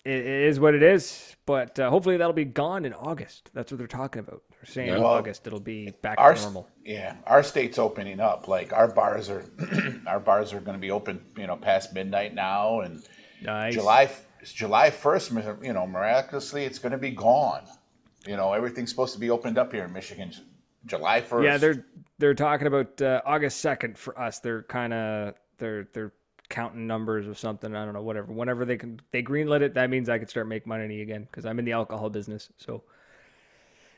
it, 0.06 0.12
it 0.12 0.48
is 0.48 0.60
what 0.60 0.76
it 0.76 0.84
is. 0.84 1.36
But 1.46 1.80
uh, 1.80 1.90
hopefully 1.90 2.18
that'll 2.18 2.34
be 2.34 2.46
gone 2.46 2.84
in 2.84 2.94
August. 2.94 3.50
That's 3.54 3.72
what 3.72 3.78
they're 3.78 3.88
talking 3.88 4.20
about. 4.20 4.44
They're 4.52 4.72
saying 4.72 4.90
yeah. 4.90 4.98
August 4.98 5.48
it'll 5.48 5.60
be 5.60 5.92
back 6.02 6.16
our, 6.18 6.34
to 6.34 6.42
normal. 6.42 6.68
Yeah, 6.84 7.16
our 7.26 7.42
state's 7.42 7.80
opening 7.80 8.20
up. 8.20 8.48
Like 8.48 8.74
our 8.74 8.88
bars 8.88 9.30
are, 9.30 9.46
our 10.08 10.20
bars 10.20 10.52
are 10.54 10.60
going 10.60 10.76
to 10.76 10.82
be 10.82 10.92
open. 10.92 11.24
You 11.38 11.48
know, 11.48 11.56
past 11.56 11.94
midnight 11.94 12.34
now, 12.34 12.82
and 12.82 13.02
nice. 13.42 13.74
July 13.74 14.10
July 14.44 14.90
first. 14.90 15.32
You 15.32 15.74
know, 15.74 15.88
miraculously, 15.88 16.66
it's 16.66 16.80
going 16.80 16.92
to 16.92 16.98
be 16.98 17.12
gone. 17.12 17.64
You 18.28 18.36
know, 18.36 18.52
everything's 18.54 18.90
supposed 18.90 19.14
to 19.14 19.20
be 19.20 19.30
opened 19.30 19.58
up 19.58 19.72
here 19.72 19.86
in 19.86 19.94
Michigan. 19.94 20.34
July 20.86 21.22
first. 21.22 21.46
Yeah, 21.46 21.58
they're 21.58 21.86
they're 22.18 22.34
talking 22.34 22.68
about 22.68 23.02
uh, 23.02 23.22
August 23.26 23.62
second 23.62 23.98
for 23.98 24.20
us. 24.20 24.40
They're 24.40 24.64
kind 24.64 24.94
of 24.94 25.36
they're 25.58 25.88
they're 25.94 26.14
counting 26.50 26.88
numbers 26.88 27.28
or 27.28 27.34
something. 27.34 27.76
I 27.76 27.86
don't 27.86 27.94
know, 27.94 28.02
whatever. 28.02 28.32
Whenever 28.32 28.66
they 28.66 28.78
can 28.78 29.00
they 29.12 29.24
greenlit 29.24 29.62
it, 29.62 29.74
that 29.76 29.90
means 29.90 30.10
I 30.10 30.18
can 30.18 30.28
start 30.28 30.48
making 30.48 30.70
money 30.70 31.02
again 31.02 31.28
because 31.30 31.46
I'm 31.46 31.60
in 31.60 31.66
the 31.66 31.74
alcohol 31.74 32.10
business. 32.10 32.50
So 32.58 32.84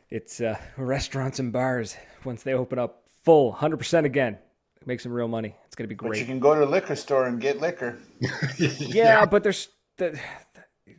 it's 0.10 0.42
uh, 0.42 0.58
restaurants 0.78 1.40
and 1.40 1.52
bars 1.52 1.96
once 2.24 2.44
they 2.44 2.54
open 2.54 2.80
up 2.80 3.04
full 3.24 3.54
100% 3.54 4.06
again 4.06 4.38
make 4.86 5.00
some 5.00 5.12
real 5.12 5.28
money. 5.28 5.56
It's 5.66 5.76
going 5.76 5.86
to 5.86 5.90
be 5.90 5.96
great 5.96 6.12
but 6.12 6.20
you 6.20 6.26
can 6.26 6.40
go 6.40 6.56
to 6.56 6.64
a 6.64 6.66
liquor 6.66 6.96
store 6.96 7.28
and 7.28 7.40
get 7.40 7.60
liquor. 7.60 7.98
Yeah, 8.58 8.70
yeah, 8.80 9.26
but 9.26 9.44
there's 9.44 9.70
the, 9.98 10.20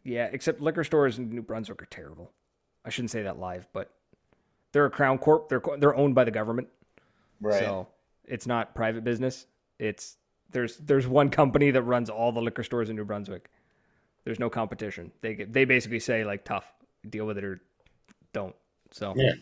yeah 0.05 0.29
except 0.33 0.61
liquor 0.61 0.85
stores 0.85 1.19
in 1.19 1.31
new 1.31 1.43
brunswick 1.43 1.83
are 1.83 1.87
terrible. 1.87 2.31
I 2.85 2.91
shouldn't 2.91 3.11
say 3.11 3.23
that 3.23 3.39
live 3.39 3.67
but 3.73 3.91
they're 4.73 4.87
a 4.87 4.91
crown 4.91 5.19
corp 5.19 5.49
they're 5.49 5.63
they're 5.79 5.97
owned 5.97 6.15
by 6.15 6.25
the 6.25 6.31
government. 6.31 6.69
Right. 7.41 7.59
So 7.59 7.89
it's 8.25 8.47
not 8.47 8.75
private 8.75 9.03
business. 9.03 9.47
It's 9.79 10.17
there's 10.53 10.77
there's 10.79 11.07
one 11.07 11.31
company 11.31 11.71
that 11.71 11.83
runs 11.83 12.11
all 12.11 12.33
the 12.33 12.41
liquor 12.41 12.63
stores 12.63 12.91
in 12.91 12.97
new 12.97 13.05
brunswick 13.05 13.51
there's 14.25 14.39
no 14.39 14.51
competition 14.51 15.11
they 15.21 15.35
they 15.35 15.65
basically 15.65 16.01
say 16.01 16.25
like 16.25 16.45
tough 16.45 16.73
deal 17.09 17.27
with 17.27 17.39
it 17.39 17.45
or 17.45 17.61
don't 18.33 18.55
so 18.93 19.15
yeah, 19.17 19.33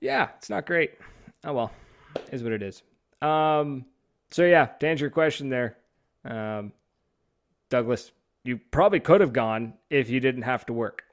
yeah, 0.00 0.28
it's 0.38 0.50
not 0.50 0.66
great. 0.66 0.92
Oh 1.44 1.52
well, 1.52 1.72
is 2.32 2.42
what 2.42 2.52
it 2.52 2.62
is. 2.62 2.82
Um, 3.22 3.84
so 4.30 4.44
yeah, 4.44 4.66
to 4.66 4.86
answer 4.88 5.04
your 5.04 5.10
question 5.10 5.48
there, 5.48 5.76
um, 6.24 6.72
Douglas, 7.70 8.12
you 8.44 8.58
probably 8.70 9.00
could 9.00 9.20
have 9.20 9.32
gone 9.32 9.74
if 9.90 10.10
you 10.10 10.20
didn't 10.20 10.42
have 10.42 10.66
to 10.66 10.72
work. 10.72 11.04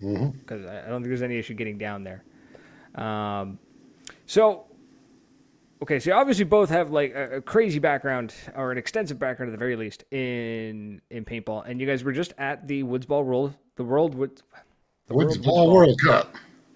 Because 0.00 0.62
mm-hmm. 0.62 0.68
I 0.68 0.88
don't 0.88 1.02
think 1.02 1.06
there's 1.06 1.22
any 1.22 1.38
issue 1.38 1.54
getting 1.54 1.78
down 1.78 2.04
there. 2.04 2.24
Um, 2.94 3.58
so 4.26 4.66
okay, 5.82 5.98
so 5.98 6.10
you 6.10 6.16
obviously 6.16 6.44
both 6.44 6.70
have 6.70 6.90
like 6.90 7.14
a, 7.14 7.36
a, 7.36 7.40
crazy 7.40 7.78
background 7.78 8.34
or 8.56 8.72
an 8.72 8.78
extensive 8.78 9.18
background 9.18 9.50
at 9.50 9.52
the 9.52 9.58
very 9.58 9.76
least 9.76 10.04
in 10.10 11.00
in 11.10 11.24
paintball, 11.24 11.68
and 11.68 11.80
you 11.80 11.86
guys 11.86 12.04
were 12.04 12.12
just 12.12 12.32
at 12.38 12.66
the 12.66 12.82
Woods 12.82 13.06
Ball 13.06 13.24
World, 13.24 13.54
the 13.76 13.84
World 13.84 14.14
Woods 14.14 14.42
the 15.08 15.14
Woods, 15.14 15.38
Ball, 15.38 15.72
World 15.72 15.98
Cup. 16.04 16.34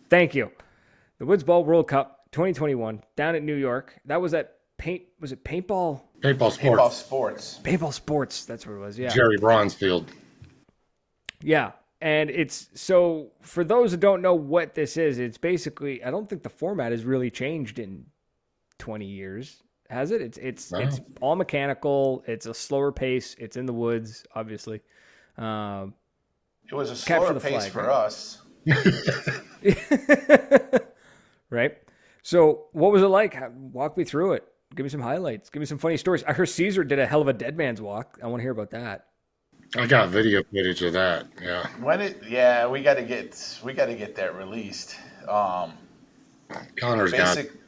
Thank 0.09 0.35
you. 0.35 0.51
The 1.19 1.27
Woods 1.27 1.45
Ball 1.45 1.65
World 1.65 1.87
Cup 1.87 2.27
2021 2.33 3.03
down 3.15 3.35
at 3.35 3.43
New 3.43 3.55
York. 3.55 4.01
That 4.07 4.21
was 4.21 4.33
at 4.35 4.57
paint. 4.79 5.03
Was 5.21 5.33
it 5.33 5.45
paintball? 5.45 6.01
Paintball 6.21 6.53
sports. 6.53 6.59
Paintball 6.59 6.93
sports. 6.93 7.61
Paintball 7.63 7.93
sports. 7.93 8.45
That's 8.45 8.67
what 8.67 8.75
it 8.75 8.79
was. 8.79 8.99
Yeah. 8.99 9.11
Jerry 9.11 9.37
Bronsfield. 9.37 10.11
Yeah. 11.43 11.73
And 12.01 12.31
it's 12.31 12.69
so 12.75 13.31
for 13.43 13.65
those 13.65 13.93
who 13.93 13.97
don't 13.99 14.23
know 14.23 14.35
what 14.35 14.75
this 14.75 14.97
is, 14.97 15.19
it's 15.19 15.39
basically 15.39 16.03
I 16.03 16.11
don't 16.11 16.29
think 16.29 16.43
the 16.43 16.49
format 16.49 16.91
has 16.91 17.05
really 17.05 17.31
changed 17.31 17.79
in 17.79 18.07
20 18.83 19.07
years, 19.07 19.63
has 19.89 20.11
it? 20.11 20.21
It's 20.21 20.37
it's 20.39 20.73
no. 20.73 20.81
it's 20.81 21.01
all 21.21 21.37
mechanical. 21.37 22.25
It's 22.27 22.47
a 22.47 22.55
slower 22.55 22.91
pace. 22.91 23.37
It's 23.39 23.57
in 23.57 23.65
the 23.65 23.73
woods, 23.73 24.27
obviously. 24.35 24.81
Um, 25.39 25.95
it 26.69 26.75
was 26.75 26.91
a 26.91 26.97
slower 26.97 27.39
pace 27.39 27.69
flag, 27.69 27.71
for 27.71 27.85
right? 27.85 27.91
us. 27.91 28.43
right. 31.51 31.79
So, 32.23 32.65
what 32.73 32.91
was 32.91 33.03
it 33.03 33.07
like? 33.07 33.41
Walk 33.73 33.97
me 33.97 34.03
through 34.03 34.33
it. 34.33 34.49
Give 34.75 34.83
me 34.83 34.91
some 34.91 35.01
highlights. 35.01 35.49
Give 35.49 35.61
me 35.61 35.67
some 35.67 35.79
funny 35.79 35.97
stories. 35.97 36.25
I 36.25 36.33
heard 36.33 36.49
Caesar 36.49 36.83
did 36.83 36.99
a 36.99 37.07
hell 37.07 37.21
of 37.21 37.29
a 37.29 37.33
dead 37.33 37.57
man's 37.57 37.81
walk. 37.81 38.19
I 38.21 38.27
want 38.27 38.41
to 38.41 38.43
hear 38.43 38.51
about 38.51 38.73
that. 38.73 39.07
I 39.77 39.87
got 39.87 40.09
video 40.09 40.43
footage 40.43 40.83
of 40.83 40.93
that. 40.95 41.29
Yeah. 41.41 41.69
When 41.81 42.01
it, 42.01 42.21
yeah, 42.29 42.67
we 42.67 42.83
got 42.83 42.95
to 42.95 43.03
get 43.03 43.61
we 43.63 43.75
got 43.75 43.87
to 43.87 43.95
get 43.95 44.17
that 44.17 44.37
released. 44.37 44.97
Um, 45.29 45.75
Connor's 46.77 47.13
basic, 47.13 47.53
got. 47.53 47.62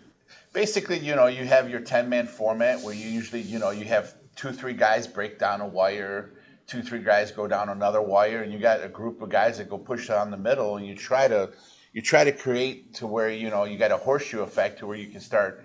Basically, 0.55 0.99
you 0.99 1.14
know, 1.14 1.27
you 1.27 1.45
have 1.45 1.69
your 1.69 1.81
ten 1.81 2.09
man 2.09 2.27
format 2.27 2.81
where 2.81 2.95
you 2.95 3.07
usually, 3.07 3.43
you 3.43 3.59
know, 3.59 3.71
you 3.71 3.85
have 3.85 4.14
two, 4.37 4.53
three 4.53 4.73
guys 4.73 5.07
break 5.07 5.38
down 5.38 5.61
a 5.61 5.67
wire 5.67 6.33
two, 6.67 6.83
three 6.83 7.03
guys 7.03 7.31
go 7.31 7.47
down 7.47 7.69
another 7.69 8.01
wire, 8.01 8.43
and 8.43 8.53
you 8.53 8.59
got 8.59 8.83
a 8.83 8.88
group 8.88 9.21
of 9.23 9.29
guys 9.29 9.59
that 9.59 9.69
go 9.69 9.79
push 9.79 10.11
on 10.11 10.31
the 10.31 10.37
middle, 10.37 10.77
and 10.77 10.87
you 10.87 10.95
try 10.95 11.29
to 11.29 11.51
you 11.93 12.03
try 12.03 12.25
to 12.25 12.33
create 12.33 12.95
to 12.95 13.07
where 13.07 13.31
you 13.31 13.51
know 13.51 13.64
you 13.64 13.79
got 13.79 13.90
a 13.90 13.97
horseshoe 13.97 14.40
effect 14.40 14.79
to 14.79 14.87
where 14.87 14.97
you 14.97 15.09
can 15.09 15.21
start, 15.21 15.64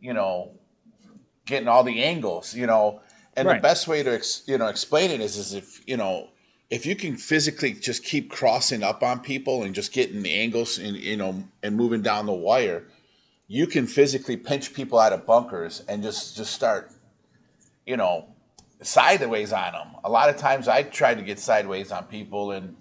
you 0.00 0.12
know, 0.12 0.52
getting 1.46 1.68
all 1.68 1.84
the 1.84 2.02
angles, 2.02 2.54
you 2.54 2.66
know. 2.66 3.00
And 3.34 3.48
right. 3.48 3.56
the 3.56 3.62
best 3.62 3.88
way 3.88 4.02
to 4.02 4.14
ex, 4.14 4.42
you 4.46 4.58
know 4.58 4.66
explain 4.66 5.10
it 5.10 5.20
is 5.20 5.36
is 5.36 5.54
if 5.54 5.80
you 5.86 5.96
know 5.96 6.28
if 6.70 6.86
you 6.86 6.96
can 6.96 7.16
physically 7.16 7.72
just 7.72 8.04
keep 8.04 8.30
crossing 8.30 8.82
up 8.82 9.02
on 9.02 9.20
people 9.20 9.62
and 9.62 9.74
just 9.74 9.92
getting 9.92 10.22
the 10.22 10.32
angles 10.32 10.78
and 10.78 10.96
you 10.96 11.16
know 11.16 11.42
and 11.62 11.76
moving 11.76 12.02
down 12.02 12.26
the 12.26 12.32
wire, 12.32 12.84
you 13.52 13.66
can 13.66 13.86
physically 13.86 14.38
pinch 14.38 14.72
people 14.72 14.98
out 14.98 15.12
of 15.12 15.26
bunkers 15.26 15.84
and 15.86 16.02
just 16.02 16.38
just 16.38 16.54
start, 16.54 16.90
you 17.84 17.98
know, 17.98 18.24
sideways 18.80 19.52
on 19.52 19.72
them. 19.74 19.88
A 20.04 20.10
lot 20.10 20.30
of 20.30 20.38
times 20.38 20.68
I 20.68 20.84
tried 20.84 21.18
to 21.18 21.22
get 21.22 21.38
sideways 21.38 21.92
on 21.92 22.04
people 22.04 22.52
and 22.52 22.74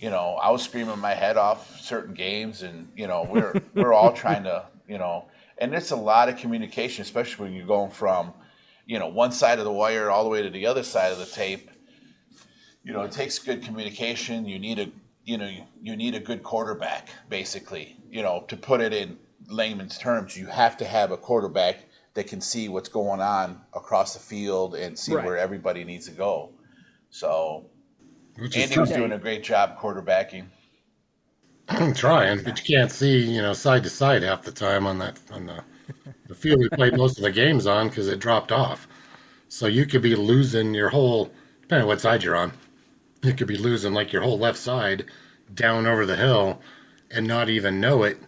you 0.00 0.10
know, 0.10 0.36
I 0.42 0.50
was 0.50 0.64
screaming 0.64 0.98
my 0.98 1.14
head 1.14 1.36
off 1.36 1.80
certain 1.80 2.12
games 2.12 2.62
and 2.62 2.88
you 2.96 3.06
know, 3.06 3.22
we're 3.30 3.62
we're 3.74 3.92
all 3.92 4.12
trying 4.12 4.42
to, 4.42 4.66
you 4.88 4.98
know, 4.98 5.26
and 5.58 5.72
it's 5.72 5.92
a 5.92 5.96
lot 5.96 6.28
of 6.28 6.36
communication, 6.38 7.02
especially 7.02 7.44
when 7.44 7.54
you're 7.54 7.64
going 7.64 7.92
from, 7.92 8.34
you 8.84 8.98
know, 8.98 9.06
one 9.06 9.30
side 9.30 9.60
of 9.60 9.64
the 9.64 9.72
wire 9.72 10.10
all 10.10 10.24
the 10.24 10.30
way 10.30 10.42
to 10.42 10.50
the 10.50 10.66
other 10.66 10.82
side 10.82 11.12
of 11.12 11.18
the 11.18 11.26
tape. 11.26 11.70
You 12.82 12.92
know, 12.92 13.02
it 13.02 13.12
takes 13.12 13.38
good 13.38 13.62
communication. 13.62 14.44
You 14.44 14.58
need 14.58 14.80
a 14.80 14.90
you 15.24 15.38
know, 15.38 15.52
you 15.80 15.94
need 15.94 16.16
a 16.16 16.20
good 16.20 16.42
quarterback, 16.42 17.10
basically. 17.28 17.96
You 18.10 18.22
know, 18.24 18.44
to 18.48 18.56
put 18.56 18.80
it 18.80 18.92
in 18.92 19.18
layman's 19.48 19.98
terms, 19.98 20.36
you 20.36 20.46
have 20.46 20.76
to 20.78 20.84
have 20.84 21.10
a 21.10 21.16
quarterback 21.16 21.84
that 22.14 22.26
can 22.26 22.40
see 22.40 22.68
what's 22.68 22.88
going 22.88 23.20
on 23.20 23.60
across 23.74 24.14
the 24.14 24.20
field 24.20 24.74
and 24.74 24.98
see 24.98 25.14
right. 25.14 25.24
where 25.24 25.36
everybody 25.36 25.84
needs 25.84 26.06
to 26.06 26.12
go. 26.12 26.50
So 27.10 27.66
Andy 28.38 28.78
was 28.78 28.90
doing 28.90 29.12
a 29.12 29.18
great 29.18 29.42
job 29.42 29.78
quarterbacking. 29.78 30.46
I'm 31.68 31.94
trying, 31.94 32.42
but 32.42 32.58
you 32.58 32.76
can't 32.76 32.90
see, 32.90 33.18
you 33.18 33.42
know, 33.42 33.52
side 33.52 33.82
to 33.84 33.90
side 33.90 34.22
half 34.22 34.42
the 34.42 34.52
time 34.52 34.86
on 34.86 34.98
that 34.98 35.18
on 35.32 35.46
the 35.46 35.62
the 36.26 36.34
field 36.34 36.58
we 36.58 36.68
played 36.70 36.96
most 36.96 37.18
of 37.18 37.22
the 37.22 37.30
games 37.30 37.66
on 37.66 37.88
because 37.88 38.08
it 38.08 38.18
dropped 38.18 38.52
off. 38.52 38.88
So 39.48 39.66
you 39.66 39.86
could 39.86 40.02
be 40.02 40.16
losing 40.16 40.74
your 40.74 40.88
whole, 40.88 41.30
depending 41.62 41.82
on 41.82 41.88
what 41.88 42.00
side 42.00 42.22
you're 42.22 42.36
on, 42.36 42.52
you 43.22 43.32
could 43.32 43.46
be 43.46 43.56
losing 43.56 43.94
like 43.94 44.12
your 44.12 44.22
whole 44.22 44.38
left 44.38 44.58
side 44.58 45.04
down 45.54 45.86
over 45.86 46.04
the 46.04 46.16
hill 46.16 46.60
and 47.10 47.26
not 47.26 47.48
even 47.48 47.80
know 47.80 48.02
it 48.02 48.18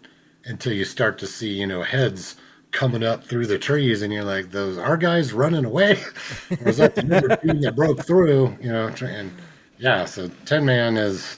until 0.48 0.72
you 0.72 0.84
start 0.84 1.18
to 1.18 1.26
see, 1.26 1.50
you 1.50 1.66
know, 1.66 1.82
heads 1.82 2.36
coming 2.70 3.02
up 3.02 3.24
through 3.24 3.46
the 3.46 3.58
trees 3.58 4.02
and 4.02 4.12
you're 4.12 4.24
like, 4.24 4.50
those 4.50 4.78
are 4.78 4.96
guys 4.96 5.32
running 5.32 5.64
away? 5.64 5.98
was 6.64 6.78
that 6.78 6.94
the 6.94 7.16
other 7.16 7.36
team 7.36 7.60
that 7.60 7.76
broke 7.76 8.04
through? 8.04 8.56
You 8.60 8.72
know, 8.72 8.88
and 9.02 9.32
yeah, 9.78 10.04
so 10.04 10.30
10 10.46 10.64
man 10.64 10.96
is 10.96 11.36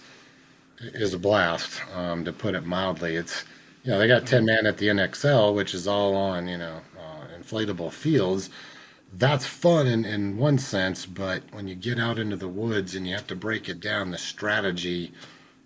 is 0.82 1.12
a 1.12 1.18
blast, 1.18 1.82
um, 1.94 2.24
to 2.24 2.32
put 2.32 2.54
it 2.54 2.64
mildly. 2.64 3.16
It's, 3.16 3.44
you 3.84 3.90
know, 3.90 3.98
they 3.98 4.08
got 4.08 4.26
10 4.26 4.46
man 4.46 4.64
at 4.64 4.78
the 4.78 4.88
NXL, 4.88 5.54
which 5.54 5.74
is 5.74 5.86
all 5.86 6.16
on, 6.16 6.48
you 6.48 6.56
know, 6.56 6.80
uh, 6.98 7.38
inflatable 7.38 7.92
fields. 7.92 8.48
That's 9.12 9.44
fun 9.44 9.86
in, 9.86 10.06
in 10.06 10.38
one 10.38 10.58
sense, 10.58 11.04
but 11.04 11.42
when 11.52 11.68
you 11.68 11.74
get 11.74 11.98
out 11.98 12.18
into 12.18 12.36
the 12.36 12.48
woods 12.48 12.94
and 12.94 13.06
you 13.06 13.14
have 13.14 13.26
to 13.26 13.36
break 13.36 13.68
it 13.68 13.80
down, 13.80 14.10
the 14.10 14.18
strategy 14.18 15.12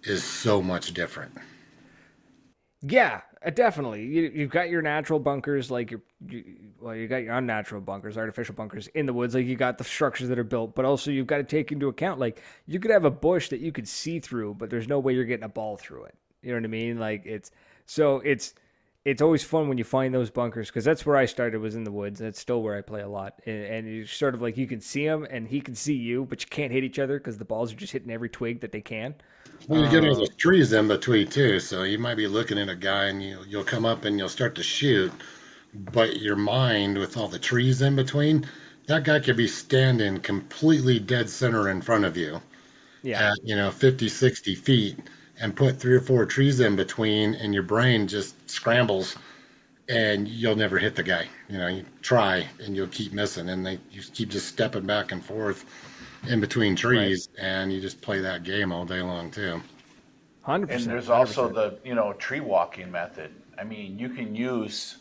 is 0.02 0.24
so 0.24 0.60
much 0.62 0.94
different. 0.94 1.32
Yeah, 2.82 3.20
uh, 3.44 3.50
definitely. 3.50 4.04
You, 4.04 4.30
you've 4.34 4.50
got 4.50 4.70
your 4.70 4.82
natural 4.82 5.18
bunkers, 5.18 5.70
like 5.70 5.90
your, 5.90 6.00
you, 6.28 6.44
well, 6.80 6.94
you 6.94 7.06
got 7.06 7.22
your 7.22 7.34
unnatural 7.34 7.80
bunkers, 7.80 8.16
artificial 8.16 8.54
bunkers 8.54 8.88
in 8.88 9.06
the 9.06 9.12
woods. 9.12 9.34
Like 9.34 9.46
you 9.46 9.56
got 9.56 9.78
the 9.78 9.84
structures 9.84 10.28
that 10.28 10.38
are 10.38 10.44
built, 10.44 10.74
but 10.74 10.84
also 10.84 11.10
you've 11.10 11.26
got 11.26 11.38
to 11.38 11.44
take 11.44 11.72
into 11.72 11.88
account, 11.88 12.20
like 12.20 12.42
you 12.66 12.80
could 12.80 12.90
have 12.90 13.04
a 13.04 13.10
bush 13.10 13.48
that 13.50 13.60
you 13.60 13.72
could 13.72 13.88
see 13.88 14.20
through, 14.20 14.54
but 14.54 14.70
there's 14.70 14.88
no 14.88 14.98
way 14.98 15.14
you're 15.14 15.24
getting 15.24 15.44
a 15.44 15.48
ball 15.48 15.76
through 15.76 16.04
it. 16.04 16.14
You 16.42 16.50
know 16.50 16.56
what 16.56 16.64
I 16.64 16.68
mean? 16.68 16.98
Like 16.98 17.24
it's 17.24 17.50
so 17.86 18.16
it's 18.20 18.54
it's 19.04 19.20
always 19.20 19.44
fun 19.44 19.68
when 19.68 19.76
you 19.76 19.84
find 19.84 20.14
those 20.14 20.30
bunkers 20.30 20.68
because 20.68 20.84
that's 20.84 21.04
where 21.04 21.16
I 21.16 21.26
started 21.26 21.60
was 21.60 21.74
in 21.74 21.84
the 21.84 21.92
woods. 21.92 22.20
That's 22.20 22.40
still 22.40 22.62
where 22.62 22.76
I 22.76 22.80
play 22.80 23.02
a 23.02 23.08
lot, 23.08 23.40
and, 23.44 23.64
and 23.64 23.88
you 23.88 24.06
sort 24.06 24.34
of 24.34 24.40
like 24.40 24.56
you 24.56 24.66
can 24.66 24.80
see 24.80 25.04
him 25.04 25.26
and 25.30 25.46
he 25.46 25.60
can 25.60 25.74
see 25.74 25.94
you, 25.94 26.24
but 26.24 26.42
you 26.42 26.48
can't 26.48 26.72
hit 26.72 26.84
each 26.84 26.98
other 26.98 27.18
because 27.18 27.36
the 27.38 27.44
balls 27.44 27.72
are 27.72 27.76
just 27.76 27.92
hitting 27.92 28.10
every 28.10 28.30
twig 28.30 28.60
that 28.60 28.72
they 28.72 28.80
can. 28.80 29.14
Well, 29.68 29.82
you 29.82 29.90
get 29.90 30.04
all 30.04 30.12
um, 30.12 30.18
those 30.18 30.34
trees 30.36 30.72
in 30.72 30.88
between 30.88 31.28
too, 31.28 31.60
so 31.60 31.82
you 31.82 31.98
might 31.98 32.16
be 32.16 32.26
looking 32.26 32.58
at 32.58 32.68
a 32.68 32.76
guy 32.76 33.04
and 33.06 33.22
you 33.22 33.40
you'll 33.46 33.64
come 33.64 33.84
up 33.84 34.04
and 34.04 34.18
you'll 34.18 34.28
start 34.28 34.54
to 34.56 34.62
shoot, 34.62 35.12
but 35.74 36.20
your 36.20 36.36
mind 36.36 36.96
with 36.98 37.16
all 37.16 37.28
the 37.28 37.38
trees 37.38 37.82
in 37.82 37.96
between, 37.96 38.46
that 38.86 39.04
guy 39.04 39.20
could 39.20 39.36
be 39.36 39.48
standing 39.48 40.18
completely 40.20 40.98
dead 40.98 41.28
center 41.28 41.68
in 41.68 41.82
front 41.82 42.04
of 42.06 42.16
you, 42.16 42.40
Yeah, 43.02 43.32
at 43.32 43.38
you 43.42 43.56
know 43.56 43.70
50, 43.70 44.08
60 44.08 44.54
feet, 44.54 44.98
and 45.40 45.56
put 45.56 45.80
three 45.80 45.94
or 45.94 46.00
four 46.00 46.26
trees 46.26 46.60
in 46.60 46.76
between, 46.76 47.34
and 47.34 47.54
your 47.54 47.62
brain 47.62 48.06
just 48.06 48.48
scrambles, 48.50 49.16
and 49.88 50.28
you'll 50.28 50.56
never 50.56 50.78
hit 50.78 50.94
the 50.96 51.02
guy. 51.02 51.28
You 51.48 51.58
know, 51.58 51.66
you 51.68 51.84
try 52.02 52.48
and 52.60 52.76
you'll 52.76 52.88
keep 52.88 53.12
missing, 53.12 53.48
and 53.48 53.64
they 53.66 53.80
you 53.90 54.02
keep 54.02 54.30
just 54.30 54.48
stepping 54.48 54.86
back 54.86 55.12
and 55.12 55.24
forth 55.24 55.64
in 56.26 56.40
between 56.40 56.76
trees, 56.76 57.28
and 57.40 57.72
you 57.72 57.80
just 57.80 58.00
play 58.00 58.20
that 58.20 58.42
game 58.44 58.72
all 58.72 58.84
day 58.86 59.02
long 59.02 59.30
too. 59.30 59.62
hundred 60.42 60.70
And 60.70 60.70
percent. 60.70 60.84
And 60.84 60.92
there's 60.92 61.10
also 61.10 61.48
the 61.48 61.80
you 61.84 61.94
know 61.94 62.12
tree 62.14 62.40
walking 62.40 62.90
method. 62.90 63.34
I 63.58 63.64
mean, 63.64 63.98
you 63.98 64.08
can 64.10 64.34
use 64.34 64.98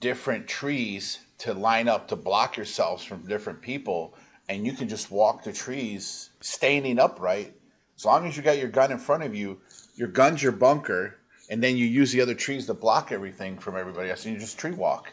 different 0.00 0.46
trees 0.48 1.20
to 1.38 1.54
line 1.54 1.88
up 1.88 2.08
to 2.08 2.16
block 2.16 2.56
yourselves 2.56 3.04
from 3.04 3.26
different 3.26 3.60
people, 3.62 4.16
and 4.48 4.66
you 4.66 4.72
can 4.72 4.88
just 4.88 5.10
walk 5.10 5.42
the 5.44 5.52
trees 5.52 6.30
standing 6.40 6.98
upright. 6.98 7.54
As 7.96 8.04
long 8.04 8.26
as 8.26 8.36
you 8.36 8.42
got 8.42 8.58
your 8.58 8.68
gun 8.68 8.92
in 8.92 8.98
front 8.98 9.22
of 9.22 9.34
you, 9.34 9.60
your 9.96 10.08
gun's 10.08 10.42
your 10.42 10.52
bunker, 10.52 11.16
and 11.50 11.62
then 11.62 11.76
you 11.76 11.86
use 11.86 12.12
the 12.12 12.20
other 12.20 12.34
trees 12.34 12.66
to 12.66 12.74
block 12.74 13.12
everything 13.12 13.58
from 13.58 13.76
everybody 13.76 14.10
else, 14.10 14.24
and 14.24 14.34
you 14.34 14.40
just 14.40 14.58
tree 14.58 14.72
walk. 14.72 15.12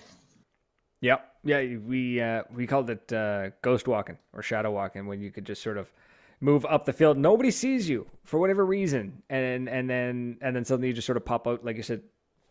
Yep. 1.01 1.27
Yeah, 1.43 1.77
we 1.77 2.21
uh, 2.21 2.43
we 2.53 2.67
called 2.67 2.89
it 2.89 3.11
uh, 3.11 3.49
ghost 3.61 3.87
walking 3.87 4.17
or 4.33 4.43
shadow 4.43 4.71
walking 4.71 5.07
when 5.07 5.21
you 5.21 5.31
could 5.31 5.45
just 5.45 5.63
sort 5.63 5.77
of 5.77 5.91
move 6.39 6.65
up 6.65 6.85
the 6.85 6.93
field. 6.93 7.17
Nobody 7.17 7.49
sees 7.49 7.89
you 7.89 8.07
for 8.23 8.39
whatever 8.39 8.63
reason, 8.65 9.23
and 9.29 9.67
and 9.67 9.89
then 9.89 10.37
and 10.41 10.55
then 10.55 10.65
suddenly 10.65 10.89
you 10.89 10.93
just 10.93 11.07
sort 11.07 11.17
of 11.17 11.25
pop 11.25 11.47
out, 11.47 11.65
like 11.65 11.77
you 11.77 11.83
said, 11.83 12.03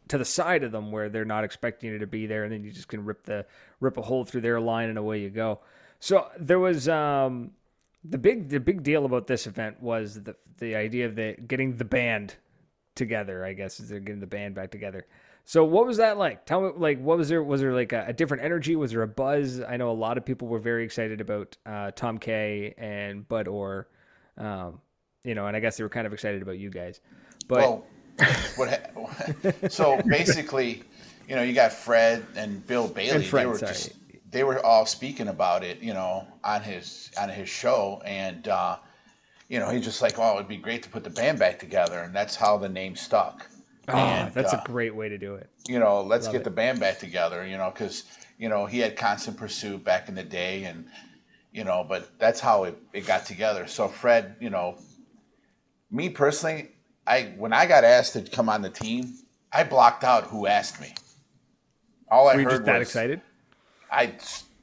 to 0.09 0.19
the 0.19 0.25
side 0.25 0.65
of 0.65 0.73
them 0.73 0.91
where 0.91 1.09
they're 1.09 1.25
not 1.25 1.45
expecting 1.45 1.91
you 1.91 1.99
to 1.99 2.07
be 2.07 2.27
there, 2.27 2.43
and 2.43 2.53
then 2.53 2.65
you 2.65 2.73
just 2.73 2.89
can 2.89 3.05
rip 3.05 3.23
the 3.25 3.47
rip 3.79 3.97
a 3.97 4.03
hole 4.03 4.25
through 4.25 4.41
their 4.41 4.61
line 4.61 4.89
and 4.89 4.99
away 4.99 5.21
you 5.21 5.31
go. 5.31 5.61
So 6.01 6.29
there 6.39 6.59
was 6.59 6.89
um, 6.89 7.53
the 8.05 8.19
big 8.19 8.49
the 8.49 8.61
big 8.61 8.83
deal 8.83 9.05
about 9.05 9.27
this 9.27 9.47
event 9.47 9.81
was 9.83 10.23
the 10.23 10.37
the 10.59 10.75
idea 10.75 11.07
of 11.07 11.17
the 11.17 11.37
getting 11.47 11.77
the 11.77 11.85
band 11.85 12.37
together. 12.95 13.45
I 13.45 13.53
guess 13.53 13.81
is 13.81 13.89
they're 13.89 14.01
getting 14.01 14.21
the 14.21 14.27
band 14.27 14.55
back 14.55 14.71
together. 14.71 15.07
So 15.45 15.65
what 15.65 15.87
was 15.87 15.97
that 15.97 16.17
like? 16.17 16.47
Tell 16.47 16.61
me, 16.61 16.71
like, 16.77 17.01
what 17.01 17.19
was 17.19 17.29
there? 17.29 17.43
Was 17.43 17.61
there 17.61 17.75
like 17.75 17.93
a, 17.93 18.05
a 18.09 18.13
different 18.13 18.45
energy? 18.45 18.77
Was 18.77 18.93
there 18.93 19.03
a 19.03 19.09
buzz? 19.09 19.61
I 19.61 19.77
know 19.77 19.91
a 19.91 19.93
lot 19.93 20.17
of 20.17 20.25
people 20.25 20.49
were 20.49 20.59
very 20.59 20.85
excited 20.85 21.21
about 21.21 21.57
uh, 21.67 21.91
Tom 21.93 22.19
Kaye 22.19 22.75
and 22.79 23.27
Bud 23.27 23.49
Orr, 23.49 23.89
um, 24.39 24.81
you 25.25 25.35
know, 25.35 25.47
and 25.47 25.57
I 25.57 25.61
guess 25.61 25.77
they 25.77 25.83
were 25.83 25.89
kind 25.89 26.07
of 26.07 26.13
excited 26.13 26.43
about 26.43 26.59
you 26.59 26.71
guys. 26.71 27.01
But 27.49 27.59
Well, 27.59 27.87
what? 28.57 28.93
Ha- 28.95 29.53
so 29.69 30.01
basically, 30.07 30.85
you 31.29 31.35
know, 31.35 31.43
you 31.43 31.53
got 31.53 31.73
Fred 31.73 32.25
and 32.37 32.65
Bill 32.67 32.87
Bailey. 32.87 33.17
And 33.17 33.27
Fred, 33.27 33.43
they 33.43 33.47
were 33.47 33.59
sorry. 33.59 33.73
just 33.73 33.93
they 34.31 34.45
were 34.45 34.65
all 34.65 34.87
speaking 34.87 35.29
about 35.29 35.65
it, 35.65 35.81
you 35.81 35.93
know, 35.93 36.27
on 36.45 36.63
his 36.63 37.11
on 37.21 37.29
his 37.29 37.49
show, 37.49 38.01
and 38.05 38.49
uh, 38.49 38.77
you 39.49 39.59
know, 39.59 39.69
he's 39.69 39.85
just 39.85 40.01
like, 40.01 40.19
oh, 40.19 40.37
it'd 40.37 40.49
be 40.49 40.57
great 40.57 40.83
to 40.85 40.89
put 40.89 41.05
the 41.05 41.11
band 41.11 41.39
back 41.39 41.59
together, 41.59 41.99
and 41.99 42.15
that's 42.15 42.37
how 42.37 42.57
the 42.57 42.69
name 42.69 42.95
stuck. 42.95 43.47
oh, 43.89 43.97
and, 43.97 44.33
that's 44.33 44.55
uh, 44.55 44.61
a 44.65 44.69
great 44.69 44.95
way 44.95 45.09
to 45.09 45.19
do 45.19 45.35
it. 45.35 45.51
you 45.69 45.79
know, 45.79 46.01
let's 46.03 46.27
Love 46.27 46.33
get 46.33 46.41
it. 46.43 46.45
the 46.45 46.51
band 46.51 46.79
back 46.79 46.99
together, 46.99 47.45
you 47.45 47.57
know, 47.57 47.71
because, 47.71 48.05
you 48.39 48.49
know, 48.49 48.67
he 48.67 48.79
had 48.79 48.97
Constant 48.97 49.37
Pursuit 49.37 49.83
back 49.83 50.09
in 50.09 50.15
the 50.15 50.23
day 50.23 50.65
and, 50.65 50.87
you 51.53 51.65
know, 51.65 51.85
but 51.89 52.17
that's 52.19 52.39
how 52.39 52.65
it, 52.65 52.79
it 52.93 53.07
got 53.07 53.27
together. 53.27 53.67
So 53.67 53.89
Fred, 53.89 54.37
you 54.39 54.51
know, 54.51 54.79
me 55.91 56.09
personally, 56.09 56.71
I 57.07 57.33
when 57.37 57.53
I 57.53 57.67
got 57.67 57.83
asked 57.83 58.13
to 58.13 58.23
come 58.23 58.49
on 58.49 58.63
the 58.63 58.71
team, 58.71 59.15
I 59.53 59.65
blocked 59.65 60.05
out 60.05 60.25
who 60.25 60.47
asked 60.47 60.81
me. 60.81 60.95
All 62.09 62.29
I 62.29 62.35
Were 62.35 62.41
you 62.41 62.47
heard 62.47 62.53
just 62.53 62.65
that 62.67 62.79
was 62.79 62.89
excited? 62.89 63.21
I 63.91 64.15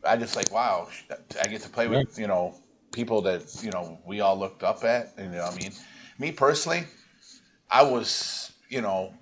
I 0.04 0.18
just 0.18 0.36
like 0.36 0.52
wow, 0.52 0.88
I 1.42 1.48
get 1.48 1.62
to 1.62 1.70
play 1.70 1.88
with 1.88 2.18
you 2.18 2.28
know 2.28 2.56
people 2.92 3.22
that 3.24 3.44
you 3.62 3.72
know 3.72 4.00
we 4.06 4.22
all 4.22 4.38
looked 4.38 4.64
up 4.64 4.84
at. 4.84 5.14
You 5.18 5.26
know, 5.26 5.44
what 5.44 5.54
I 5.54 5.56
mean, 5.56 5.72
me 6.18 6.32
personally, 6.32 6.86
I 7.70 7.84
was 7.84 8.54
you 8.70 8.82
know 8.82 9.14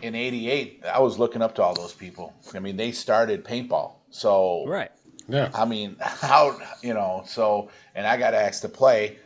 in 0.00 0.14
'88, 0.14 0.84
I 0.92 1.00
was 1.00 1.18
looking 1.18 1.42
up 1.42 1.54
to 1.56 1.62
all 1.62 1.74
those 1.74 1.92
people. 1.94 2.34
I 2.54 2.58
mean, 2.58 2.76
they 2.76 2.92
started 2.92 3.44
paintball, 3.44 3.92
so 4.10 4.64
Right. 4.66 4.90
Yeah. 5.28 5.50
I 5.54 5.64
mean, 5.64 5.96
how 6.00 6.58
you 6.82 6.94
know? 6.94 7.22
So, 7.26 7.70
and 7.94 8.06
I 8.06 8.16
got 8.16 8.34
asked 8.34 8.62
to 8.62 8.68
play, 8.68 9.18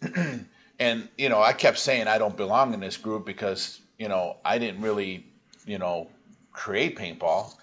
and 0.78 1.08
you 1.18 1.28
know, 1.28 1.42
I 1.42 1.52
kept 1.52 1.78
saying 1.78 2.08
I 2.08 2.18
don't 2.18 2.36
belong 2.36 2.74
in 2.74 2.80
this 2.80 2.96
group 2.96 3.26
because 3.26 3.80
you 3.98 4.08
know 4.08 4.38
I 4.44 4.58
didn't 4.58 4.80
really, 4.80 5.26
you 5.66 5.78
know, 5.78 6.08
create 6.52 6.96
paintball. 6.96 7.54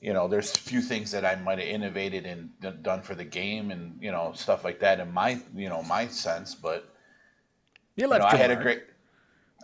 You 0.00 0.12
know, 0.12 0.28
there's 0.28 0.52
a 0.54 0.58
few 0.58 0.80
things 0.80 1.10
that 1.12 1.24
I 1.24 1.36
might 1.36 1.58
have 1.58 1.68
innovated 1.68 2.26
and 2.26 2.50
done 2.82 3.02
for 3.02 3.14
the 3.14 3.24
game, 3.24 3.70
and 3.70 3.98
you 4.02 4.12
know, 4.12 4.32
stuff 4.34 4.64
like 4.64 4.80
that 4.80 5.00
in 5.00 5.12
my, 5.12 5.40
you 5.54 5.68
know, 5.68 5.82
my 5.82 6.06
sense. 6.08 6.54
But 6.54 6.88
You 7.96 8.06
you 8.12 8.18
know, 8.18 8.24
I 8.24 8.36
your 8.36 8.38
had 8.38 8.50
a 8.50 8.56
great. 8.56 8.84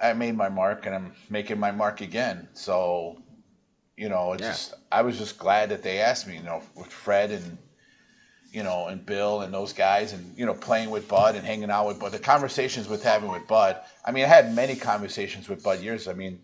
I 0.03 0.13
made 0.15 0.37
my 0.37 0.49
mark, 0.49 0.87
and 0.87 0.95
I'm 0.95 1.13
making 1.31 1.61
my 1.61 1.71
mark 1.71 2.01
again. 2.01 2.49
So, 2.55 3.23
you 3.97 4.09
know, 4.09 4.33
it's 4.35 4.43
Yeah. 4.43 4.53
just 4.53 4.75
I 4.93 5.03
was 5.03 5.19
just 5.19 5.39
glad 5.39 5.71
that 5.71 5.83
they 5.83 6.01
asked 6.01 6.27
me. 6.29 6.37
You 6.37 6.43
know, 6.43 6.63
with 6.77 6.93
Fred 6.93 7.31
and 7.31 7.59
you 8.53 8.63
know 8.63 8.89
and 8.89 9.05
Bill 9.07 9.43
and 9.43 9.55
those 9.55 9.73
guys, 9.73 10.13
and 10.13 10.37
you 10.39 10.47
know, 10.47 10.55
playing 10.55 10.91
with 10.91 11.09
Bud 11.09 11.37
and 11.37 11.47
hanging 11.47 11.71
out 11.71 11.87
with 11.87 12.01
Bud. 12.01 12.13
The 12.13 12.19
conversations 12.19 12.89
with 12.89 13.03
having 13.03 13.31
with 13.31 13.47
Bud. 13.47 13.81
I 14.05 14.13
mean, 14.13 14.25
I 14.25 14.29
had 14.29 14.55
many 14.55 14.77
conversations 14.77 15.49
with 15.49 15.63
Bud 15.63 15.81
years. 15.81 16.09
I 16.09 16.15
mean, 16.15 16.41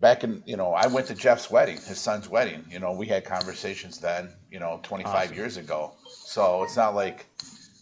back 0.00 0.24
in 0.24 0.42
you 0.46 0.56
know, 0.56 0.72
I 0.72 0.86
went 0.86 1.06
to 1.08 1.14
Jeff's 1.14 1.50
wedding, 1.50 1.76
his 1.76 1.98
son's 1.98 2.28
wedding. 2.28 2.64
You 2.70 2.78
know, 2.78 2.92
we 2.92 3.06
had 3.06 3.24
conversations 3.24 3.98
then. 3.98 4.30
You 4.50 4.60
know, 4.60 4.80
25 4.82 5.14
Awesome. 5.14 5.34
years 5.36 5.56
ago. 5.56 5.94
So 6.08 6.62
it's 6.62 6.76
not 6.76 6.94
like 6.94 7.26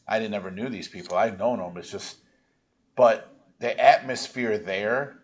I 0.09 0.19
didn't 0.19 0.35
ever 0.35 0.51
knew 0.51 0.69
these 0.69 0.89
people. 0.89 1.17
I've 1.17 1.39
known 1.39 1.59
them. 1.59 1.77
It's 1.77 1.91
just 1.91 2.19
but 2.97 3.33
the 3.61 3.79
atmosphere 3.79 4.59
there, 4.59 5.19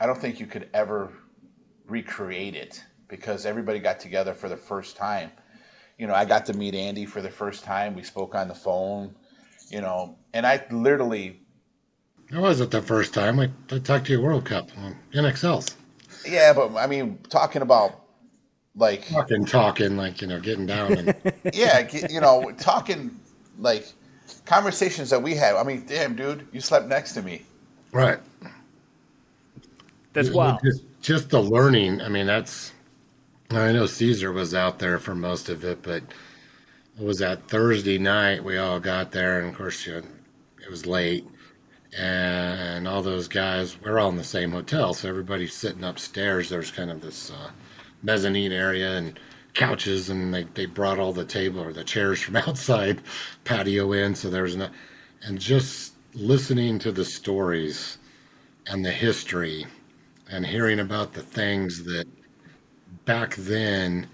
I 0.00 0.06
don't 0.06 0.18
think 0.20 0.40
you 0.40 0.46
could 0.46 0.68
ever 0.74 1.12
recreate 1.86 2.54
it 2.54 2.82
because 3.08 3.46
everybody 3.46 3.78
got 3.78 4.00
together 4.00 4.34
for 4.34 4.48
the 4.48 4.56
first 4.56 4.96
time. 4.96 5.30
You 5.96 6.06
know, 6.06 6.14
I 6.14 6.24
got 6.24 6.46
to 6.46 6.52
meet 6.54 6.74
Andy 6.74 7.06
for 7.06 7.22
the 7.22 7.30
first 7.30 7.64
time. 7.64 7.94
We 7.94 8.02
spoke 8.02 8.34
on 8.34 8.48
the 8.48 8.54
phone, 8.54 9.14
you 9.70 9.80
know, 9.80 10.16
and 10.32 10.46
I 10.46 10.64
literally, 10.70 11.40
It 12.30 12.38
wasn't 12.38 12.70
the 12.70 12.82
first 12.82 13.14
time. 13.14 13.40
I, 13.40 13.50
I 13.70 13.78
talked 13.78 14.06
to 14.06 14.12
you 14.12 14.20
World 14.20 14.44
Cup 14.44 14.70
um, 14.76 14.84
on 14.84 14.96
NXLs. 15.24 15.74
Yeah, 16.30 16.52
but 16.52 16.74
I 16.76 16.86
mean, 16.86 17.18
talking 17.28 17.62
about 17.62 18.00
like, 18.76 19.06
Talking, 19.08 19.44
talking, 19.44 19.96
like, 19.96 20.20
you 20.20 20.28
know, 20.28 20.38
getting 20.40 20.66
down. 20.66 20.92
And 20.92 21.14
yeah, 21.52 21.82
get- 21.82 22.10
you 22.10 22.20
know, 22.20 22.52
talking 22.58 23.18
like 23.58 23.86
conversations 24.44 25.10
that 25.10 25.20
we 25.22 25.34
have. 25.34 25.56
I 25.56 25.62
mean, 25.64 25.84
damn, 25.86 26.14
dude, 26.14 26.46
you 26.52 26.60
slept 26.60 26.86
next 26.86 27.12
to 27.14 27.22
me. 27.22 27.42
right. 27.92 28.18
That's 30.12 30.28
It- 30.28 30.34
wild. 30.34 30.60
Just, 30.64 30.82
just 31.02 31.30
the 31.30 31.40
learning. 31.42 32.00
I 32.00 32.08
mean, 32.08 32.26
that's 32.26 32.72
I 33.50 33.72
know 33.72 33.86
Caesar 33.86 34.32
was 34.32 34.54
out 34.54 34.78
there 34.78 34.98
for 34.98 35.14
most 35.14 35.48
of 35.48 35.64
it, 35.64 35.82
but 35.82 36.02
it 36.98 37.04
was 37.04 37.18
that 37.18 37.48
Thursday 37.48 37.98
night 37.98 38.44
we 38.44 38.58
all 38.58 38.78
got 38.80 39.12
there, 39.12 39.40
and 39.40 39.48
of 39.50 39.56
course 39.56 39.86
you 39.86 39.94
know, 39.94 40.02
it 40.62 40.70
was 40.70 40.86
late, 40.86 41.26
and 41.98 42.88
all 42.88 43.02
those 43.02 43.28
guys 43.28 43.80
we're 43.82 43.98
all 43.98 44.10
in 44.10 44.16
the 44.16 44.24
same 44.24 44.52
hotel, 44.52 44.94
so 44.94 45.08
everybody's 45.08 45.54
sitting 45.54 45.84
upstairs. 45.84 46.48
There's 46.50 46.70
kind 46.70 46.90
of 46.90 47.00
this 47.02 47.30
uh, 47.30 47.50
mezzanine 48.02 48.52
area 48.52 48.96
and 48.96 49.18
couches, 49.54 50.10
and 50.10 50.32
they, 50.34 50.44
they 50.54 50.66
brought 50.66 50.98
all 51.00 51.12
the 51.12 51.24
table 51.24 51.60
or 51.60 51.72
the 51.72 51.84
chairs 51.84 52.20
from 52.22 52.36
outside 52.38 53.02
patio 53.44 53.92
in, 53.92 54.14
so 54.14 54.30
there's 54.30 54.56
no, 54.56 54.70
and 55.24 55.40
just 55.40 55.94
listening 56.14 56.78
to 56.80 56.92
the 56.92 57.04
stories 57.04 57.98
and 58.68 58.84
the 58.84 58.92
history 58.92 59.66
and 60.30 60.46
hearing 60.46 60.80
about 60.80 61.14
the 61.14 61.22
things 61.22 61.84
that 61.84 62.06
back 63.04 63.34
then 63.36 64.08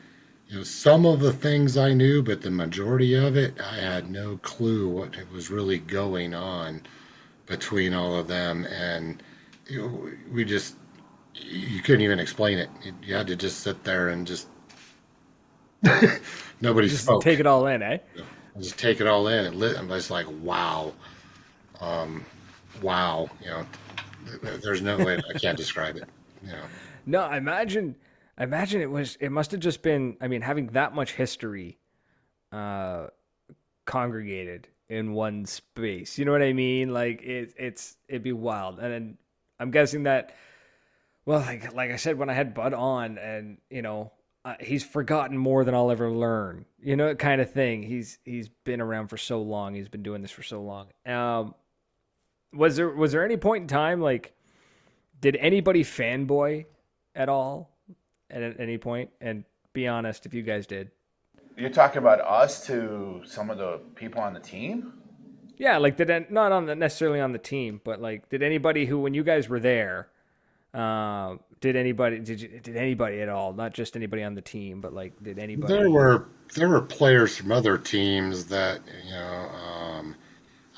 you 0.48 0.58
know 0.58 0.64
some 0.64 1.06
of 1.06 1.20
the 1.20 1.32
things 1.32 1.76
i 1.76 1.92
knew 1.94 2.22
but 2.22 2.42
the 2.42 2.50
majority 2.50 3.14
of 3.14 3.36
it 3.36 3.54
i 3.60 3.76
had 3.76 4.10
no 4.10 4.38
clue 4.38 4.88
what 4.88 5.16
was 5.32 5.50
really 5.50 5.78
going 5.78 6.34
on 6.34 6.82
between 7.46 7.94
all 7.94 8.16
of 8.16 8.28
them 8.28 8.64
and 8.66 9.22
you 9.66 9.80
know, 9.80 10.10
we 10.32 10.44
just 10.44 10.76
you 11.34 11.80
couldn't 11.82 12.00
even 12.02 12.18
explain 12.18 12.58
it 12.58 12.70
you 13.02 13.14
had 13.14 13.26
to 13.26 13.36
just 13.36 13.60
sit 13.60 13.82
there 13.84 14.08
and 14.08 14.26
just 14.26 14.48
nobody 16.60 16.88
Just 16.88 17.04
spoke 17.04 17.22
take 17.22 17.40
it 17.40 17.46
all 17.46 17.66
in, 17.66 17.82
eh? 17.82 17.98
just 18.58 18.78
take 18.78 19.00
it 19.00 19.06
all 19.06 19.28
in 19.28 19.44
and 19.46 19.56
lit 19.56 19.76
and 19.76 19.90
it's 19.90 20.10
like 20.10 20.26
wow 20.40 20.92
um 21.80 22.24
wow 22.82 23.28
you 23.42 23.50
know 23.50 23.66
there's 24.62 24.80
no 24.80 24.96
way 24.98 25.20
i 25.34 25.38
can't 25.38 25.56
describe 25.56 25.96
it 25.96 26.08
you 26.42 26.52
know 26.52 26.62
No, 27.06 27.20
I 27.20 27.36
imagine. 27.36 27.96
I 28.38 28.44
imagine 28.44 28.80
it 28.80 28.90
was. 28.90 29.16
It 29.20 29.30
must 29.30 29.50
have 29.50 29.60
just 29.60 29.82
been. 29.82 30.16
I 30.20 30.28
mean, 30.28 30.40
having 30.40 30.68
that 30.68 30.94
much 30.94 31.12
history, 31.12 31.78
uh, 32.50 33.08
congregated 33.84 34.68
in 34.88 35.12
one 35.12 35.46
space. 35.46 36.18
You 36.18 36.24
know 36.24 36.32
what 36.32 36.42
I 36.42 36.52
mean? 36.52 36.92
Like 36.92 37.22
it, 37.22 37.54
it's 37.56 37.96
it'd 38.08 38.22
be 38.22 38.32
wild. 38.32 38.78
And 38.78 38.92
then 38.92 39.18
I'm 39.58 39.70
guessing 39.70 40.04
that. 40.04 40.34
Well, 41.26 41.40
like 41.40 41.72
like 41.74 41.90
I 41.90 41.96
said 41.96 42.18
when 42.18 42.28
I 42.28 42.34
had 42.34 42.54
Bud 42.54 42.74
on, 42.74 43.16
and 43.18 43.58
you 43.70 43.82
know, 43.82 44.12
uh, 44.44 44.54
he's 44.60 44.84
forgotten 44.84 45.38
more 45.38 45.64
than 45.64 45.74
I'll 45.74 45.90
ever 45.90 46.10
learn. 46.10 46.66
You 46.80 46.96
know, 46.96 47.14
kind 47.14 47.40
of 47.40 47.50
thing. 47.50 47.82
He's 47.82 48.18
he's 48.24 48.48
been 48.48 48.80
around 48.80 49.08
for 49.08 49.16
so 49.16 49.40
long. 49.40 49.74
He's 49.74 49.88
been 49.88 50.02
doing 50.02 50.20
this 50.20 50.30
for 50.30 50.42
so 50.42 50.62
long. 50.62 50.88
Um, 51.06 51.54
was 52.52 52.76
there 52.76 52.90
was 52.90 53.12
there 53.12 53.24
any 53.24 53.36
point 53.36 53.62
in 53.62 53.68
time 53.68 54.00
like, 54.00 54.34
did 55.20 55.36
anybody 55.36 55.82
fanboy 55.82 56.66
at 57.14 57.28
all 57.28 57.70
at, 58.30 58.42
at 58.42 58.60
any 58.60 58.76
point? 58.76 59.10
And 59.20 59.44
be 59.72 59.88
honest, 59.88 60.26
if 60.26 60.34
you 60.34 60.42
guys 60.42 60.66
did. 60.66 60.90
You're 61.56 61.70
talking 61.70 61.98
about 61.98 62.20
us 62.20 62.66
to 62.66 63.22
some 63.24 63.50
of 63.50 63.58
the 63.58 63.80
people 63.94 64.20
on 64.20 64.34
the 64.34 64.40
team? 64.40 64.92
Yeah, 65.56 65.78
like 65.78 65.96
did 65.96 66.10
an- 66.10 66.26
not 66.30 66.50
on 66.52 66.66
the 66.66 66.74
necessarily 66.74 67.20
on 67.20 67.32
the 67.32 67.38
team, 67.38 67.80
but 67.84 68.00
like 68.00 68.28
did 68.28 68.42
anybody 68.42 68.86
who 68.86 68.98
when 68.98 69.14
you 69.14 69.22
guys 69.22 69.48
were 69.48 69.60
there, 69.60 70.08
uh, 70.72 71.36
did 71.60 71.76
anybody 71.76 72.18
did 72.18 72.40
you, 72.40 72.48
did 72.48 72.76
anybody 72.76 73.20
at 73.20 73.28
all? 73.28 73.52
Not 73.52 73.72
just 73.72 73.94
anybody 73.94 74.24
on 74.24 74.34
the 74.34 74.42
team, 74.42 74.80
but 74.80 74.92
like 74.92 75.12
did 75.22 75.38
anybody? 75.38 75.72
There 75.72 75.90
were 75.90 76.26
there 76.54 76.68
were 76.68 76.82
players 76.82 77.36
from 77.36 77.52
other 77.52 77.78
teams 77.78 78.46
that 78.46 78.80
you 79.04 79.12
know. 79.12 79.48
Um, 79.48 80.16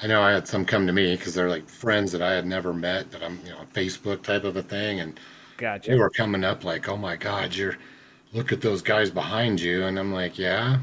I 0.03 0.07
know 0.07 0.21
I 0.21 0.33
had 0.33 0.47
some 0.47 0.67
come 0.67 0.87
to 0.87 0.93
me 0.93 1.17
because 1.17 1.35
they're 1.35 1.49
like 1.49 1.67
friends 1.71 2.13
that 2.13 2.21
I 2.21 2.33
had 2.33 2.47
never 2.47 2.75
met 2.75 3.11
that 3.13 3.23
I'm 3.23 3.39
you 3.45 3.51
know 3.51 3.61
Facebook 3.73 4.23
type 4.23 4.45
of 4.45 4.57
a 4.57 4.63
thing, 4.63 5.01
and 5.01 5.19
Gotcha. 5.57 5.91
they 5.91 5.97
were 5.97 6.11
coming 6.11 6.45
up 6.45 6.65
like, 6.65 6.87
"Oh 6.87 6.99
my 6.99 7.17
God, 7.17 7.55
you're 7.55 7.79
look 8.33 8.53
at 8.53 8.61
those 8.61 8.83
guys 8.83 9.11
behind 9.11 9.61
you," 9.61 9.85
and 9.85 9.99
I'm 9.99 10.13
like, 10.13 10.39
"Yeah, 10.39 10.79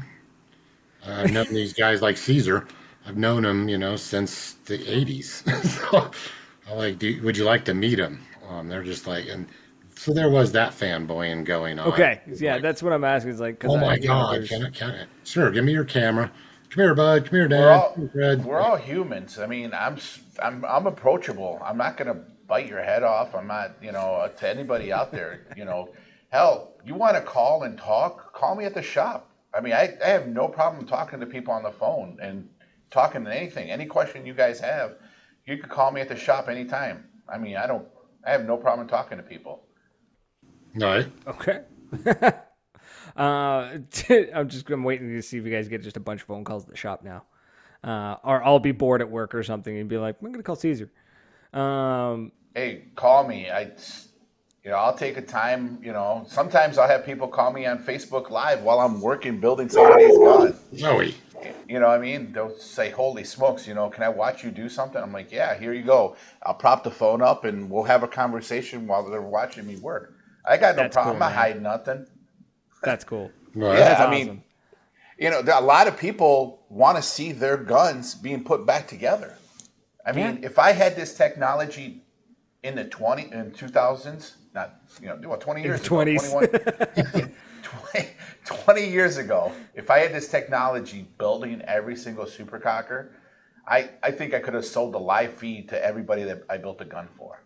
I've 1.06 1.32
known 1.32 1.46
these 1.50 1.72
guys 1.72 2.02
like 2.02 2.16
Caesar. 2.16 2.66
I've 3.06 3.16
known 3.16 3.42
them, 3.42 3.68
you 3.68 3.78
know, 3.78 3.96
since 3.96 4.54
the 4.66 4.78
'80s. 4.78 5.44
so 5.90 6.10
I'm 6.70 6.78
like, 6.78 6.98
Do, 6.98 7.22
would 7.22 7.36
you 7.36 7.44
like 7.44 7.64
to 7.66 7.74
meet 7.74 7.96
them?" 7.96 8.20
Um, 8.48 8.68
they're 8.68 8.82
just 8.82 9.06
like, 9.06 9.26
and 9.28 9.46
so 9.96 10.12
there 10.12 10.28
was 10.30 10.52
that 10.52 10.72
fanboying 10.72 11.44
going 11.44 11.78
on. 11.78 11.88
Okay, 11.88 12.20
yeah, 12.26 12.54
like, 12.54 12.62
that's 12.62 12.82
what 12.82 12.92
I'm 12.92 13.04
asking. 13.04 13.32
Is 13.32 13.40
like, 13.40 13.58
'cause 13.60 13.70
Oh 13.72 13.76
I- 13.76 13.80
my 13.80 13.94
you 13.96 14.08
know, 14.08 14.14
God! 14.14 14.48
Can 14.48 14.66
I, 14.66 14.70
can 14.70 14.90
I, 14.90 15.04
sure, 15.24 15.50
give 15.50 15.64
me 15.64 15.72
your 15.72 15.84
camera. 15.84 16.30
Come 16.70 16.82
here, 16.82 16.94
bud. 16.94 17.26
Come 17.26 17.36
here, 17.38 17.48
Dad. 17.48 17.60
We're 17.60 17.70
all, 17.70 17.94
here, 18.12 18.38
we're 18.38 18.60
all 18.60 18.76
humans. 18.76 19.38
I 19.38 19.46
mean, 19.46 19.72
I'm 19.72 19.94
s- 19.94 20.20
I'm 20.42 20.64
I'm 20.64 20.86
approachable. 20.86 21.60
I'm 21.64 21.76
not 21.78 21.96
gonna 21.96 22.16
bite 22.48 22.66
your 22.66 22.82
head 22.82 23.02
off. 23.04 23.34
I'm 23.34 23.46
not, 23.46 23.76
you 23.80 23.92
know, 23.92 24.28
to 24.36 24.48
anybody 24.48 24.92
out 24.92 25.12
there. 25.12 25.42
You 25.56 25.64
know, 25.66 25.90
hell, 26.34 26.72
you 26.84 26.96
want 26.96 27.14
to 27.14 27.22
call 27.22 27.62
and 27.62 27.78
talk? 27.78 28.32
Call 28.32 28.56
me 28.56 28.64
at 28.64 28.74
the 28.74 28.82
shop. 28.82 29.30
I 29.54 29.60
mean, 29.60 29.72
I, 29.72 29.96
I 30.04 30.08
have 30.08 30.26
no 30.26 30.48
problem 30.48 30.84
talking 30.84 31.20
to 31.20 31.26
people 31.26 31.54
on 31.54 31.62
the 31.62 31.70
phone 31.70 32.18
and 32.20 32.48
talking 32.90 33.24
to 33.24 33.32
anything. 33.34 33.70
Any 33.70 33.86
question 33.86 34.26
you 34.26 34.34
guys 34.34 34.58
have, 34.58 34.96
you 35.46 35.56
can 35.58 35.68
call 35.68 35.92
me 35.92 36.00
at 36.00 36.08
the 36.08 36.16
shop 36.16 36.48
anytime. 36.48 37.04
I 37.28 37.38
mean, 37.38 37.56
I 37.56 37.68
don't. 37.68 37.86
I 38.26 38.32
have 38.32 38.44
no 38.44 38.56
problem 38.56 38.88
talking 38.88 39.16
to 39.16 39.22
people. 39.22 39.62
No, 40.74 41.04
Okay. 41.28 41.60
uh, 43.16 43.16
I'm 44.34 44.48
just 44.48 44.68
I'm 44.68 44.82
waiting 44.82 45.10
to 45.10 45.22
see 45.22 45.38
if 45.38 45.44
you 45.44 45.52
guys 45.52 45.68
get 45.68 45.82
just 45.82 45.96
a 45.96 46.00
bunch 46.00 46.22
of 46.22 46.26
phone 46.26 46.42
calls 46.42 46.64
at 46.64 46.70
the 46.70 46.76
shop 46.76 47.04
now, 47.04 47.22
uh, 47.84 48.16
or 48.24 48.42
I'll 48.42 48.58
be 48.58 48.72
bored 48.72 49.02
at 49.02 49.08
work 49.08 49.36
or 49.36 49.44
something 49.44 49.78
and 49.78 49.88
be 49.88 49.98
like, 49.98 50.16
I'm 50.20 50.32
gonna 50.32 50.42
call 50.42 50.56
Caesar. 50.56 50.90
Um, 51.52 52.32
hey, 52.56 52.86
call 52.96 53.28
me. 53.28 53.50
I, 53.50 53.70
you 54.64 54.70
know, 54.70 54.76
I'll 54.78 54.96
take 54.96 55.16
a 55.16 55.22
time. 55.22 55.78
You 55.82 55.92
know, 55.92 56.24
sometimes 56.26 56.78
I'll 56.78 56.88
have 56.88 57.04
people 57.04 57.28
call 57.28 57.52
me 57.52 57.66
on 57.66 57.78
Facebook 57.78 58.30
Live 58.30 58.62
while 58.62 58.80
I'm 58.80 59.00
working 59.00 59.38
building 59.38 59.68
somebody's 59.68 60.16
gun. 60.18 60.54
Oh, 60.72 60.76
Zoe. 60.76 61.14
You 61.68 61.78
know 61.78 61.88
what 61.88 61.98
I 61.98 62.02
mean? 62.02 62.32
They'll 62.32 62.56
say, 62.58 62.88
"Holy 62.90 63.24
smokes!" 63.24 63.66
You 63.66 63.74
know, 63.74 63.90
can 63.90 64.02
I 64.02 64.08
watch 64.08 64.42
you 64.42 64.50
do 64.50 64.68
something? 64.70 65.00
I'm 65.02 65.12
like, 65.12 65.30
"Yeah, 65.30 65.54
here 65.58 65.74
you 65.74 65.82
go." 65.82 66.16
I'll 66.42 66.54
prop 66.54 66.82
the 66.84 66.90
phone 66.90 67.20
up 67.20 67.44
and 67.44 67.68
we'll 67.70 67.82
have 67.84 68.02
a 68.02 68.08
conversation 68.08 68.86
while 68.86 69.08
they're 69.08 69.20
watching 69.20 69.66
me 69.66 69.76
work. 69.76 70.14
I 70.46 70.56
got 70.56 70.76
no 70.76 70.82
That's 70.84 70.94
problem. 70.94 71.16
cool, 71.16 71.22
I'm 71.22 71.32
not 71.32 71.36
man. 71.36 71.38
hiding 71.46 71.62
nothing. 71.62 72.06
that's 72.82 73.04
cool. 73.04 73.30
Right. 73.54 73.78
Yeah, 73.78 73.84
That's 73.84 74.00
I 74.00 74.04
awesome. 74.06 74.26
mean, 74.28 74.42
you 75.18 75.30
know, 75.30 75.40
a 75.40 75.60
lot 75.62 75.86
of 75.88 75.96
people 75.98 76.64
want 76.68 76.96
to 76.96 77.02
see 77.02 77.32
their 77.32 77.56
guns 77.56 78.14
being 78.14 78.44
put 78.44 78.66
back 78.66 78.86
together. 78.88 79.38
I 80.04 80.12
mean, 80.12 80.38
Yeah. 80.42 80.46
if 80.48 80.58
I 80.58 80.72
had 80.72 80.96
this 80.96 81.14
technology 81.16 82.02
in 82.62 82.74
the 82.74 82.84
20 82.84 83.32
in 83.32 83.52
2000s, 83.52 84.32
not 84.54 84.80
you 85.00 85.08
know, 85.08 85.16
what 85.28 85.40
20 85.40 85.62
years 85.62 85.80
the 85.80 85.86
ago, 85.86 85.96
21 85.96 86.48
20, 87.62 88.08
20 88.44 88.88
years 88.88 89.16
ago, 89.16 89.52
if 89.74 89.90
I 89.90 89.98
had 89.98 90.12
this 90.12 90.28
technology 90.28 91.06
building 91.18 91.60
every 91.62 91.96
single 91.96 92.24
supercocker, 92.24 93.08
I, 93.66 93.90
I 94.02 94.10
think 94.10 94.34
I 94.34 94.40
could 94.40 94.54
have 94.54 94.64
sold 94.64 94.94
the 94.94 94.98
live 95.00 95.34
feed 95.34 95.68
to 95.70 95.84
everybody 95.84 96.22
that 96.24 96.44
I 96.48 96.58
built 96.58 96.80
a 96.80 96.84
gun 96.84 97.08
for. 97.16 97.42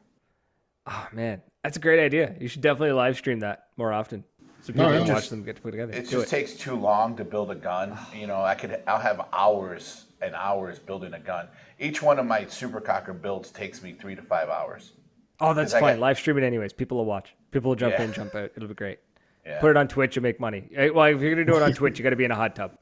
Oh 0.87 1.07
man, 1.13 1.41
that's 1.63 1.77
a 1.77 1.81
great 1.81 2.01
idea. 2.03 2.35
You 2.41 2.49
should 2.49 2.63
definitely 2.63 2.93
live 2.93 3.17
stream 3.17 3.41
that 3.41 3.69
more 3.77 3.93
often, 3.93 4.25
so 4.63 4.73
people 4.73 4.85
No, 4.85 4.89
can 4.91 4.97
it 4.97 5.13
watch 5.13 5.23
just- 5.23 5.31
them 5.31 5.45
get 5.45 5.63
put 5.63 5.71
together. 5.73 5.93
It 5.93 6.07
Do 6.09 6.19
just 6.21 6.31
takes 6.31 6.55
too 6.55 6.75
long 6.75 7.17
to 7.17 7.25
build 7.25 7.51
a 7.51 7.55
gun. 7.55 7.97
You 8.15 8.27
know, 8.27 8.41
I 8.43 8.55
could 8.55 8.83
I'll 8.87 8.99
have 8.99 9.27
hours 9.33 10.07
and 10.21 10.35
hours 10.35 10.79
building 10.79 11.15
a 11.15 11.21
gun. 11.21 11.49
Each 11.79 12.03
one 12.03 12.19
of 12.19 12.27
my 12.27 12.45
supercocker 12.45 13.21
builds 13.21 13.51
takes 13.53 13.83
me 13.83 13.93
three 13.93 14.17
to 14.17 14.23
five 14.23 14.49
hours. 14.49 14.93
Oh, 15.41 15.55
that's 15.55 15.73
fine. 15.73 16.01
live 16.01 16.19
stream 16.19 16.39
it 16.39 16.45
anyways. 16.45 16.73
People 16.73 16.99
will 16.99 17.05
watch. 17.05 17.35
People 17.51 17.71
will 17.71 17.77
jump 17.77 17.95
Yeah. 17.97 18.05
in, 18.05 18.13
jump 18.13 18.35
out. 18.35 18.51
It'll 18.57 18.69
be 18.69 18.75
great. 18.75 18.99
Yeah. 19.47 19.61
Put 19.61 19.71
it 19.71 19.77
on 19.77 19.89
Twitch 19.89 20.17
and 20.17 20.23
make 20.23 20.41
money. 20.41 20.69
Well, 20.93 21.05
if 21.05 21.21
you're 21.21 21.35
gonna 21.35 21.47
do 21.47 21.57
it 21.57 21.63
on 21.63 21.73
Twitch, 21.75 21.99
you 21.99 22.03
got 22.03 22.11
to 22.11 22.17
be 22.17 22.25
in 22.25 22.31
a 22.31 22.37
hot 22.37 22.57
tub. 22.57 22.77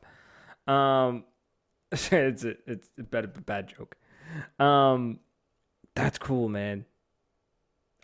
Um, 0.72 1.24
it's 1.92 2.12
a, 2.12 2.54
it's 2.66 2.88
a 2.98 3.02
bad, 3.02 3.46
bad 3.46 3.68
joke. 3.68 3.96
Um, 4.58 5.20
that's 5.94 6.18
cool, 6.18 6.48
man. 6.48 6.84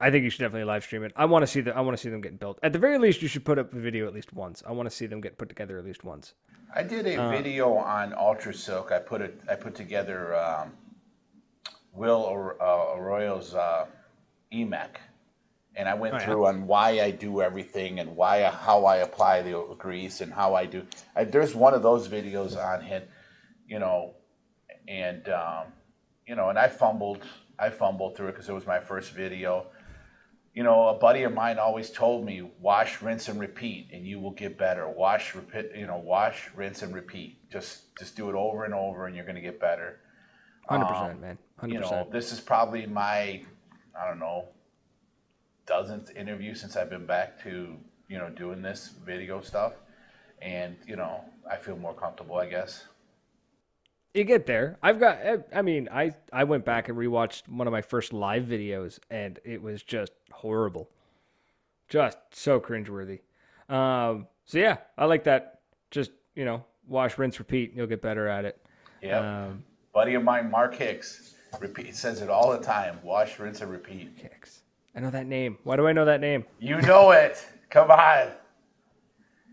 I 0.00 0.10
think 0.10 0.24
you 0.24 0.30
should 0.30 0.40
definitely 0.40 0.64
live 0.64 0.82
stream 0.82 1.04
it. 1.04 1.12
I 1.16 1.24
want 1.26 1.42
to 1.44 1.46
see 1.46 1.60
the 1.60 1.74
I 1.76 1.80
want 1.80 1.96
to 1.96 2.02
see 2.02 2.08
them 2.10 2.20
getting 2.20 2.38
built. 2.38 2.58
At 2.62 2.72
the 2.72 2.78
very 2.78 2.98
least, 2.98 3.22
you 3.22 3.28
should 3.28 3.44
put 3.44 3.58
up 3.58 3.72
a 3.72 3.78
video 3.78 4.06
at 4.06 4.14
least 4.14 4.32
once. 4.32 4.62
I 4.66 4.72
want 4.72 4.88
to 4.88 4.94
see 4.94 5.06
them 5.06 5.20
get 5.20 5.38
put 5.38 5.48
together 5.48 5.78
at 5.78 5.84
least 5.84 6.02
once. 6.04 6.34
I 6.74 6.82
did 6.82 7.06
a 7.06 7.28
video 7.30 7.74
on 7.76 8.12
Ultra 8.14 8.54
Silk. 8.54 8.90
I 8.92 8.98
put 8.98 9.20
it. 9.20 9.40
I 9.48 9.54
put 9.54 9.74
together 9.74 10.34
um, 10.36 10.72
Will 11.92 12.54
uh, 12.60 12.94
Arroyo's 12.96 13.54
uh, 13.54 13.86
Emek, 14.52 14.96
and 15.74 15.88
I 15.88 15.94
went 15.94 16.14
Oh, 16.14 16.18
yeah. 16.18 16.24
through 16.24 16.46
on 16.46 16.66
why 16.66 17.00
I 17.00 17.10
do 17.10 17.40
everything 17.42 18.00
and 18.00 18.16
why 18.16 18.42
how 18.44 18.84
I 18.84 18.96
apply 18.96 19.42
the 19.42 19.74
grease 19.78 20.20
and 20.20 20.32
how 20.32 20.54
I 20.54 20.66
do. 20.66 20.86
I, 21.16 21.24
there's 21.24 21.54
one 21.54 21.74
of 21.74 21.82
those 21.82 22.08
videos 22.08 22.56
on 22.56 22.84
it, 22.84 23.08
you 23.66 23.78
know, 23.78 24.14
and 24.88 25.28
um, 25.28 25.66
you 26.26 26.34
know, 26.34 26.50
and 26.50 26.58
I 26.58 26.68
fumbled. 26.68 27.22
I 27.58 27.70
fumbled 27.70 28.16
through 28.16 28.28
it 28.28 28.32
because 28.32 28.48
it 28.48 28.52
was 28.52 28.66
my 28.66 28.80
first 28.80 29.12
video. 29.12 29.66
You 30.54 30.64
know, 30.64 30.88
a 30.88 30.94
buddy 30.94 31.22
of 31.22 31.32
mine 31.32 31.58
always 31.58 31.90
told 31.90 32.26
me, 32.26 32.42
wash, 32.60 33.00
rinse, 33.00 33.28
and 33.28 33.40
repeat, 33.40 33.88
and 33.92 34.06
you 34.06 34.20
will 34.20 34.32
get 34.32 34.58
better. 34.58 34.86
Wash, 34.86 35.34
repeat, 35.34 35.70
you 35.74 35.86
know, 35.86 35.96
wash, 35.96 36.50
rinse, 36.54 36.82
and 36.82 36.94
repeat. 36.94 37.38
Just, 37.50 37.96
just 37.96 38.16
do 38.16 38.28
it 38.28 38.34
over 38.34 38.64
and 38.64 38.74
over, 38.74 39.06
and 39.06 39.16
you're 39.16 39.24
going 39.24 39.36
to 39.36 39.40
get 39.40 39.58
better. 39.58 40.00
Hundred 40.68 40.86
percent, 40.88 41.20
man. 41.22 41.38
Hundred 41.56 41.74
You 41.74 41.80
know, 41.80 42.06
this 42.12 42.32
is 42.32 42.40
probably 42.40 42.84
my, 42.86 43.42
I 44.00 44.08
don't 44.08 44.18
know, 44.18 44.48
dozenth 45.66 46.14
interview 46.16 46.54
since 46.54 46.76
I've 46.76 46.90
been 46.90 47.06
back 47.06 47.42
to 47.44 47.76
you 48.12 48.18
know, 48.18 48.28
doing 48.28 48.60
this 48.60 48.92
video 49.06 49.40
stuff, 49.40 49.72
and 50.42 50.76
you 50.86 50.96
know, 50.96 51.24
I 51.50 51.56
feel 51.56 51.78
more 51.78 51.94
comfortable, 51.94 52.36
I 52.36 52.46
guess. 52.46 52.84
You 54.12 54.24
get 54.24 54.44
there. 54.44 54.76
I've 54.82 55.00
got. 55.00 55.18
I 55.54 55.62
mean, 55.62 55.88
I 55.90 56.12
I 56.30 56.44
went 56.44 56.66
back 56.66 56.90
and 56.90 56.98
rewatched 56.98 57.48
one 57.48 57.66
of 57.66 57.72
my 57.72 57.80
first 57.80 58.12
live 58.12 58.44
videos, 58.44 58.98
and 59.10 59.40
it 59.44 59.62
was 59.62 59.82
just 59.82 60.12
horrible, 60.30 60.90
just 61.88 62.18
so 62.32 62.60
cringeworthy. 62.60 63.20
Um, 63.70 64.26
so 64.44 64.58
yeah, 64.58 64.76
I 64.98 65.06
like 65.06 65.24
that. 65.24 65.60
Just 65.90 66.10
you 66.34 66.44
know, 66.44 66.66
wash, 66.86 67.16
rinse, 67.16 67.38
repeat. 67.38 67.72
You'll 67.74 67.86
get 67.86 68.02
better 68.02 68.28
at 68.28 68.44
it. 68.44 68.62
Yeah. 69.00 69.46
Um, 69.46 69.64
Buddy 69.94 70.12
of 70.14 70.22
mine, 70.22 70.50
Mark 70.50 70.74
Hicks, 70.74 71.34
repeat 71.60 71.86
It 71.86 71.96
says 71.96 72.20
it 72.22 72.30
all 72.30 72.50
the 72.52 72.58
time. 72.64 72.98
Wash, 73.02 73.38
rinse, 73.38 73.60
and 73.60 73.70
repeat. 73.70 74.10
Hicks. 74.16 74.62
I 74.94 75.00
know 75.00 75.10
that 75.10 75.26
name. 75.26 75.58
Why 75.64 75.76
do 75.76 75.86
I 75.86 75.92
know 75.92 76.04
that 76.04 76.20
name? 76.20 76.44
You 76.58 76.80
know 76.82 77.12
it. 77.12 77.44
Come 77.70 77.90
on. 77.90 78.28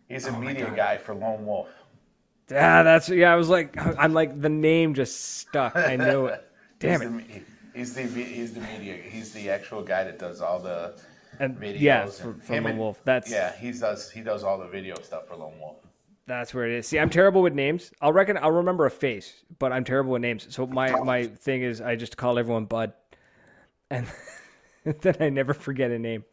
He's 0.07 0.27
a 0.27 0.31
oh 0.31 0.39
media 0.39 0.71
guy 0.75 0.97
for 0.97 1.13
Lone 1.13 1.45
Wolf. 1.45 1.69
Yeah, 2.49 2.83
that's 2.83 3.09
yeah. 3.09 3.31
I 3.31 3.35
was 3.35 3.47
like, 3.47 3.77
I'm 3.77 4.13
like 4.13 4.41
the 4.41 4.49
name 4.49 4.95
just 4.95 5.37
stuck. 5.37 5.75
I 5.75 5.95
knew 5.95 6.25
it. 6.25 6.45
Damn 6.79 7.19
he's 7.73 7.95
it. 7.95 8.03
The, 8.03 8.03
he's 8.03 8.15
the 8.15 8.23
he's 8.23 8.53
the 8.53 8.61
media. 8.61 8.95
He's 8.95 9.31
the 9.33 9.49
actual 9.49 9.83
guy 9.83 10.03
that 10.03 10.17
does 10.17 10.41
all 10.41 10.59
the 10.59 10.99
and 11.39 11.57
videos. 11.57 11.79
Yeah, 11.79 12.05
for, 12.07 12.35
Lone 12.49 12.77
Wolf. 12.77 13.01
That's 13.05 13.31
yeah. 13.31 13.55
He 13.55 13.71
does 13.71 14.09
he 14.09 14.21
does 14.21 14.43
all 14.43 14.57
the 14.57 14.67
video 14.67 14.99
stuff 15.01 15.27
for 15.27 15.35
Lone 15.35 15.59
Wolf. 15.59 15.77
That's 16.29 16.53
where 16.53 16.67
it 16.67 16.77
is. 16.77 16.85
See, 16.85 16.99
I'm 16.99 17.09
terrible 17.09 17.41
with 17.41 17.55
names. 17.55 17.91
I'll 18.01 18.13
reckon 18.13 18.37
I'll 18.37 18.51
remember 18.51 18.85
a 18.85 18.91
face, 18.91 19.33
but 19.57 19.71
I'm 19.71 19.83
terrible 19.83 20.11
with 20.11 20.21
names. 20.21 20.45
So 20.51 20.67
my 20.67 20.91
my 20.99 21.25
thing 21.25 21.63
is 21.63 21.81
I 21.81 21.95
just 21.95 22.17
call 22.17 22.37
everyone 22.37 22.65
Bud, 22.65 22.93
and 23.89 24.05
then 25.01 25.15
I 25.19 25.29
never 25.29 25.55
forget 25.55 25.89
a 25.89 25.97
name, 25.97 26.23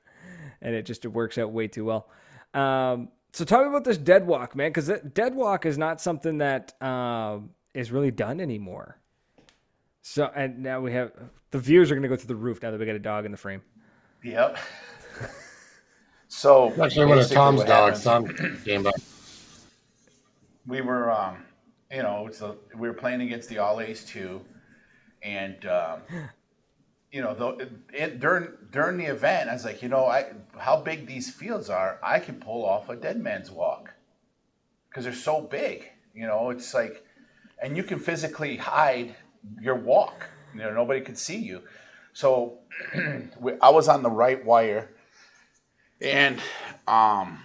and 0.61 0.75
it 0.75 0.83
just 0.83 1.07
it 1.07 1.09
works 1.09 1.39
out 1.39 1.51
way 1.51 1.67
too 1.67 1.87
well. 1.87 2.11
Um, 2.53 3.09
so 3.33 3.47
tell 3.47 3.63
me 3.63 3.69
about 3.69 3.85
this 3.85 3.97
dead 3.97 4.27
walk, 4.27 4.55
man, 4.55 4.69
because 4.69 4.93
dead 5.15 5.35
walk 5.35 5.65
is 5.65 5.79
not 5.79 6.03
something 6.03 6.39
that 6.39 6.75
um, 6.83 7.49
is 7.73 7.91
really 7.91 8.11
done 8.11 8.39
anymore. 8.39 8.99
So 10.03 10.31
and 10.37 10.63
now 10.63 10.83
we 10.83 10.93
have 10.93 11.11
the 11.53 11.59
views 11.59 11.91
are 11.91 11.95
going 11.95 12.03
to 12.03 12.09
go 12.11 12.17
through 12.17 12.29
the 12.29 12.37
roof 12.37 12.63
now 12.63 12.71
that 12.71 12.79
we 12.79 12.85
got 12.85 12.97
a 12.97 12.99
dog 12.99 13.25
in 13.25 13.31
the 13.31 13.39
frame. 13.39 13.63
Yep. 14.23 14.59
so 16.29 16.71
actually, 16.83 17.07
one 17.07 17.19
of 17.19 17.31
Tom's 17.31 17.65
dogs, 17.65 18.05
Tom 18.05 18.29
came 18.63 18.83
by. 18.83 18.93
We 20.67 20.81
were, 20.81 21.11
um, 21.13 21.45
you 21.91 22.03
know, 22.03 22.29
a, 22.43 22.77
we 22.77 22.89
were 22.89 22.95
playing 22.95 23.21
against 23.21 23.49
the 23.49 23.59
All 23.59 23.81
A's 23.81 24.05
too, 24.05 24.41
and 25.23 25.65
um, 25.67 26.01
you 27.13 27.23
know, 27.23 27.35
though, 27.35 27.59
it, 27.93 28.21
during 28.21 28.49
during 28.71 28.99
the 28.99 29.07
event, 29.07 29.49
I 29.49 29.53
was 29.53 29.65
like, 29.65 29.83
you 29.83 29.89
know, 29.89 30.07
I 30.07 30.33
how 30.59 30.81
big 30.81 31.07
these 31.07 31.31
fields 31.31 31.71
are, 31.71 31.99
I 32.03 32.19
can 32.19 32.37
pull 32.37 32.65
off 32.65 32.89
a 32.89 32.97
dead 32.97 33.21
man's 33.21 33.51
walk 33.51 33.95
because 34.89 35.05
they're 35.05 35.15
so 35.15 35.41
big. 35.41 35.91
You 36.15 36.27
know, 36.27 36.51
it's 36.51 36.75
like, 36.75 37.05
and 37.63 37.77
you 37.77 37.83
can 37.83 37.99
physically 37.99 38.57
hide 38.57 39.15
your 39.61 39.77
walk. 39.77 40.29
You 40.55 40.61
know, 40.61 40.73
nobody 40.73 41.01
could 41.01 41.19
see 41.19 41.39
you. 41.39 41.63
So 42.13 42.59
I 43.63 43.71
was 43.71 43.89
on 43.89 44.03
the 44.03 44.11
right 44.11 44.43
wire, 44.45 44.91
and 46.01 46.41
um, 46.89 47.41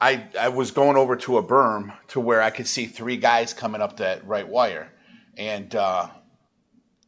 I 0.00 0.28
I 0.38 0.48
was 0.48 0.70
going 0.70 0.96
over 0.96 1.16
to 1.16 1.38
a 1.38 1.42
berm 1.42 1.92
to 2.08 2.20
where 2.20 2.42
I 2.42 2.50
could 2.50 2.66
see 2.66 2.86
three 2.86 3.16
guys 3.16 3.54
coming 3.54 3.80
up 3.80 3.96
that 3.98 4.26
right 4.26 4.46
wire, 4.46 4.92
and 5.36 5.74
uh, 5.74 6.08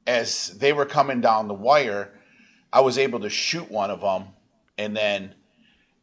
as 0.06 0.58
they 0.58 0.72
were 0.72 0.86
coming 0.86 1.20
down 1.20 1.48
the 1.48 1.54
wire, 1.54 2.12
I 2.72 2.80
was 2.80 2.98
able 2.98 3.20
to 3.20 3.30
shoot 3.30 3.70
one 3.70 3.90
of 3.90 4.00
them, 4.00 4.28
and 4.78 4.96
then 4.96 5.34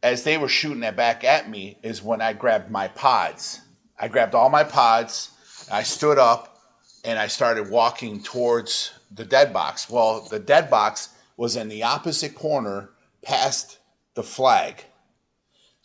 as 0.02 0.22
they 0.22 0.38
were 0.38 0.48
shooting 0.48 0.80
that 0.80 0.96
back 0.96 1.24
at 1.24 1.50
me 1.50 1.78
is 1.82 2.02
when 2.02 2.20
I 2.20 2.32
grabbed 2.32 2.70
my 2.70 2.88
pods. 2.88 3.60
I 3.98 4.08
grabbed 4.08 4.34
all 4.34 4.50
my 4.50 4.62
pods, 4.62 5.30
I 5.72 5.82
stood 5.82 6.18
up, 6.18 6.58
and 7.04 7.18
I 7.18 7.26
started 7.26 7.70
walking 7.70 8.22
towards 8.22 8.92
the 9.10 9.24
dead 9.24 9.52
box. 9.52 9.90
Well, 9.90 10.20
the 10.30 10.38
dead 10.38 10.70
box 10.70 11.08
was 11.36 11.56
in 11.56 11.68
the 11.68 11.82
opposite 11.82 12.34
corner 12.34 12.90
past 13.22 13.78
the 14.14 14.22
flag. 14.22 14.84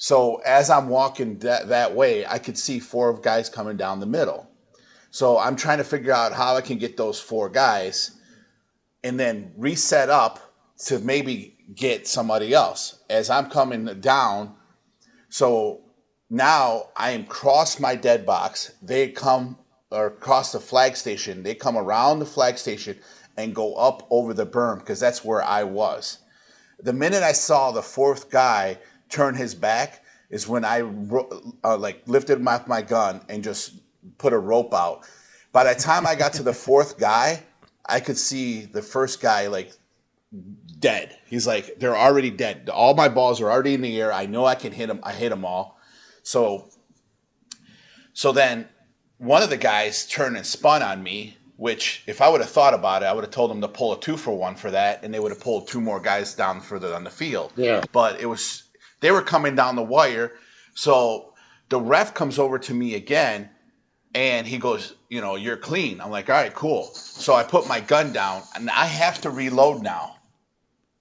So 0.01 0.37
as 0.37 0.71
I'm 0.71 0.89
walking 0.89 1.37
that, 1.39 1.67
that 1.67 1.93
way, 1.93 2.25
I 2.25 2.39
could 2.39 2.57
see 2.57 2.79
four 2.79 3.13
guys 3.19 3.49
coming 3.49 3.77
down 3.77 3.99
the 3.99 4.07
middle. 4.07 4.49
So 5.11 5.37
I'm 5.37 5.55
trying 5.55 5.77
to 5.77 5.83
figure 5.83 6.11
out 6.11 6.33
how 6.33 6.55
I 6.55 6.61
can 6.61 6.79
get 6.79 6.97
those 6.97 7.19
four 7.19 7.49
guys 7.49 8.17
and 9.03 9.19
then 9.19 9.51
reset 9.55 10.09
up 10.09 10.55
to 10.85 10.97
maybe 10.97 11.55
get 11.75 12.07
somebody 12.07 12.51
else 12.51 13.03
as 13.11 13.29
I'm 13.29 13.51
coming 13.51 13.85
down. 14.01 14.55
So 15.29 15.81
now 16.31 16.87
I 16.97 17.11
am 17.11 17.25
cross 17.25 17.79
my 17.79 17.93
dead 17.95 18.25
box. 18.25 18.71
They 18.81 19.09
come 19.09 19.55
or 19.91 20.09
cross 20.09 20.51
the 20.51 20.59
flag 20.59 20.95
station. 20.95 21.43
They 21.43 21.53
come 21.53 21.77
around 21.77 22.17
the 22.17 22.25
flag 22.25 22.57
station 22.57 22.97
and 23.37 23.53
go 23.53 23.75
up 23.75 24.07
over 24.09 24.33
the 24.33 24.47
berm 24.47 24.79
because 24.79 24.99
that's 24.99 25.23
where 25.23 25.43
I 25.43 25.61
was. 25.63 26.17
The 26.79 26.91
minute 26.91 27.21
I 27.21 27.33
saw 27.33 27.71
the 27.71 27.83
fourth 27.83 28.31
guy 28.31 28.79
turn 29.11 29.35
his 29.35 29.53
back 29.53 30.03
is 30.29 30.47
when 30.47 30.65
I 30.65 30.81
uh, 31.63 31.77
like 31.77 32.01
lifted 32.07 32.41
my, 32.41 32.61
my 32.65 32.81
gun 32.81 33.21
and 33.29 33.43
just 33.43 33.73
put 34.17 34.33
a 34.33 34.39
rope 34.39 34.73
out. 34.73 35.05
By 35.51 35.65
the 35.65 35.79
time 35.79 36.07
I 36.07 36.15
got 36.15 36.33
to 36.33 36.43
the 36.43 36.53
fourth 36.53 36.97
guy, 36.97 37.43
I 37.85 37.99
could 37.99 38.17
see 38.17 38.65
the 38.65 38.81
first 38.81 39.21
guy 39.21 39.47
like 39.47 39.73
dead. 40.79 41.17
He's 41.25 41.45
like, 41.45 41.79
they're 41.79 41.97
already 41.97 42.29
dead. 42.29 42.69
All 42.69 42.93
my 42.93 43.09
balls 43.09 43.41
are 43.41 43.51
already 43.51 43.73
in 43.73 43.81
the 43.81 43.99
air. 43.99 44.13
I 44.13 44.25
know 44.25 44.45
I 44.45 44.55
can 44.55 44.71
hit 44.71 44.87
them. 44.87 45.01
I 45.03 45.11
hit 45.11 45.29
them 45.29 45.43
all. 45.43 45.77
So, 46.23 46.69
so 48.13 48.31
then 48.31 48.69
one 49.17 49.43
of 49.43 49.49
the 49.49 49.57
guys 49.57 50.07
turned 50.07 50.37
and 50.37 50.45
spun 50.45 50.81
on 50.81 51.03
me. 51.03 51.37
Which, 51.57 52.01
if 52.07 52.21
I 52.21 52.29
would 52.29 52.41
have 52.41 52.49
thought 52.49 52.73
about 52.73 53.03
it, 53.03 53.05
I 53.05 53.13
would 53.13 53.23
have 53.23 53.29
told 53.29 53.51
them 53.51 53.61
to 53.61 53.67
pull 53.67 53.93
a 53.93 53.99
two 53.99 54.17
for 54.17 54.35
one 54.35 54.55
for 54.55 54.71
that, 54.71 55.03
and 55.03 55.13
they 55.13 55.19
would 55.19 55.31
have 55.31 55.39
pulled 55.39 55.67
two 55.67 55.79
more 55.79 55.99
guys 55.99 56.33
down 56.33 56.59
further 56.59 56.95
on 56.95 57.03
the 57.03 57.11
field. 57.11 57.53
Yeah. 57.55 57.83
But 57.91 58.19
it 58.19 58.25
was 58.25 58.63
they 59.01 59.11
were 59.11 59.21
coming 59.21 59.55
down 59.55 59.75
the 59.75 59.83
wire, 59.83 60.33
so 60.73 61.33
the 61.69 61.79
ref 61.79 62.13
comes 62.13 62.39
over 62.39 62.57
to 62.59 62.73
me 62.73 62.95
again 62.95 63.49
and 64.13 64.45
he 64.45 64.57
goes, 64.57 64.95
you 65.09 65.21
know, 65.21 65.35
you're 65.35 65.57
clean. 65.57 66.01
I'm 66.01 66.11
like, 66.11 66.29
all 66.29 66.35
right, 66.35 66.53
cool. 66.53 66.83
So 66.93 67.33
I 67.33 67.43
put 67.43 67.67
my 67.67 67.79
gun 67.79 68.11
down 68.11 68.43
and 68.55 68.69
I 68.69 68.85
have 68.85 69.21
to 69.21 69.29
reload 69.29 69.81
now. 69.81 70.17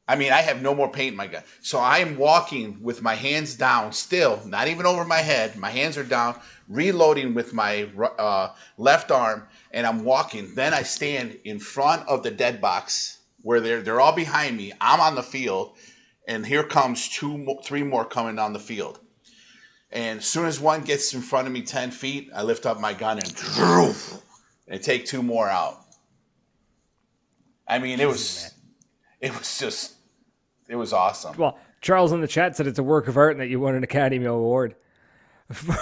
I 0.07 0.17
mean, 0.17 0.33
I 0.33 0.41
have 0.43 0.61
no 0.61 0.75
more 0.75 0.91
paint 0.91 1.13
in 1.13 1.17
my 1.17 1.29
gun. 1.29 1.45
So 1.61 1.79
I 1.79 1.99
am 1.99 2.19
walking 2.19 2.83
with 2.83 3.01
my 3.01 3.15
hands 3.15 3.55
down 3.55 3.93
still, 3.93 4.41
not 4.45 4.67
even 4.67 4.85
over 4.85 5.05
my 5.05 5.19
head. 5.19 5.57
My 5.57 5.71
hands 5.71 5.97
are 5.97 6.05
down, 6.05 6.37
reloading 6.69 7.33
with 7.33 7.53
my 7.53 7.89
uh, 8.19 8.53
left 8.77 9.13
arm, 9.13 9.47
and 9.71 9.87
I'm 9.87 10.03
walking. 10.03 10.53
Then 10.57 10.75
I 10.75 10.83
stand 10.83 11.39
in 11.45 11.61
front 11.61 12.09
of 12.09 12.25
the 12.25 12.31
dead 12.33 12.61
box 12.61 13.19
where 13.43 13.61
they're, 13.61 13.83
they're 13.83 14.01
all 14.01 14.13
behind 14.13 14.57
me. 14.57 14.73
I'm 14.81 14.99
on 14.99 15.15
the 15.15 15.23
field, 15.23 15.77
and 16.27 16.47
here 16.47 16.65
comes 16.65 17.09
two, 17.09 17.47
three 17.65 17.83
more 17.83 18.05
coming 18.05 18.37
down 18.37 18.53
the 18.53 18.59
field. 18.59 19.01
And 19.93 20.21
as 20.21 20.27
soon 20.27 20.47
as 20.47 20.61
one 20.61 20.83
gets 20.83 21.15
in 21.15 21.21
front 21.21 21.47
of 21.47 21.53
me 21.53 21.63
10 21.63 21.91
feet, 21.91 22.31
I 22.35 22.43
lift 22.43 22.67
up 22.67 22.79
my 22.79 22.95
gun 22.95 23.19
and, 23.19 23.97
and 24.69 24.83
take 24.83 25.05
two 25.05 25.23
more 25.23 25.49
out. 25.49 25.79
I 27.67 27.79
mean, 27.79 28.01
it 28.01 28.09
was 28.09 28.53
it 29.21 29.37
was 29.37 29.59
just 29.59 29.95
it 30.69 30.77
was 30.77 30.93
awesome. 30.93 31.37
Well, 31.37 31.59
Charles 31.81 32.13
in 32.13 32.21
the 32.21 32.29
chat 32.29 32.57
said 32.57 32.67
it's 32.67 32.79
a 32.79 32.83
work 32.83 33.07
of 33.07 33.17
art 33.17 33.33
and 33.33 33.41
that 33.41 33.49
you 33.49 33.61
won 33.61 33.75
an 33.75 33.85
Academy 33.85 34.27
Award 34.27 34.75
for, 35.53 35.73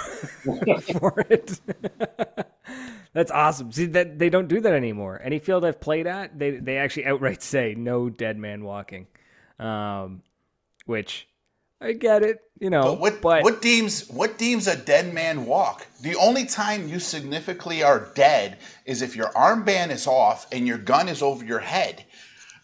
for 0.81 1.25
it. 1.29 1.59
That's 3.13 3.31
awesome. 3.31 3.71
See 3.71 3.87
that 3.87 4.19
they 4.19 4.29
don't 4.29 4.47
do 4.47 4.61
that 4.61 4.73
anymore. 4.73 5.19
Any 5.23 5.39
field 5.39 5.65
I've 5.65 5.79
played 5.79 6.05
at, 6.05 6.37
they 6.37 6.51
they 6.51 6.77
actually 6.77 7.05
outright 7.05 7.41
say 7.41 7.73
no 7.75 8.09
dead 8.09 8.37
man 8.37 8.63
walking, 8.63 9.07
um, 9.57 10.21
which 10.89 11.27
I 11.79 11.93
get 11.93 12.23
it, 12.23 12.39
you 12.59 12.71
know. 12.71 12.81
But 12.81 12.99
what 12.99 13.21
but... 13.21 13.43
what 13.43 13.61
deems 13.61 14.09
what 14.09 14.39
deems 14.39 14.67
a 14.67 14.75
dead 14.75 15.13
man 15.13 15.45
walk? 15.45 15.85
The 16.01 16.15
only 16.15 16.45
time 16.45 16.89
you 16.89 16.99
significantly 16.99 17.83
are 17.83 18.11
dead 18.15 18.57
is 18.85 19.01
if 19.01 19.15
your 19.15 19.29
armband 19.29 19.91
is 19.91 20.07
off 20.07 20.47
and 20.51 20.67
your 20.67 20.79
gun 20.79 21.07
is 21.07 21.21
over 21.21 21.45
your 21.45 21.59
head. 21.59 22.03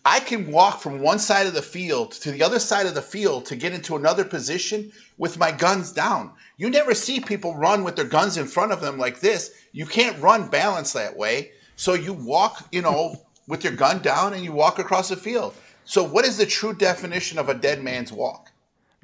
I 0.07 0.19
can 0.19 0.51
walk 0.51 0.81
from 0.81 0.99
one 0.99 1.17
side 1.17 1.47
of 1.47 1.53
the 1.53 1.63
field 1.63 2.11
to 2.13 2.31
the 2.31 2.43
other 2.43 2.59
side 2.59 2.85
of 2.85 2.93
the 2.93 3.01
field 3.01 3.45
to 3.45 3.55
get 3.55 3.73
into 3.73 3.95
another 3.95 4.23
position 4.23 4.91
with 5.17 5.39
my 5.39 5.51
guns 5.51 5.91
down. 5.91 6.31
You 6.57 6.69
never 6.69 6.93
see 6.93 7.19
people 7.19 7.55
run 7.55 7.83
with 7.83 7.95
their 7.95 8.05
guns 8.05 8.37
in 8.37 8.45
front 8.45 8.71
of 8.71 8.81
them 8.81 8.99
like 8.99 9.19
this. 9.19 9.51
You 9.71 9.85
can't 9.85 10.21
run 10.21 10.47
balanced 10.47 10.93
that 10.93 11.17
way. 11.17 11.51
So 11.75 11.93
you 11.93 12.13
walk, 12.13 12.67
you 12.71 12.81
know, 12.81 13.15
with 13.47 13.63
your 13.63 13.73
gun 13.73 14.01
down 14.01 14.33
and 14.33 14.43
you 14.43 14.51
walk 14.51 14.77
across 14.79 15.09
the 15.09 15.15
field. 15.15 15.55
So 15.85 16.03
what 16.03 16.25
is 16.25 16.37
the 16.37 16.45
true 16.45 16.73
definition 16.73 17.39
of 17.39 17.49
a 17.49 17.53
dead 17.53 17.83
man's 17.83 18.11
walk? 18.11 18.51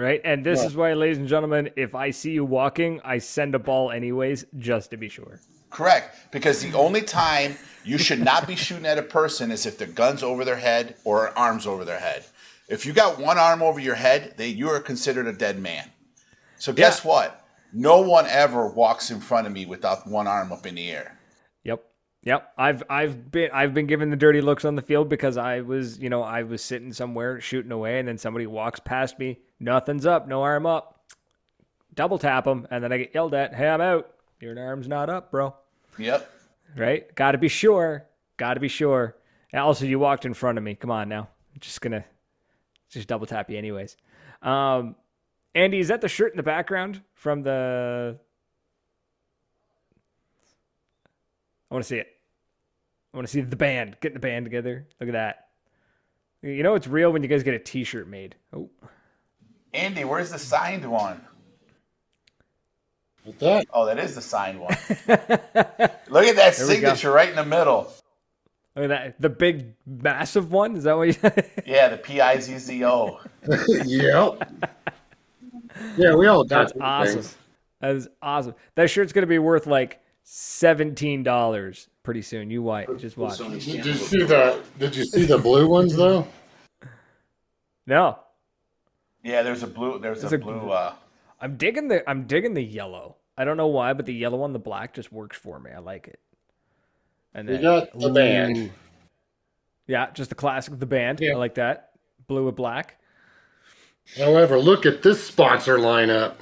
right? 0.01 0.21
And 0.23 0.43
this 0.43 0.59
yeah. 0.59 0.65
is 0.65 0.75
why, 0.75 0.93
ladies 0.93 1.19
and 1.19 1.27
gentlemen, 1.27 1.69
if 1.75 1.95
I 1.95 2.09
see 2.09 2.31
you 2.31 2.43
walking, 2.43 2.99
I 3.03 3.19
send 3.19 3.55
a 3.55 3.59
ball 3.59 3.91
anyways, 3.91 4.45
just 4.57 4.89
to 4.91 4.97
be 4.97 5.07
sure. 5.07 5.39
Correct, 5.69 6.31
because 6.31 6.61
the 6.61 6.73
only 6.73 7.01
time 7.01 7.55
you 7.85 7.97
should 7.97 8.19
not 8.19 8.47
be 8.47 8.55
shooting 8.55 8.85
at 8.85 8.97
a 8.97 9.03
person 9.03 9.51
is 9.51 9.65
if 9.65 9.77
their 9.77 9.87
gun's 9.87 10.23
over 10.23 10.43
their 10.43 10.57
head 10.57 10.95
or 11.05 11.37
arms 11.37 11.65
over 11.65 11.85
their 11.85 11.99
head. 11.99 12.25
If 12.67 12.85
you 12.85 12.93
got 12.93 13.19
one 13.19 13.37
arm 13.37 13.61
over 13.61 13.79
your 13.79 13.95
head, 13.95 14.33
they 14.37 14.47
you 14.47 14.69
are 14.69 14.79
considered 14.79 15.27
a 15.27 15.33
dead 15.33 15.59
man. 15.59 15.89
So 16.57 16.73
guess 16.73 17.03
Yeah. 17.03 17.09
what? 17.11 17.47
No 17.71 18.01
one 18.01 18.25
ever 18.27 18.67
walks 18.67 19.11
in 19.11 19.21
front 19.21 19.47
of 19.47 19.53
me 19.53 19.65
without 19.65 20.05
one 20.07 20.27
arm 20.27 20.51
up 20.51 20.65
in 20.65 20.75
the 20.75 20.91
air. 20.91 21.17
Yep. 22.23 22.53
I've 22.57 22.83
I've 22.89 23.31
been 23.31 23.49
I've 23.51 23.73
been 23.73 23.87
given 23.87 24.11
the 24.11 24.15
dirty 24.15 24.41
looks 24.41 24.63
on 24.63 24.75
the 24.75 24.81
field 24.81 25.09
because 25.09 25.37
I 25.37 25.61
was, 25.61 25.99
you 25.99 26.09
know, 26.09 26.21
I 26.21 26.43
was 26.43 26.61
sitting 26.61 26.93
somewhere 26.93 27.41
shooting 27.41 27.71
away 27.71 27.97
and 27.99 28.07
then 28.07 28.17
somebody 28.17 28.45
walks 28.45 28.79
past 28.79 29.17
me, 29.17 29.39
nothing's 29.59 30.05
up, 30.05 30.27
no 30.27 30.43
arm 30.43 30.65
up. 30.65 31.03
Double 31.93 32.19
tap 32.19 32.45
them 32.45 32.67
and 32.69 32.83
then 32.83 32.93
I 32.93 32.97
get 32.97 33.13
yelled 33.13 33.33
at, 33.33 33.55
"Hey, 33.55 33.67
I'm 33.67 33.81
out. 33.81 34.13
Your 34.39 34.57
arm's 34.59 34.87
not 34.87 35.09
up, 35.09 35.31
bro." 35.31 35.55
Yep. 35.97 36.29
Right? 36.77 37.13
Got 37.15 37.31
to 37.31 37.37
be 37.37 37.49
sure. 37.49 38.05
Got 38.37 38.53
to 38.53 38.59
be 38.59 38.69
sure. 38.69 39.17
And 39.51 39.59
also 39.59 39.85
you 39.85 39.99
walked 39.99 40.25
in 40.25 40.33
front 40.33 40.57
of 40.57 40.63
me. 40.63 40.75
Come 40.75 40.91
on 40.91 41.09
now. 41.09 41.27
I'm 41.53 41.59
just 41.59 41.81
going 41.81 41.91
to 41.91 42.05
just 42.89 43.07
double 43.07 43.25
tap 43.25 43.49
you 43.49 43.57
anyways. 43.57 43.97
Um 44.41 44.95
Andy, 45.53 45.79
is 45.79 45.89
that 45.89 45.99
the 45.99 46.07
shirt 46.07 46.31
in 46.31 46.37
the 46.37 46.43
background 46.43 47.01
from 47.13 47.43
the 47.43 48.17
I 51.71 51.73
want 51.73 51.85
to 51.85 51.87
see 51.87 51.97
it. 51.97 52.07
I 53.13 53.17
want 53.17 53.27
to 53.27 53.31
see 53.31 53.41
the 53.41 53.55
band. 53.55 53.95
Getting 54.01 54.15
the 54.15 54.19
band 54.19 54.45
together. 54.45 54.85
Look 54.99 55.07
at 55.09 55.13
that. 55.13 55.47
You 56.43 56.63
know 56.63 56.75
it's 56.75 56.87
real 56.87 57.11
when 57.11 57.23
you 57.23 57.29
guys 57.29 57.43
get 57.43 57.53
a 57.53 57.59
T-shirt 57.59 58.07
made. 58.07 58.35
Oh, 58.53 58.69
Andy, 59.73 60.03
where's 60.03 60.31
the 60.31 60.39
signed 60.39 60.89
one? 60.89 61.21
Like 63.25 63.39
that. 63.39 63.67
Oh, 63.71 63.85
that 63.85 63.99
is 63.99 64.15
the 64.15 64.21
signed 64.21 64.59
one. 64.59 64.75
Look 65.07 66.25
at 66.25 66.35
that 66.35 66.35
There 66.35 66.51
signature 66.53 67.11
right 67.11 67.29
in 67.29 67.35
the 67.35 67.45
middle. 67.45 67.93
look 68.75 68.85
at 68.85 68.87
that. 68.89 69.21
The 69.21 69.29
big, 69.29 69.73
massive 69.85 70.51
one. 70.51 70.75
Is 70.75 70.83
that 70.85 70.97
what 70.97 71.07
you? 71.09 71.15
Yeah, 71.65 71.89
the 71.89 71.97
P 71.97 72.19
I 72.19 72.39
Z 72.39 72.57
Z 72.57 72.83
O. 72.83 73.19
yep. 73.85 74.73
Yeah, 75.97 76.15
we 76.15 76.27
all 76.27 76.43
got 76.43 76.67
That's 76.67 76.73
awesome. 76.81 77.13
things. 77.21 77.37
That 77.79 77.95
is 77.95 78.07
awesome. 78.21 78.55
That 78.75 78.89
shirt's 78.89 79.13
gonna 79.13 79.27
be 79.27 79.39
worth 79.39 79.67
like 79.67 80.01
seventeen 80.23 81.23
dollars 81.23 81.87
pretty 82.03 82.21
soon. 82.21 82.49
You 82.49 82.61
white. 82.63 82.87
Just 82.97 83.17
watch. 83.17 83.37
Did 83.37 83.63
you 83.85 83.93
see 83.93 84.23
the 84.23 84.61
Did 84.79 84.95
you 84.95 85.05
see 85.05 85.25
the 85.25 85.37
blue 85.37 85.67
ones 85.67 85.95
though? 85.95 86.27
No, 87.87 88.19
Yeah, 89.23 89.41
there's 89.41 89.63
a 89.63 89.67
blue. 89.67 89.99
There's 89.99 90.23
It's 90.23 90.31
a 90.31 90.35
a- 90.35 90.39
blue. 90.39 90.69
Uh, 90.69 90.93
I'm 91.41 91.57
digging 91.57 91.87
the. 91.87 92.07
I'm 92.09 92.25
digging 92.27 92.53
the 92.53 92.61
yellow. 92.63 93.15
I 93.37 93.43
don't 93.43 93.57
know 93.57 93.67
why, 93.67 93.93
but 93.93 94.05
the 94.05 94.13
yellow 94.13 94.43
on 94.43 94.53
the 94.53 94.59
black 94.59 94.93
just 94.93 95.11
works 95.11 95.35
for 95.37 95.59
me. 95.59 95.71
I 95.71 95.79
like 95.79 96.07
it. 96.07 96.19
And 97.33 97.47
We 97.47 97.53
then 97.55 97.63
got 97.63 97.97
the 97.99 98.09
band. 98.11 98.71
Yeah, 99.87 100.11
just 100.13 100.29
the 100.29 100.35
classic, 100.35 100.73
of 100.73 100.79
the 100.79 100.85
band. 100.85 101.19
Yeah. 101.19 101.31
I 101.31 101.35
like 101.37 101.55
that. 101.55 101.91
Blue 102.27 102.45
with 102.45 102.55
black. 102.55 102.97
However, 104.17 104.59
look 104.59 104.85
at 104.85 105.01
this 105.01 105.23
sponsor 105.23 105.77
lineup. 105.77 106.35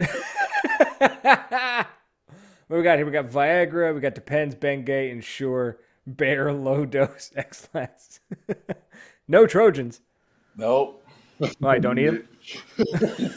what 2.68 2.76
we 2.76 2.82
got 2.82 2.96
here? 2.98 3.06
We 3.06 3.12
got 3.12 3.30
Viagra, 3.30 3.94
we 3.94 4.00
got 4.00 4.14
Depends, 4.14 4.54
Bengay, 4.54 5.10
Ensure, 5.10 5.78
Bayer, 6.16 6.52
Low 6.52 6.84
Dose, 6.84 7.30
Ex-Lax. 7.36 8.20
no 9.28 9.46
Trojans. 9.46 10.00
nope. 10.56 11.00
Oh, 11.40 11.68
I 11.68 11.78
don't 11.78 11.96
need 11.96 12.22
them. 13.06 13.30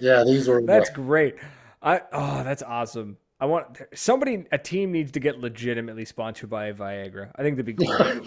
Yeah, 0.00 0.24
these 0.24 0.48
were. 0.48 0.62
That's 0.62 0.90
great. 0.90 1.36
I 1.82 2.02
oh, 2.12 2.42
that's 2.44 2.62
awesome. 2.62 3.18
I 3.40 3.46
want 3.46 3.78
somebody, 3.94 4.46
a 4.50 4.58
team 4.58 4.90
needs 4.90 5.12
to 5.12 5.20
get 5.20 5.38
legitimately 5.38 6.04
sponsored 6.04 6.50
by 6.50 6.72
Viagra. 6.72 7.30
I 7.36 7.42
think 7.42 7.56
that'd 7.56 7.66
be 7.66 7.72
great. 7.84 8.22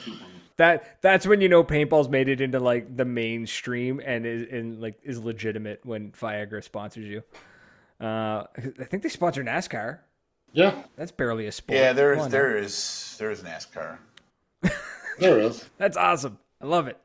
That 0.57 1.01
that's 1.01 1.25
when 1.25 1.41
you 1.41 1.49
know 1.49 1.63
paintball's 1.63 2.09
made 2.09 2.29
it 2.29 2.41
into 2.41 2.59
like 2.59 2.95
the 2.95 3.05
mainstream 3.05 4.01
and 4.05 4.25
is 4.25 4.47
and 4.51 4.81
like 4.81 4.99
is 5.03 5.19
legitimate 5.19 5.81
when 5.83 6.11
Viagra 6.11 6.63
sponsors 6.63 7.05
you. 7.05 7.23
Uh, 7.99 8.45
I 8.57 8.83
think 8.85 9.03
they 9.03 9.09
sponsor 9.09 9.43
NASCAR. 9.43 9.99
yeah, 10.53 10.83
That's 10.95 11.11
barely 11.11 11.45
a 11.47 11.51
sport. 11.51 11.77
Yeah, 11.77 11.93
there 11.93 12.13
Come 12.15 12.19
is. 12.19 12.25
on 12.25 12.31
There 12.31 12.57
is. 12.57 13.15
There 13.19 13.29
is 13.31 13.41
NASCAR. 13.43 13.97
there 15.19 15.39
is. 15.39 15.69
That's 15.77 15.97
awesome. 15.97 16.37
I 16.61 16.65
love 16.65 16.87
it. 16.87 16.97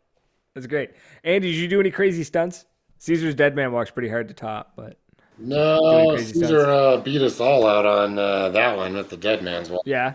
That's 0.55 0.67
great. 0.67 0.93
Andy, 1.23 1.53
did 1.53 1.59
you 1.59 1.69
do 1.69 1.81
any 1.81 1.91
crazy 1.91 2.25
stunts? 2.25 2.65
Caesar's 2.99 3.35
dead 3.35 3.55
man 3.55 3.73
walks 3.73 3.91
pretty 3.91 4.09
hard 4.09 4.29
to 4.29 4.35
top, 4.35 4.73
but 4.75 4.97
No, 5.39 6.17
Caesar 6.17 6.65
uh, 6.65 6.97
beat 6.97 7.21
us 7.21 7.41
all 7.41 7.67
out 7.67 7.85
on 7.85 8.19
uh, 8.19 8.49
that 8.49 8.75
one 8.75 8.95
with 8.95 9.11
the 9.11 9.19
Dead 9.19 9.43
Man's 9.43 9.69
walk. 9.69 9.83
yeah. 9.85 10.15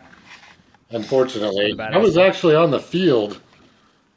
Unfortunately, 0.92 1.80
I 1.80 1.98
was 1.98 2.18
actually 2.18 2.56
on 2.56 2.72
the 2.72 2.80
field 2.80 3.40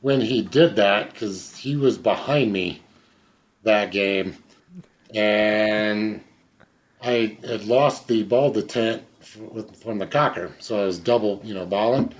when 0.00 0.20
he 0.20 0.42
did 0.42 0.76
that 0.76 1.12
because 1.12 1.56
he 1.56 1.76
was 1.76 1.96
behind 1.96 2.52
me 2.52 2.82
that 3.62 3.90
game, 3.92 4.36
and 5.14 6.20
I 7.02 7.38
had 7.46 7.64
lost 7.64 8.08
the 8.08 8.22
ball 8.24 8.52
detent 8.52 9.02
from 9.82 9.98
the 9.98 10.06
cocker, 10.06 10.50
so 10.58 10.82
I 10.82 10.84
was 10.86 10.98
double, 10.98 11.40
you 11.44 11.54
know, 11.54 11.64
balling. 11.64 12.12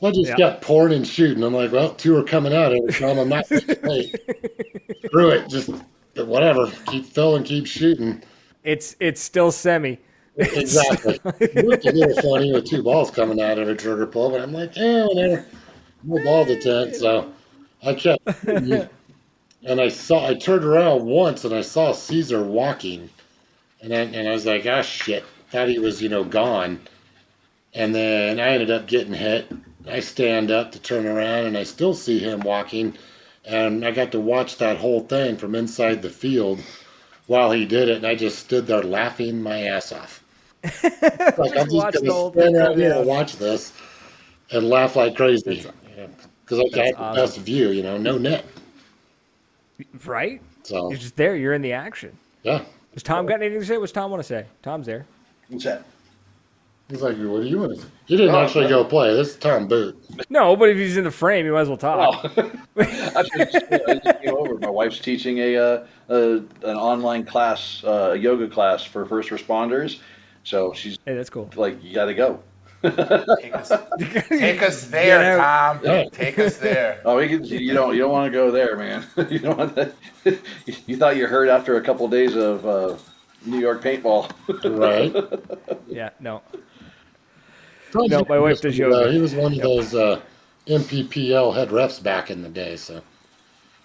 So 0.00 0.08
I 0.08 0.10
just 0.10 0.30
Yeah. 0.30 0.36
got 0.36 0.62
pouring 0.62 0.94
and 0.94 1.06
shooting. 1.06 1.42
I'm 1.44 1.54
like, 1.54 1.70
well, 1.72 1.94
two 1.94 2.16
are 2.16 2.24
coming 2.24 2.52
out 2.52 2.72
every 2.72 2.92
time. 2.92 3.18
I'm 3.18 3.28
not. 3.28 3.46
hey, 3.48 4.12
screw 5.04 5.30
it, 5.30 5.48
just 5.48 5.70
whatever. 6.16 6.70
Keep 6.86 7.06
filling, 7.06 7.44
keep 7.44 7.66
shooting. 7.66 8.22
It's 8.64 8.96
it's 9.00 9.20
still 9.20 9.52
semi. 9.52 9.98
Exactly. 10.36 11.20
It 11.40 11.64
looked 11.66 11.86
a 11.86 11.92
little 11.92 12.14
funny 12.22 12.52
with 12.52 12.64
two 12.66 12.82
balls 12.82 13.10
coming 13.10 13.40
out 13.40 13.58
of 13.58 13.68
a 13.68 13.74
trigger 13.74 14.06
pull, 14.06 14.30
but 14.30 14.40
I'm 14.40 14.52
like, 14.52 14.76
eh, 14.76 15.04
whatever. 15.04 15.46
No 16.02 16.22
ball 16.24 16.46
detent. 16.46 16.94
So 16.96 17.32
I 17.84 17.94
kept 17.94 18.22
and 19.64 19.80
I 19.80 19.88
saw 19.88 20.26
I 20.28 20.34
turned 20.34 20.64
around 20.64 21.04
once 21.06 21.44
and 21.44 21.54
I 21.54 21.62
saw 21.62 21.92
Caesar 21.92 22.42
walking. 22.44 23.10
And 23.82 23.94
I 23.94 24.00
and 24.02 24.28
I 24.28 24.32
was 24.32 24.46
like, 24.46 24.66
ah 24.66 24.82
shit. 24.82 25.24
Thought 25.50 25.68
he 25.70 25.78
was, 25.78 26.02
you 26.02 26.08
know, 26.08 26.24
gone. 26.24 26.80
And 27.74 27.94
then 27.94 28.40
I 28.40 28.48
ended 28.48 28.70
up 28.70 28.86
getting 28.86 29.14
hit. 29.14 29.52
I 29.86 30.00
stand 30.00 30.50
up 30.50 30.72
to 30.72 30.78
turn 30.80 31.06
around 31.06 31.46
and 31.46 31.58
I 31.58 31.64
still 31.64 31.94
see 31.94 32.18
him 32.20 32.40
walking. 32.40 32.96
And 33.44 33.84
I 33.84 33.90
got 33.92 34.12
to 34.12 34.20
watch 34.20 34.58
that 34.58 34.78
whole 34.78 35.00
thing 35.00 35.36
from 35.36 35.54
inside 35.54 36.02
the 36.02 36.10
field 36.10 36.60
while 37.26 37.52
he 37.52 37.66
did 37.66 37.88
it, 37.88 37.98
and 37.98 38.06
I 38.06 38.14
just 38.16 38.38
stood 38.40 38.66
there 38.68 38.82
laughing 38.82 39.42
my 39.42 39.62
ass 39.64 39.92
off. 39.92 40.21
Like 40.64 40.72
I'm 41.56 41.68
just 41.70 41.92
gonna 41.94 42.12
whole 42.12 42.32
stand 42.32 42.56
out 42.56 42.76
here 42.76 42.92
and 42.94 43.06
watch 43.06 43.36
this 43.36 43.72
and 44.50 44.68
laugh 44.68 44.96
like 44.96 45.16
crazy 45.16 45.64
because 46.44 46.58
I 46.58 46.68
got 46.68 46.72
the 46.72 46.94
awesome. 46.98 47.14
best 47.22 47.38
view, 47.38 47.70
you 47.70 47.82
know, 47.82 47.96
no 47.98 48.18
net. 48.18 48.44
Right? 50.04 50.40
So 50.62 50.90
You're 50.90 50.98
just 50.98 51.16
there. 51.16 51.36
You're 51.36 51.54
in 51.54 51.62
the 51.62 51.72
action. 51.72 52.16
yeah, 52.42 52.62
Does 52.94 53.02
Tom 53.02 53.26
got 53.26 53.42
anything 53.42 53.60
to 53.60 53.66
say? 53.66 53.78
What's 53.78 53.92
Tom 53.92 54.10
want 54.10 54.22
to 54.22 54.26
say? 54.28 54.46
Tom's 54.62 54.86
there. 54.86 55.06
What's 55.48 55.64
that? 55.64 55.84
he's 56.88 57.00
like, 57.00 57.16
"What 57.16 57.42
do 57.42 57.48
you 57.48 57.58
want?" 57.58 57.74
to 57.74 57.80
say? 57.80 57.88
He 58.06 58.16
didn't 58.16 58.34
Oh, 58.34 58.40
actually 58.42 58.64
no. 58.64 58.82
go 58.82 58.84
play. 58.84 59.14
This 59.14 59.28
is 59.30 59.36
Tom 59.36 59.66
Boot. 59.66 59.96
No, 60.28 60.54
but 60.56 60.68
if 60.68 60.76
he's 60.76 60.96
in 60.98 61.04
the 61.04 61.10
frame, 61.10 61.46
he 61.46 61.50
might 61.50 61.62
as 61.62 61.68
well 61.68 61.78
talk. 61.78 62.30
Oh, 62.36 62.52
I 62.76 63.22
just, 63.22 63.56
I 63.72 63.94
just 64.04 64.22
came 64.22 64.34
over. 64.36 64.58
My 64.58 64.68
wife's 64.68 64.98
teaching 64.98 65.38
a, 65.38 65.56
uh, 65.56 65.86
a 66.10 66.16
an 66.36 66.76
online 66.76 67.24
class, 67.24 67.82
uh, 67.84 68.10
a 68.12 68.16
yoga 68.16 68.46
class 68.46 68.84
for 68.84 69.06
first 69.06 69.30
responders. 69.30 70.00
So 70.44 70.72
she's 70.72 70.98
Hey, 71.04 71.14
that's 71.14 71.30
cool. 71.30 71.50
like, 71.56 71.82
"You 71.82 71.94
got 71.94 72.06
to 72.06 72.14
go." 72.14 72.40
Take 72.82 73.54
us, 73.54 73.70
take 74.28 74.60
us 74.62 74.86
there, 74.90 75.36
Get 75.36 75.38
Tom. 75.38 75.80
Yeah. 75.84 76.04
Take 76.10 76.36
us 76.40 76.56
there. 76.58 77.00
Oh, 77.04 77.16
we 77.16 77.28
can, 77.28 77.44
you 77.44 77.72
don't 77.72 77.94
you 77.94 78.00
don't 78.00 78.10
want 78.10 78.26
to 78.26 78.32
go 78.36 78.50
there, 78.50 78.76
man. 78.76 79.04
you 79.30 79.38
don't 79.38 79.56
want 79.56 79.76
that. 79.76 79.94
you 80.86 80.96
thought 80.96 81.16
you 81.16 81.28
heard 81.28 81.48
after 81.48 81.76
a 81.76 81.80
couple 81.80 82.08
days 82.08 82.34
of 82.34 82.66
uh, 82.66 82.96
New 83.46 83.60
York 83.60 83.84
paintball. 83.84 84.32
Right? 84.78 85.14
Yeah, 85.86 86.10
no. 86.18 86.42
Tom's 87.92 88.10
No, 88.10 88.24
my 88.28 88.40
wife 88.40 88.60
does 88.60 88.80
uh, 88.80 89.10
he 89.12 89.20
was 89.20 89.36
one 89.36 89.52
of 89.52 89.60
those 89.60 89.94
uh, 89.94 90.20
NPPL 90.66 91.54
head 91.54 91.68
refs 91.68 92.02
back 92.02 92.32
in 92.32 92.42
the 92.42 92.48
day. 92.48 92.74
So 92.76 93.00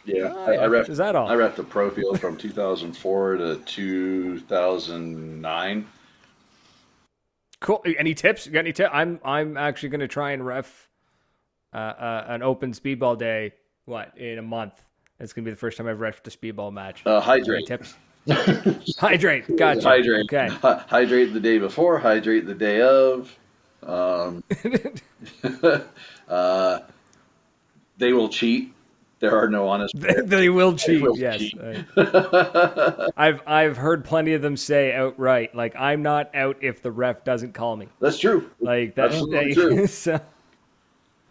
yeah, 0.05 0.33
Oh, 0.35 0.45
I. 0.51 0.55
I 0.55 0.65
ref 0.67 0.89
Is 0.89 0.97
that 0.97 1.15
all? 1.15 1.27
I 1.27 1.35
ref 1.35 1.55
the 1.55 1.63
pro 1.63 1.91
field 1.91 2.19
from 2.19 2.35
2004 2.35 3.37
to 3.37 3.57
2009. 3.65 5.87
Cool. 7.59 7.83
Any 7.97 8.13
tips? 8.13 8.45
You 8.45 8.51
got 8.51 8.59
any 8.59 8.73
tips? 8.73 8.89
I'm 8.93 9.19
I'm 9.23 9.57
actually 9.57 9.89
going 9.89 10.01
to 10.01 10.07
try 10.07 10.31
and 10.31 10.45
ref 10.45 10.89
uh, 11.73 11.77
uh, 11.77 12.25
an 12.29 12.43
open 12.43 12.71
speedball 12.73 13.17
day. 13.17 13.53
What 13.85 14.17
in 14.17 14.37
a 14.37 14.43
month? 14.43 14.73
It's 15.19 15.33
going 15.33 15.45
to 15.45 15.49
be 15.49 15.53
the 15.53 15.59
first 15.59 15.77
time 15.77 15.87
I've 15.87 15.97
refed 15.97 16.27
a 16.27 16.29
speedball 16.29 16.71
match. 16.71 17.01
Uh, 17.05 17.15
Any 17.15 17.25
hydrate. 17.25 17.65
tips? 17.67 17.95
hydrate. 18.99 19.57
Gotcha. 19.57 19.81
Hydrate. 19.81 20.25
Okay. 20.25 20.47
Hy- 20.49 20.83
hydrate 20.87 21.33
the 21.33 21.39
day 21.39 21.57
before. 21.57 21.97
Hydrate 21.97 22.45
the 22.45 22.53
day 22.53 22.81
of. 22.81 23.35
Um, 23.81 24.43
uh, 26.27 26.79
they 27.97 28.13
will 28.13 28.29
cheat. 28.29 28.73
There 29.19 29.35
are 29.35 29.49
no 29.49 29.67
honest. 29.67 29.93
they, 29.99 30.13
they 30.23 30.49
will 30.49 30.75
cheat. 30.75 31.01
will 31.01 31.17
yes. 31.17 31.39
cheat. 31.39 31.57
I've 33.17 33.41
I've 33.47 33.77
heard 33.77 34.05
plenty 34.05 34.33
of 34.33 34.41
them 34.41 34.55
say 34.57 34.93
outright, 34.93 35.55
like 35.55 35.75
I'm 35.75 36.01
not 36.03 36.33
out 36.35 36.57
if 36.61 36.81
the 36.81 36.91
ref 36.91 37.23
doesn't 37.23 37.53
call 37.53 37.75
me. 37.77 37.87
That's 37.99 38.19
true. 38.19 38.49
Like 38.59 38.95
that's 38.95 39.15
Absolutely 39.15 39.53
true. 39.55 39.87
so, 39.87 40.13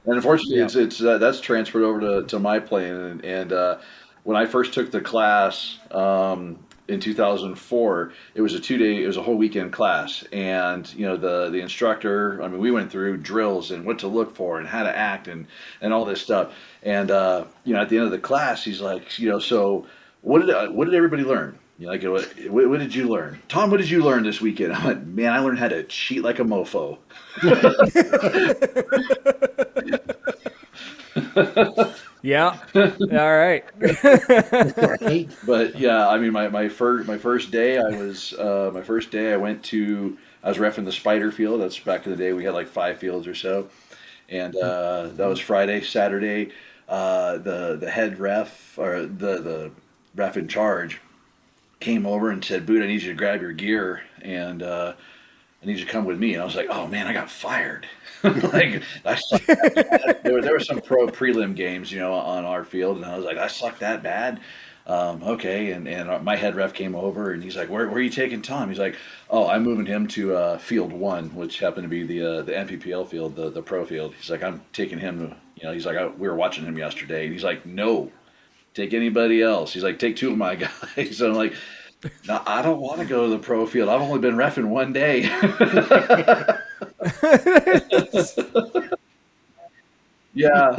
And 0.05 0.15
unfortunately, 0.17 0.59
Yeah. 0.59 0.65
it's 0.65 0.75
it's 0.77 1.03
uh, 1.03 1.19
that's 1.19 1.41
transferred 1.41 1.85
over 1.85 2.01
to, 2.01 2.27
to 2.27 2.39
my 2.39 2.59
plane, 2.59 2.95
and, 2.95 3.25
and 3.25 3.53
uh, 3.53 3.79
when 4.25 4.37
I 4.37 4.47
first 4.47 4.73
took 4.75 4.91
the 4.91 5.01
class 5.01 5.79
um, 5.93 6.59
in 6.89 7.01
2004, 7.01 8.13
it 8.35 8.41
was 8.41 8.55
a 8.55 8.61
two 8.61 8.77
day, 8.79 9.03
it 9.03 9.07
was 9.07 9.17
a 9.17 9.23
whole 9.23 9.37
weekend 9.37 9.73
class, 9.73 10.25
and 10.33 10.93
you 10.95 11.07
know 11.07 11.17
the 11.17 11.51
the 11.51 11.61
instructor. 11.61 12.41
I 12.43 12.49
mean, 12.49 12.61
we 12.61 12.71
went 12.73 12.91
through 12.91 13.19
drills 13.19 13.71
and 13.71 13.85
what 13.85 13.99
to 14.01 14.09
look 14.09 14.35
for 14.35 14.59
and 14.59 14.67
how 14.69 14.83
to 14.83 14.97
act 14.97 15.29
and 15.29 15.47
and 15.81 15.93
all 15.93 16.05
this 16.05 16.21
stuff. 16.21 16.53
And 16.87 17.11
uh, 17.11 17.45
you 17.65 17.75
know, 17.75 17.81
at 17.81 17.89
the 17.89 17.97
end 17.97 18.07
of 18.07 18.13
the 18.13 18.19
class, 18.19 18.65
he's 18.65 18.81
like, 18.81 19.19
you 19.19 19.29
know, 19.29 19.41
so 19.41 19.87
what 20.23 20.47
did 20.47 20.71
what 20.71 20.85
did 20.85 20.95
everybody 20.95 21.25
learn? 21.25 21.59
You 21.79 21.87
know, 21.87 21.93
like, 21.93 22.03
what, 22.49 22.71
what, 22.71 22.79
did 22.79 22.95
you 22.95 23.07
learn, 23.07 23.39
Tom? 23.49 23.71
What 23.71 23.79
did 23.79 23.91
you 23.91 24.03
learn 24.03 24.23
this 24.23 24.41
weekend? 24.41 24.73
I 24.73 24.87
went, 24.87 25.07
man, 25.09 25.33
I 25.33 25.41
learned 25.41 25.59
how 25.59 25.69
to 25.69 25.83
cheat 25.83 26.23
like 26.23 26.39
a 26.39 26.43
mofo. 26.43 26.97
yeah. 32.23 32.59
All 32.75 33.37
right. 33.37 33.65
but 35.47 35.79
yeah, 35.79 36.09
I 36.09 36.19
mean, 36.19 36.33
my, 36.33 36.49
my 36.49 36.69
first 36.69 37.09
my 37.09 37.19
first 37.19 37.51
day, 37.51 37.79
I 37.79 37.91
was 37.91 38.33
uh, 38.35 38.71
my 38.73 38.83
first 38.83 39.11
day. 39.11 39.33
I 39.33 39.37
went 39.37 39.63
to 39.65 40.17
I 40.45 40.51
was 40.51 40.59
refing 40.59 40.85
the 40.85 40.93
Spider 40.93 41.33
Field. 41.33 41.61
That's 41.61 41.79
back 41.79 42.07
in 42.07 42.13
the 42.13 42.17
day. 42.17 42.33
We 42.33 42.45
had 42.45 42.55
like 42.55 42.69
five 42.69 42.99
fields 42.99 43.27
or 43.27 43.35
so, 43.35 43.69
and 44.29 44.55
uh, 44.57 45.09
that 45.09 45.27
was 45.27 45.41
Friday. 45.41 45.83
Saturday, 45.83 46.53
uh, 46.89 47.39
the 47.39 47.77
the 47.81 47.91
head 47.91 48.19
ref 48.19 48.79
or 48.79 49.03
the 49.03 49.41
the 49.41 49.71
ref 50.15 50.37
in 50.37 50.49
charge 50.49 51.01
came 51.81 52.07
over 52.07 52.31
and 52.31 52.45
said, 52.45 52.67
"Boot, 52.67 52.83
I 52.83 52.87
need 52.87 53.03
you 53.03 53.11
to 53.11 53.17
grab 53.17 53.41
your 53.41 53.53
gear 53.53 54.03
and 54.23 54.63
uh, 54.63 54.95
I 55.63 55.67
need 55.67 55.79
you 55.79 55.85
to 55.85 55.91
come 55.91 56.05
with 56.05 56.19
me." 56.19 56.35
And 56.35 56.43
I 56.43 56.45
was 56.45 56.57
like, 56.57 56.69
"Oh 56.71 56.87
man, 56.87 57.07
I 57.07 57.13
got 57.13 57.31
fired." 57.31 57.87
like 58.23 58.83
I 59.05 59.19
there, 60.23 60.33
were, 60.33 60.43
there 60.43 60.53
were 60.53 60.61
some 60.61 60.81
pro 60.81 61.07
prelim 61.07 61.55
games, 61.55 61.93
you 61.93 61.99
know, 61.99 62.15
on 62.15 62.45
our 62.45 62.65
field, 62.65 62.97
and 62.97 63.07
I 63.07 63.17
was 63.17 63.25
like, 63.25 63.37
"I 63.37 63.49
suck 63.49 63.79
that 63.81 64.03
bad." 64.03 64.41
Um, 64.87 65.23
okay, 65.25 65.73
and 65.73 65.89
and 65.89 66.25
my 66.25 66.37
head 66.37 66.55
ref 66.55 66.73
came 66.73 66.95
over 66.95 67.33
and 67.33 67.43
he's 67.43 67.57
like, 67.57 67.69
"Where, 67.69 67.89
where 67.89 67.97
are 67.99 68.03
you 68.03 68.11
taking 68.11 68.41
Tom?" 68.41 68.69
He's 68.69 68.79
like, 68.79 68.97
"Oh, 69.29 69.49
I'm 69.49 69.65
moving 69.65 69.87
him 69.87 70.07
to 70.09 70.37
uh, 70.37 70.59
field 70.59 70.93
one, 70.93 71.35
which 71.35 71.59
happened 71.59 71.85
to 71.85 71.89
be 71.89 72.05
the 72.05 72.39
uh, 72.39 72.43
the 72.43 72.53
NPPL 72.53 73.09
field, 73.09 73.35
the 73.35 73.51
the 73.51 73.63
pro 73.63 73.85
field." 73.85 74.15
He's 74.15 74.31
like, 74.31 74.45
"I'm 74.45 74.63
taking 74.73 74.99
him." 74.99 75.35
You 75.57 75.65
know, 75.65 75.73
he's 75.73 75.87
like, 75.87 75.97
I, 75.97 76.07
"We 76.07 76.29
were 76.29 76.37
watching 76.37 76.65
him 76.65 76.79
yesterday," 76.79 77.25
and 77.25 77.33
he's 77.33 77.45
like, 77.45 77.67
"No, 77.67 78.13
take 78.75 78.95
anybody 78.95 79.43
else." 79.43 79.73
He's 79.73 79.83
like, 79.83 79.99
"Take 79.99 80.17
two 80.17 80.31
of 80.31 80.39
my 80.39 80.55
guys." 80.57 81.21
I'm 81.21 81.35
like, 81.35 81.55
no, 82.29 82.43
I 82.47 82.63
don't 82.63 82.81
want 82.81 83.01
to 83.01 83.07
go 83.07 83.25
to 83.25 83.31
the 83.31 83.39
pro 83.39 83.67
field. 83.67 83.89
I've 83.89 84.03
only 84.03 84.19
been 84.19 84.37
refing 84.37 84.67
one 84.67 84.93
day. 84.93 85.23
yeah, 90.35 90.79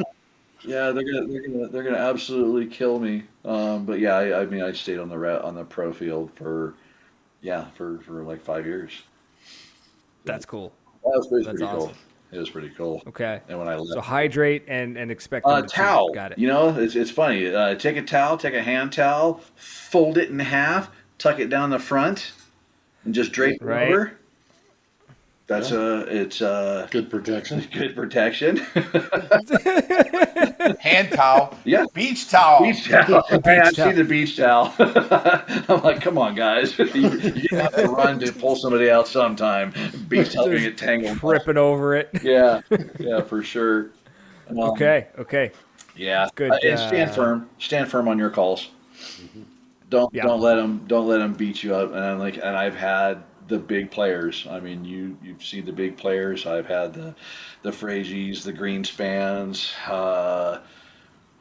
yeah, 0.63 0.91
they're 0.91 1.03
gonna 1.03 1.27
they're 1.27 1.47
gonna 1.47 1.67
they're 1.67 1.83
gonna 1.83 1.97
absolutely 1.97 2.67
kill 2.67 2.99
me. 2.99 3.23
Um, 3.45 3.85
but 3.85 3.99
yeah, 3.99 4.15
I, 4.15 4.41
I, 4.41 4.45
mean, 4.45 4.61
I 4.61 4.71
stayed 4.73 4.99
on 4.99 5.09
the 5.09 5.17
re- 5.17 5.39
on 5.39 5.55
the 5.55 5.63
pro 5.63 5.93
field 5.93 6.31
for 6.35 6.73
yeah 7.41 7.65
for 7.75 7.99
for 7.99 8.23
like 8.23 8.41
five 8.41 8.65
years. 8.65 9.01
That's 10.25 10.45
cool. 10.45 10.73
That 11.03 11.13
was 11.15 11.27
pretty, 11.27 11.45
That's 11.45 11.61
awesome. 11.61 11.79
cool. 11.79 11.93
It 12.31 12.37
was 12.37 12.49
pretty 12.49 12.69
cool. 12.71 13.01
Okay. 13.07 13.41
And 13.47 13.57
when 13.57 13.67
I 13.67 13.75
left, 13.75 13.93
so 13.93 14.01
hydrate 14.01 14.63
and 14.67 14.97
and 14.97 15.09
expect 15.09 15.45
a 15.45 15.49
uh, 15.49 15.61
towel. 15.61 16.11
Got 16.13 16.33
it. 16.33 16.37
You 16.37 16.47
know, 16.47 16.77
it's 16.77 16.95
it's 16.95 17.11
funny. 17.11 17.53
Uh, 17.53 17.75
take 17.75 17.95
a 17.95 18.01
towel, 18.01 18.37
take 18.37 18.53
a 18.53 18.61
hand 18.61 18.91
towel, 18.91 19.41
fold 19.55 20.17
it 20.17 20.29
in 20.29 20.39
half, 20.39 20.91
tuck 21.17 21.39
it 21.39 21.49
down 21.49 21.69
the 21.69 21.79
front, 21.79 22.33
and 23.05 23.13
just 23.13 23.31
drape 23.31 23.59
right. 23.61 23.87
it 23.87 23.91
over. 23.91 24.16
That's 25.47 25.71
yeah. 25.71 25.77
a 25.77 25.99
it's 26.01 26.41
a 26.41 26.87
good 26.91 27.09
protection. 27.09 27.65
Good 27.71 27.95
protection. 27.95 28.57
Hand 30.79 31.11
towel. 31.13 31.57
Yeah. 31.63 31.85
Beach 31.93 32.29
towel. 32.29 32.63
Beach 32.63 32.89
towel. 32.89 33.23
Beach 33.31 33.41
hey, 33.45 33.59
I 33.59 33.71
see 33.71 33.93
the 33.93 34.03
beach 34.03 34.35
towel. 34.35 34.73
I'm 34.77 35.83
like, 35.83 36.01
come 36.01 36.17
on, 36.17 36.35
guys. 36.35 36.77
you, 36.77 36.85
you 36.93 37.57
have 37.57 37.73
to 37.75 37.87
run 37.87 38.19
to 38.19 38.33
pull 38.33 38.57
somebody 38.57 38.91
out 38.91 39.07
sometime. 39.07 39.73
Beach 40.09 40.33
towel 40.33 40.47
gonna 40.47 40.59
get 40.59 40.77
tangled. 40.77 41.17
Tripping 41.19 41.57
over 41.57 41.95
it. 41.95 42.09
Yeah. 42.21 42.59
Yeah, 42.99 43.21
for 43.21 43.41
sure. 43.41 43.91
Um, 44.49 44.59
okay. 44.59 45.07
Okay. 45.17 45.51
Yeah. 45.95 46.27
Good. 46.35 46.51
Uh, 46.51 46.59
and 46.61 46.77
stand 46.77 47.11
uh, 47.11 47.13
firm. 47.13 47.49
Stand 47.57 47.89
firm 47.89 48.09
on 48.09 48.19
your 48.19 48.31
calls. 48.31 48.71
Mm-hmm. 48.97 49.43
Don't 49.89 50.13
yeah. 50.13 50.23
don't 50.23 50.41
let 50.41 50.55
them 50.55 50.83
don't 50.87 51.07
let 51.07 51.19
them 51.19 51.33
beat 51.33 51.63
you 51.63 51.73
up. 51.73 51.93
And 51.93 52.03
I'm 52.03 52.19
like, 52.19 52.35
and 52.35 52.57
I've 52.57 52.75
had 52.75 53.23
the 53.47 53.59
big 53.59 53.91
players. 53.91 54.47
I 54.49 54.59
mean, 54.59 54.83
you 54.85 55.17
you've 55.23 55.43
seen 55.43 55.65
the 55.65 55.71
big 55.71 55.97
players. 55.97 56.45
I've 56.45 56.67
had 56.67 56.93
the 56.93 57.15
the 57.61 57.71
Frazies, 57.71 58.43
the 58.43 58.53
Greenspans, 58.53 59.71
uh, 59.87 60.59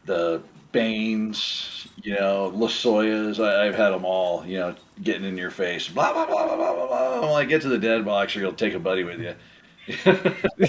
the 0.04 0.42
Baines, 0.72 1.88
you 2.02 2.14
know, 2.14 2.52
Lasoyas. 2.54 3.42
I, 3.42 3.64
have 3.64 3.74
had 3.74 3.90
them 3.90 4.04
all. 4.04 4.44
You 4.46 4.58
know, 4.58 4.74
getting 5.02 5.24
in 5.24 5.36
your 5.36 5.50
face. 5.50 5.88
Blah 5.88 6.12
blah 6.12 6.26
blah 6.26 6.46
blah 6.46 6.56
blah 6.56 6.86
blah. 6.86 7.20
When 7.20 7.30
I 7.30 7.44
get 7.44 7.62
to 7.62 7.68
the 7.68 7.78
dead 7.78 8.04
box, 8.04 8.34
you'll 8.34 8.52
take 8.52 8.74
a 8.74 8.78
buddy 8.78 9.04
with 9.04 9.20
you. 9.20 9.34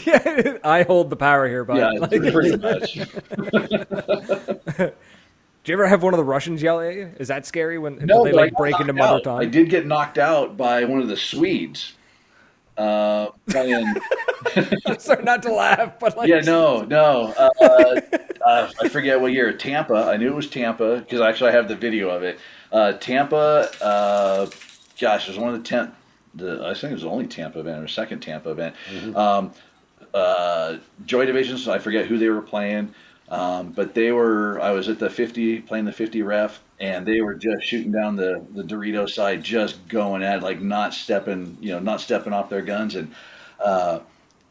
yeah, 0.06 0.58
I 0.64 0.84
hold 0.84 1.10
the 1.10 1.16
power 1.16 1.48
here, 1.48 1.64
bud. 1.64 1.78
Yeah, 1.78 1.90
like, 2.00 2.12
pretty 2.32 2.58
much. 2.58 3.00
Do 5.68 5.74
you 5.74 5.80
ever 5.80 5.88
have 5.88 6.02
one 6.02 6.14
of 6.14 6.18
the 6.18 6.24
Russians 6.24 6.62
yell 6.62 6.80
at 6.80 6.96
you? 6.96 7.12
Is 7.20 7.28
that 7.28 7.46
scary 7.46 7.78
when, 7.78 7.98
no, 7.98 8.24
they 8.24 8.32
like 8.32 8.54
break 8.54 8.80
into 8.80 8.94
mother 8.94 9.20
tongue? 9.20 9.42
I 9.42 9.44
did 9.44 9.70
get 9.70 9.86
knocked 9.86 10.18
out 10.18 10.56
by 10.56 10.86
one 10.86 11.02
of 11.02 11.10
the 11.10 11.18
Swedes. 11.18 11.92
Uh. 12.78 13.32
Sorry, 13.50 13.72
not 15.26 15.44
to 15.44 15.52
laugh, 15.52 16.00
but 16.00 16.16
like 16.16 16.30
yeah, 16.30 16.40
no, 16.40 16.86
no. 16.86 17.34
Uh, 17.38 17.50
uh, 18.46 18.72
I 18.82 18.88
forget 18.88 19.20
what 19.20 19.34
year. 19.34 19.52
Tampa. 19.52 20.06
I 20.10 20.16
knew 20.16 20.30
it 20.30 20.36
was 20.36 20.50
Tampa 20.50 21.00
because 21.00 21.20
actually 21.20 21.50
I 21.50 21.56
have 21.56 21.68
the 21.68 21.76
video 21.76 22.12
of 22.12 22.24
it. 22.24 22.40
Uh, 22.72 22.94
Tampa. 22.94 23.70
Uh, 23.82 24.50
gosh, 24.98 25.28
it 25.28 25.32
was 25.32 25.38
one 25.38 25.54
of 25.54 25.62
the 25.62 25.68
ten. 25.68 25.92
The 26.36 26.62
I 26.64 26.76
think 26.76 26.92
it 26.92 26.94
was 26.94 27.04
the 27.04 27.10
only 27.10 27.28
Tampa 27.28 27.60
event 27.60 27.84
or 27.84 27.90
second 27.90 28.22
Tampa 28.22 28.52
event. 28.52 28.74
Mm-hmm. 28.90 29.18
Um, 29.18 29.52
uh, 30.14 30.78
Joy 31.06 31.26
Divisions. 31.26 31.68
I 31.68 31.80
forget 31.80 32.06
who 32.06 32.18
they 32.18 32.30
were 32.30 32.42
playing. 32.42 32.94
Um, 33.30 33.72
but 33.72 33.94
they 33.94 34.12
were, 34.12 34.60
I 34.62 34.72
was 34.72 34.88
at 34.88 35.00
the 35.00 35.10
50, 35.10 35.62
playing 35.62 35.86
the 35.86 35.92
50 35.92 36.22
ref, 36.22 36.62
and 36.80 37.06
they 37.06 37.22
were 37.22 37.34
just 37.34 37.64
shooting 37.64 37.92
down 37.92 38.16
the, 38.16 38.46
the 38.54 38.64
Dorito 38.64 39.10
side, 39.10 39.44
just 39.44 39.88
going 39.90 40.24
at 40.24 40.38
it, 40.38 40.44
like 40.44 40.62
not 40.62 40.94
stepping, 40.94 41.58
you 41.60 41.72
know, 41.72 41.80
not 41.80 42.00
stepping 42.00 42.32
off 42.32 42.50
their 42.50 42.62
guns. 42.62 42.96
And 42.96 43.14
uh, 43.60 44.00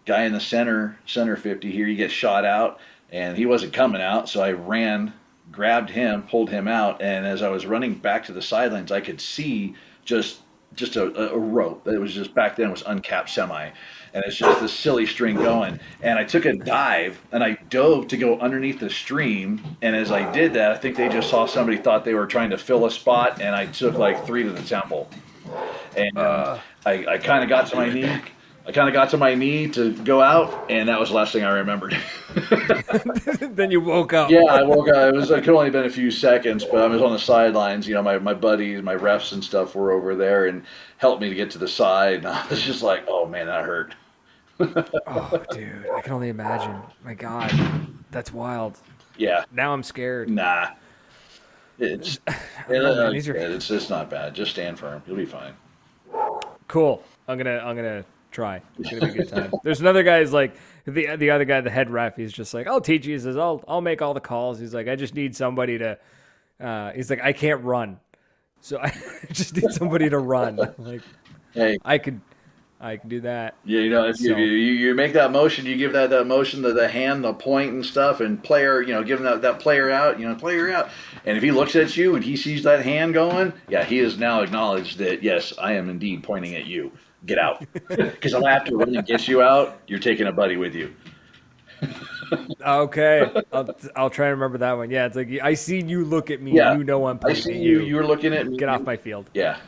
guy 0.04 0.24
in 0.24 0.32
the 0.32 0.40
center, 0.40 0.98
center 1.06 1.36
50 1.36 1.70
here, 1.70 1.86
he 1.86 1.96
gets 1.96 2.12
shot 2.12 2.44
out, 2.44 2.78
and 3.10 3.36
he 3.36 3.46
wasn't 3.46 3.72
coming 3.72 4.02
out. 4.02 4.28
So 4.28 4.42
I 4.42 4.52
ran, 4.52 5.14
grabbed 5.50 5.90
him, 5.90 6.24
pulled 6.24 6.50
him 6.50 6.68
out. 6.68 7.00
And 7.00 7.26
as 7.26 7.40
I 7.40 7.48
was 7.48 7.64
running 7.64 7.94
back 7.94 8.26
to 8.26 8.32
the 8.32 8.42
sidelines, 8.42 8.92
I 8.92 9.00
could 9.00 9.20
see 9.20 9.74
just 10.04 10.40
just 10.74 10.96
a, 10.96 11.32
a 11.32 11.38
rope. 11.38 11.88
It 11.88 11.98
was 11.98 12.12
just 12.12 12.34
back 12.34 12.56
then 12.56 12.70
was 12.70 12.82
uncapped 12.82 13.30
semi 13.30 13.70
and 14.16 14.24
it's 14.24 14.36
just 14.36 14.62
this 14.62 14.72
silly 14.72 15.04
string 15.04 15.36
going. 15.36 15.78
And 16.00 16.18
I 16.18 16.24
took 16.24 16.46
a 16.46 16.54
dive 16.54 17.20
and 17.32 17.44
I 17.44 17.58
dove 17.68 18.08
to 18.08 18.16
go 18.16 18.38
underneath 18.38 18.80
the 18.80 18.88
stream. 18.88 19.60
And 19.82 19.94
as 19.94 20.10
I 20.10 20.32
did 20.32 20.54
that, 20.54 20.72
I 20.72 20.76
think 20.78 20.96
they 20.96 21.10
just 21.10 21.28
saw 21.28 21.44
somebody 21.44 21.76
thought 21.76 22.02
they 22.02 22.14
were 22.14 22.26
trying 22.26 22.48
to 22.48 22.56
fill 22.56 22.86
a 22.86 22.90
spot, 22.90 23.42
and 23.42 23.54
I 23.54 23.66
took 23.66 23.98
like 23.98 24.24
three 24.24 24.42
to 24.42 24.50
the 24.50 24.62
temple. 24.62 25.10
And 25.94 26.16
uh, 26.16 26.58
I, 26.86 27.06
I 27.06 27.18
kind 27.18 27.42
of 27.42 27.50
got 27.50 27.66
to 27.68 27.76
my 27.76 27.92
knee. 27.92 28.10
I 28.66 28.72
kind 28.72 28.88
of 28.88 28.94
got 28.94 29.10
to 29.10 29.18
my 29.18 29.34
knee 29.34 29.68
to 29.68 29.92
go 29.98 30.22
out, 30.22 30.70
and 30.70 30.88
that 30.88 30.98
was 30.98 31.10
the 31.10 31.14
last 31.14 31.32
thing 31.34 31.44
I 31.44 31.50
remembered. 31.50 31.96
then 33.40 33.70
you 33.70 33.82
woke 33.82 34.14
up. 34.14 34.30
Yeah, 34.30 34.44
I 34.48 34.62
woke 34.62 34.88
up. 34.88 35.12
It 35.12 35.14
was 35.14 35.30
it 35.30 35.44
could 35.44 35.54
only 35.54 35.70
been 35.70 35.84
a 35.84 35.90
few 35.90 36.10
seconds, 36.10 36.64
but 36.64 36.82
I 36.82 36.86
was 36.86 37.02
on 37.02 37.12
the 37.12 37.18
sidelines. 37.18 37.86
You 37.86 37.94
know, 37.94 38.02
my 38.02 38.18
my 38.18 38.34
buddies, 38.34 38.82
my 38.82 38.96
refs 38.96 39.34
and 39.34 39.44
stuff 39.44 39.74
were 39.74 39.92
over 39.92 40.16
there 40.16 40.46
and 40.46 40.64
helped 40.96 41.20
me 41.20 41.28
to 41.28 41.34
get 41.34 41.50
to 41.50 41.58
the 41.58 41.68
side. 41.68 42.20
And 42.20 42.28
I 42.28 42.46
was 42.48 42.62
just 42.62 42.82
like, 42.82 43.04
oh 43.06 43.26
man, 43.26 43.46
that 43.46 43.64
hurt 43.64 43.94
oh, 44.60 45.42
dude, 45.50 45.86
I 45.94 46.00
can 46.00 46.12
only 46.12 46.28
imagine. 46.28 46.76
My 47.04 47.14
God, 47.14 47.52
that's 48.10 48.32
wild. 48.32 48.78
Yeah. 49.16 49.44
Now 49.52 49.72
I'm 49.72 49.82
scared. 49.82 50.28
Nah. 50.28 50.68
It's 51.78 52.18
it, 52.68 52.84
uh, 52.84 53.10
it's, 53.12 53.28
it's 53.28 53.70
it's 53.70 53.90
not 53.90 54.08
bad. 54.08 54.34
Just 54.34 54.52
stand 54.52 54.78
firm. 54.78 55.02
You'll 55.06 55.16
be 55.16 55.26
fine. 55.26 55.52
Cool. 56.68 57.02
I'm 57.28 57.36
gonna 57.36 57.58
I'm 57.58 57.76
gonna 57.76 58.04
try. 58.30 58.62
It's 58.78 58.90
gonna 58.90 59.12
be 59.12 59.20
a 59.20 59.24
good 59.24 59.28
time. 59.28 59.52
There's 59.62 59.80
another 59.80 60.02
guy 60.02 60.20
who's 60.20 60.32
like 60.32 60.56
the 60.86 61.16
the 61.16 61.30
other 61.30 61.44
guy, 61.44 61.60
the 61.60 61.70
head 61.70 61.90
ref. 61.90 62.16
He's 62.16 62.32
just 62.32 62.54
like, 62.54 62.66
I'll 62.66 62.80
teach 62.80 63.06
you. 63.06 63.14
He 63.14 63.20
says, 63.20 63.36
I'll 63.36 63.62
I'll 63.68 63.80
make 63.80 64.00
all 64.00 64.14
the 64.14 64.20
calls. 64.20 64.58
He's 64.58 64.74
like, 64.74 64.88
I 64.88 64.96
just 64.96 65.14
need 65.14 65.36
somebody 65.36 65.78
to. 65.78 65.98
Uh, 66.58 66.92
he's 66.92 67.10
like, 67.10 67.20
I 67.22 67.34
can't 67.34 67.62
run, 67.62 68.00
so 68.62 68.78
I 68.82 68.90
just 69.30 69.54
need 69.54 69.70
somebody 69.72 70.08
to 70.08 70.18
run. 70.18 70.56
Like, 70.78 71.02
hey, 71.52 71.76
I 71.84 71.98
could 71.98 72.20
I 72.80 72.98
can 72.98 73.08
do 73.08 73.20
that. 73.22 73.54
Yeah, 73.64 73.80
you 73.80 73.90
know, 73.90 74.06
if 74.06 74.18
so. 74.18 74.36
you, 74.36 74.36
you, 74.36 74.94
make 74.94 75.14
that 75.14 75.32
motion, 75.32 75.64
you 75.64 75.76
give 75.76 75.94
that, 75.94 76.10
that 76.10 76.26
motion 76.26 76.62
to 76.62 76.74
the 76.74 76.86
hand, 76.86 77.24
the 77.24 77.32
point 77.32 77.72
and 77.72 77.84
stuff, 77.84 78.20
and 78.20 78.42
player, 78.42 78.82
you 78.82 78.92
know, 78.92 79.02
giving 79.02 79.24
that, 79.24 79.40
that 79.42 79.60
player 79.60 79.90
out, 79.90 80.20
you 80.20 80.28
know, 80.28 80.34
player 80.34 80.70
out. 80.70 80.90
And 81.24 81.38
if 81.38 81.42
he 81.42 81.50
looks 81.50 81.74
at 81.74 81.96
you 81.96 82.16
and 82.16 82.24
he 82.24 82.36
sees 82.36 82.62
that 82.64 82.84
hand 82.84 83.14
going, 83.14 83.54
yeah, 83.68 83.82
he 83.82 83.96
has 83.98 84.18
now 84.18 84.42
acknowledged 84.42 84.98
that, 84.98 85.22
yes, 85.22 85.54
I 85.58 85.72
am 85.72 85.88
indeed 85.88 86.22
pointing 86.22 86.54
at 86.54 86.66
you. 86.66 86.92
Get 87.24 87.38
out. 87.38 87.64
Because 87.88 88.34
if 88.34 88.44
I 88.44 88.52
have 88.52 88.64
to 88.64 88.76
run 88.76 88.94
and 88.94 89.06
get 89.06 89.26
you 89.26 89.40
out, 89.40 89.80
you're 89.86 89.98
taking 89.98 90.26
a 90.26 90.32
buddy 90.32 90.56
with 90.56 90.74
you. 90.74 90.94
Okay, 92.64 93.30
I'll, 93.52 93.76
I'll 93.94 94.10
try 94.10 94.26
to 94.26 94.32
remember 94.32 94.58
that 94.58 94.72
one. 94.72 94.90
Yeah, 94.90 95.06
it's 95.06 95.16
like 95.16 95.30
I 95.42 95.54
see 95.54 95.80
you 95.80 96.04
look 96.04 96.30
at 96.30 96.42
me. 96.42 96.52
Yeah. 96.52 96.76
You 96.76 96.82
know 96.82 97.06
I'm 97.06 97.16
I 97.18 97.20
pointing 97.20 97.42
see 97.42 97.52
at 97.52 97.60
you. 97.60 97.80
you. 97.80 97.86
You 97.86 97.96
were 97.96 98.06
looking 98.06 98.34
at 98.34 98.48
me. 98.48 98.56
Get 98.56 98.68
off 98.68 98.82
my 98.82 98.96
field. 98.96 99.30
Yeah. 99.34 99.58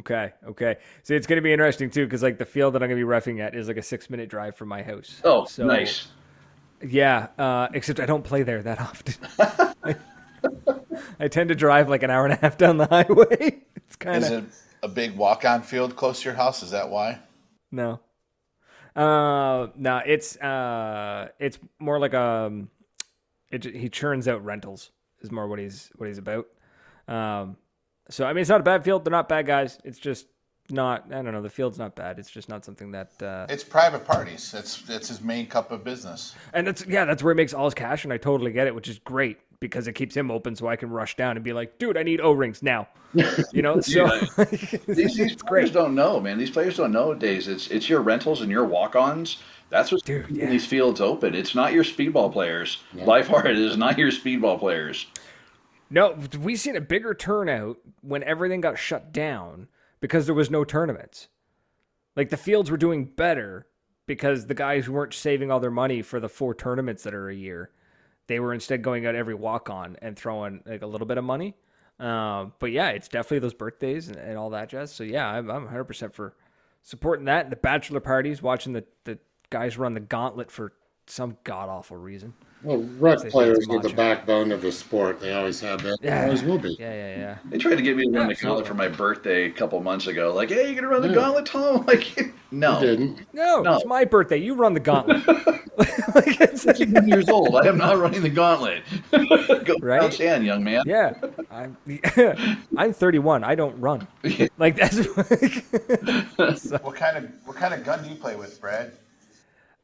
Okay, 0.00 0.32
okay. 0.46 0.76
See, 1.02 1.14
it's 1.14 1.26
going 1.26 1.38
to 1.38 1.42
be 1.42 1.52
interesting 1.52 1.88
too, 1.90 2.04
because 2.04 2.22
like 2.22 2.38
the 2.38 2.44
field 2.44 2.74
that 2.74 2.82
I'm 2.82 2.88
going 2.88 2.96
to 2.98 3.00
be 3.00 3.04
roughing 3.04 3.40
at 3.40 3.54
is 3.54 3.68
like 3.68 3.78
a 3.78 3.82
six 3.82 4.10
minute 4.10 4.28
drive 4.28 4.54
from 4.54 4.68
my 4.68 4.82
house. 4.82 5.24
Oh, 5.24 5.44
So, 5.44 5.64
nice. 5.64 6.08
Yeah, 6.82 7.28
uh, 7.38 7.68
except 7.74 7.98
I 8.00 8.06
don't 8.06 8.22
play 8.24 8.42
there 8.44 8.62
that 8.62 8.80
often. 8.80 9.14
I, 9.82 9.96
I 11.20 11.28
tend 11.28 11.48
to 11.48 11.54
drive 11.54 11.88
like 11.88 12.02
an 12.02 12.10
hour 12.10 12.24
and 12.24 12.32
a 12.34 12.36
half 12.36 12.56
down 12.56 12.76
the 12.76 12.86
highway. 12.86 13.62
It's 13.88 13.96
kind 13.96 14.22
Is 14.22 14.30
of 14.30 14.34
it 14.34 14.44
a 14.82 14.88
big 14.88 15.16
walk-on 15.16 15.62
field 15.62 15.96
close 15.96 16.20
to 16.20 16.26
your 16.26 16.34
house? 16.34 16.62
Is 16.62 16.72
that 16.72 16.90
why? 16.90 17.20
no, 17.70 18.00
uh, 18.96 19.68
no. 19.76 20.02
It's 20.06 20.36
uh, 20.38 21.28
it's 21.38 21.58
more 21.78 21.98
like 21.98 22.14
um, 22.14 22.70
it, 23.50 23.64
he 23.64 23.88
churns 23.88 24.28
out 24.28 24.44
rentals 24.44 24.92
is 25.22 25.30
more 25.32 25.48
what 25.48 25.58
he's 25.58 25.90
what 25.96 26.08
he's 26.08 26.18
about. 26.18 26.46
Um, 27.08 27.56
so 28.10 28.26
I 28.26 28.32
mean, 28.32 28.40
it's 28.40 28.50
not 28.50 28.60
a 28.60 28.64
bad 28.64 28.84
field. 28.84 29.04
They're 29.04 29.10
not 29.12 29.28
bad 29.28 29.46
guys. 29.46 29.78
It's 29.84 29.98
just 29.98 30.26
not. 30.70 31.06
I 31.10 31.22
don't 31.22 31.32
know. 31.32 31.42
The 31.42 31.50
field's 31.50 31.78
not 31.78 31.94
bad. 31.96 32.18
It's 32.18 32.30
just 32.30 32.48
not 32.48 32.64
something 32.64 32.90
that. 32.92 33.10
Uh, 33.22 33.46
It's 33.48 33.64
private 33.64 34.04
parties. 34.06 34.54
It's 34.54 34.88
it's 34.88 35.08
his 35.08 35.20
main 35.20 35.46
cup 35.46 35.70
of 35.72 35.84
business. 35.84 36.34
And 36.52 36.66
that's 36.66 36.86
yeah, 36.86 37.04
that's 37.04 37.22
where 37.22 37.32
he 37.34 37.36
makes 37.36 37.54
all 37.54 37.64
his 37.66 37.74
cash, 37.74 38.04
and 38.04 38.12
I 38.12 38.16
totally 38.18 38.52
get 38.52 38.66
it, 38.66 38.74
which 38.74 38.88
is 38.88 38.98
great 38.98 39.38
because 39.60 39.88
it 39.88 39.94
keeps 39.94 40.16
him 40.16 40.30
open, 40.30 40.54
so 40.54 40.68
I 40.68 40.76
can 40.76 40.88
rush 40.90 41.16
down 41.16 41.36
and 41.36 41.44
be 41.44 41.52
like, 41.52 41.78
"Dude, 41.78 41.96
I 41.96 42.02
need 42.02 42.20
O 42.20 42.32
rings 42.32 42.62
now," 42.62 42.86
you 43.52 43.62
know. 43.62 43.80
So 43.80 44.04
Yeah. 44.04 44.44
These, 44.44 44.70
these 44.86 45.16
players 45.16 45.36
great. 45.42 45.72
don't 45.72 45.94
know, 45.94 46.20
man. 46.20 46.38
These 46.38 46.50
players 46.50 46.76
don't 46.76 46.92
know 46.92 47.14
days. 47.14 47.48
It's 47.48 47.68
it's 47.68 47.88
your 47.88 48.00
rentals 48.00 48.42
and 48.42 48.50
your 48.50 48.64
walk-ons. 48.64 49.42
That's 49.70 49.92
what's 49.92 50.02
Dude, 50.02 50.26
keeping 50.28 50.42
yeah. 50.42 50.48
these 50.48 50.64
fields 50.64 51.00
open. 51.00 51.34
It's 51.34 51.54
not 51.54 51.74
your 51.74 51.84
speedball 51.84 52.32
players. 52.32 52.78
By 53.04 53.22
far, 53.22 53.46
it 53.46 53.58
is 53.58 53.76
not 53.76 53.98
your 53.98 54.10
speedball 54.10 54.58
players. 54.58 55.06
No, 55.90 56.18
we've 56.38 56.60
seen 56.60 56.76
a 56.76 56.80
bigger 56.80 57.14
turnout 57.14 57.78
when 58.02 58.22
everything 58.22 58.60
got 58.60 58.78
shut 58.78 59.12
down 59.12 59.68
because 60.00 60.26
there 60.26 60.34
was 60.34 60.50
no 60.50 60.64
tournaments. 60.64 61.28
Like 62.14 62.30
the 62.30 62.36
fields 62.36 62.70
were 62.70 62.76
doing 62.76 63.04
better 63.04 63.66
because 64.06 64.46
the 64.46 64.54
guys 64.54 64.88
weren't 64.88 65.14
saving 65.14 65.50
all 65.50 65.60
their 65.60 65.70
money 65.70 66.02
for 66.02 66.20
the 66.20 66.28
four 66.28 66.54
tournaments 66.54 67.04
that 67.04 67.14
are 67.14 67.28
a 67.28 67.34
year. 67.34 67.70
They 68.26 68.40
were 68.40 68.52
instead 68.52 68.82
going 68.82 69.06
out 69.06 69.14
every 69.14 69.34
walk 69.34 69.70
on 69.70 69.96
and 70.02 70.16
throwing 70.16 70.62
like 70.66 70.82
a 70.82 70.86
little 70.86 71.06
bit 71.06 71.18
of 71.18 71.24
money. 71.24 71.54
Um, 71.98 72.52
but 72.58 72.70
yeah, 72.70 72.90
it's 72.90 73.08
definitely 73.08 73.40
those 73.40 73.54
birthdays 73.54 74.08
and, 74.08 74.16
and 74.16 74.36
all 74.36 74.50
that 74.50 74.68
jazz. 74.68 74.92
So 74.92 75.04
yeah, 75.04 75.28
I'm, 75.28 75.50
I'm 75.50 75.66
100% 75.66 76.12
for 76.12 76.34
supporting 76.82 77.24
that. 77.26 77.50
The 77.50 77.56
bachelor 77.56 78.00
parties, 78.00 78.42
watching 78.42 78.72
the, 78.72 78.84
the 79.04 79.18
guys 79.50 79.78
run 79.78 79.94
the 79.94 80.00
gauntlet 80.00 80.50
for 80.50 80.72
some 81.08 81.36
god 81.44 81.68
awful 81.68 81.96
reason. 81.96 82.32
Well, 82.64 82.78
rec 82.98 83.18
players 83.30 83.58
it's 83.58 83.68
are 83.68 83.78
the 83.80 83.90
backbone 83.90 84.50
of 84.50 84.62
the 84.62 84.72
sport. 84.72 85.20
They 85.20 85.32
always 85.32 85.60
have 85.60 85.80
been. 85.80 85.94
They 86.02 86.08
Yeah. 86.08 86.24
always 86.24 86.42
will 86.42 86.58
be. 86.58 86.76
Yeah, 86.78 86.92
yeah, 86.92 87.16
yeah. 87.16 87.36
They 87.44 87.56
tried 87.56 87.76
to 87.76 87.82
get 87.82 87.96
me 87.96 88.02
to 88.04 88.10
run 88.10 88.26
the 88.26 88.32
Absolutely. 88.32 88.62
gauntlet 88.62 88.66
for 88.66 88.74
my 88.74 88.88
birthday 88.88 89.44
a 89.44 89.50
couple 89.50 89.80
months 89.80 90.08
ago. 90.08 90.34
Like, 90.34 90.48
hey, 90.48 90.68
you 90.68 90.74
gonna 90.74 90.88
run 90.88 91.02
the 91.02 91.08
Yeah. 91.08 91.14
gauntlet, 91.14 91.46
Tom? 91.46 91.84
Like, 91.86 92.32
no. 92.50 92.80
They 92.80 92.86
didn't. 92.86 93.32
No, 93.32 93.62
No. 93.62 93.74
it's 93.76 93.84
my 93.86 94.04
birthday. 94.04 94.38
You 94.38 94.54
run 94.54 94.74
the 94.74 94.80
gauntlet. 94.80 95.24
like, 96.16 96.40
it's, 96.40 96.66
I'm 96.66 97.06
years 97.06 97.28
old. 97.28 97.54
I 97.54 97.68
am 97.68 97.78
not 97.78 97.96
running 97.98 98.22
the 98.22 98.28
gauntlet. 98.28 98.82
Go 99.12 99.74
Right? 99.80 100.00
right? 100.00 100.12
stand, 100.12 100.44
young 100.44 100.64
man. 100.64 100.82
yeah, 100.84 101.12
I'm, 101.52 101.76
I'm 102.76 102.92
31. 102.92 103.44
I 103.44 103.54
don't 103.54 103.78
run. 103.80 104.04
Like 104.58 104.74
that's. 104.74 105.06
What 106.36 106.96
kind 106.96 107.16
of 107.18 107.30
what 107.44 107.56
kind 107.56 107.72
of 107.74 107.84
gun 107.84 108.02
do 108.02 108.08
you 108.10 108.16
play 108.16 108.34
with, 108.34 108.60
Brad? 108.60 108.92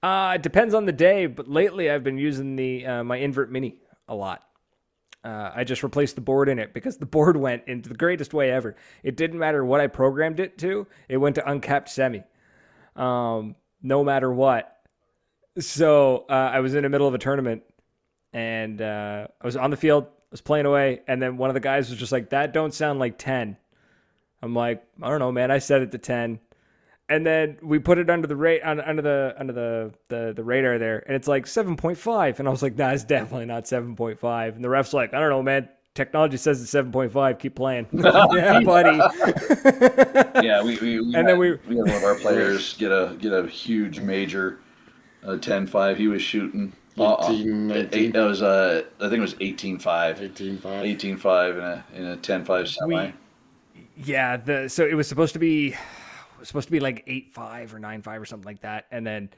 Uh, 0.04 0.32
it 0.34 0.42
depends 0.42 0.74
on 0.74 0.84
the 0.84 0.92
day, 0.92 1.24
but 1.24 1.48
lately 1.48 1.90
I've 1.90 2.04
been 2.04 2.18
using 2.18 2.56
the 2.56 2.84
uh, 2.84 3.04
my 3.04 3.16
invert 3.16 3.50
mini 3.50 3.76
a 4.06 4.14
lot. 4.14 4.42
Uh, 5.24 5.50
I 5.54 5.64
just 5.64 5.82
replaced 5.82 6.14
the 6.14 6.20
board 6.20 6.50
in 6.50 6.58
it 6.58 6.74
because 6.74 6.98
the 6.98 7.06
board 7.16 7.38
went 7.38 7.62
into 7.66 7.88
the 7.88 7.94
greatest 7.94 8.34
way 8.34 8.50
ever. 8.50 8.76
It 9.02 9.16
didn't 9.16 9.38
matter 9.38 9.64
what 9.64 9.80
I 9.80 9.86
programmed 9.86 10.40
it 10.40 10.58
to; 10.58 10.86
it 11.08 11.16
went 11.16 11.36
to 11.36 11.50
uncapped 11.50 11.88
semi, 11.88 12.22
um, 12.96 13.56
no 13.82 14.04
matter 14.04 14.30
what. 14.30 14.76
So 15.58 16.26
uh, 16.28 16.50
I 16.52 16.60
was 16.60 16.74
in 16.74 16.82
the 16.82 16.90
middle 16.90 17.08
of 17.08 17.14
a 17.14 17.18
tournament, 17.18 17.62
and 18.34 18.82
uh, 18.82 19.28
I 19.40 19.46
was 19.46 19.56
on 19.56 19.70
the 19.70 19.76
field, 19.78 20.04
I 20.04 20.08
was 20.32 20.42
playing 20.42 20.66
away, 20.66 21.00
and 21.08 21.22
then 21.22 21.38
one 21.38 21.48
of 21.48 21.54
the 21.54 21.60
guys 21.60 21.88
was 21.88 21.98
just 21.98 22.12
like, 22.12 22.28
"That 22.28 22.52
don't 22.52 22.74
sound 22.74 22.98
like 22.98 23.16
10." 23.16 23.56
I'm 24.42 24.54
like, 24.54 24.84
"I 25.02 25.08
don't 25.08 25.20
know, 25.20 25.32
man. 25.32 25.50
I 25.50 25.60
set 25.60 25.80
it 25.80 25.92
to 25.92 25.98
10." 25.98 26.40
And 27.14 27.24
then 27.24 27.58
we 27.62 27.78
put 27.78 27.98
it 27.98 28.10
under 28.10 28.26
the 28.26 28.34
rate 28.34 28.60
under 28.62 29.02
the 29.02 29.34
under 29.38 29.52
the, 29.52 29.92
the 30.08 30.32
the 30.34 30.42
radar 30.42 30.78
there, 30.78 31.04
and 31.06 31.14
it's 31.14 31.28
like 31.28 31.44
7.5. 31.46 32.38
And 32.40 32.48
I 32.48 32.50
was 32.50 32.62
like, 32.62 32.76
"Nah, 32.76 32.90
it's 32.90 33.04
definitely 33.04 33.46
not 33.46 33.64
7.5." 33.64 34.56
And 34.56 34.64
the 34.64 34.68
ref's 34.68 34.92
like, 34.92 35.14
"I 35.14 35.20
don't 35.20 35.30
know, 35.30 35.42
man. 35.42 35.68
Technology 35.94 36.36
says 36.38 36.60
it's 36.60 36.72
7.5. 36.72 37.38
Keep 37.38 37.54
playing." 37.54 37.86
yeah, 37.92 38.60
buddy. 38.64 38.98
Yeah, 40.44 40.62
we, 40.64 40.76
we, 40.78 40.98
we 41.00 41.04
And 41.06 41.14
had, 41.14 41.26
then 41.28 41.38
we- 41.38 41.52
we 41.68 41.76
had 41.76 41.86
one 41.86 41.90
of 41.94 42.02
our 42.04 42.16
players 42.16 42.74
get 42.76 42.90
a 42.90 43.16
get 43.20 43.32
a 43.32 43.46
huge 43.46 44.00
major, 44.00 44.58
uh, 45.24 45.36
10-5. 45.36 45.96
He 45.96 46.08
was 46.08 46.20
shooting. 46.20 46.72
uh, 46.98 47.14
uh, 47.14 47.28
18, 47.30 47.70
eight, 47.92 48.12
that 48.12 48.24
was 48.24 48.42
uh, 48.42 48.82
I 48.98 49.02
think 49.08 49.18
it 49.18 49.20
was 49.20 49.34
18-5. 49.34 50.20
18 50.20 50.58
5. 50.58 50.84
18-5 50.84 51.52
in 51.58 51.60
a 51.64 51.84
in 51.94 52.06
a 52.12 52.16
10-5 52.16 52.68
semi. 52.68 53.12
Yeah, 53.96 54.36
the 54.36 54.68
so 54.68 54.84
it 54.84 54.94
was 54.94 55.06
supposed 55.06 55.32
to 55.34 55.38
be 55.38 55.68
it 55.68 55.74
was 55.74 55.78
supposed 56.44 56.68
to 56.68 56.72
be 56.72 56.80
like 56.80 57.04
eight 57.06 57.32
five 57.32 57.74
or 57.74 57.78
nine 57.78 58.02
five 58.02 58.20
or 58.20 58.24
something 58.24 58.46
like 58.46 58.60
that, 58.62 58.86
and 58.90 59.06
then 59.06 59.30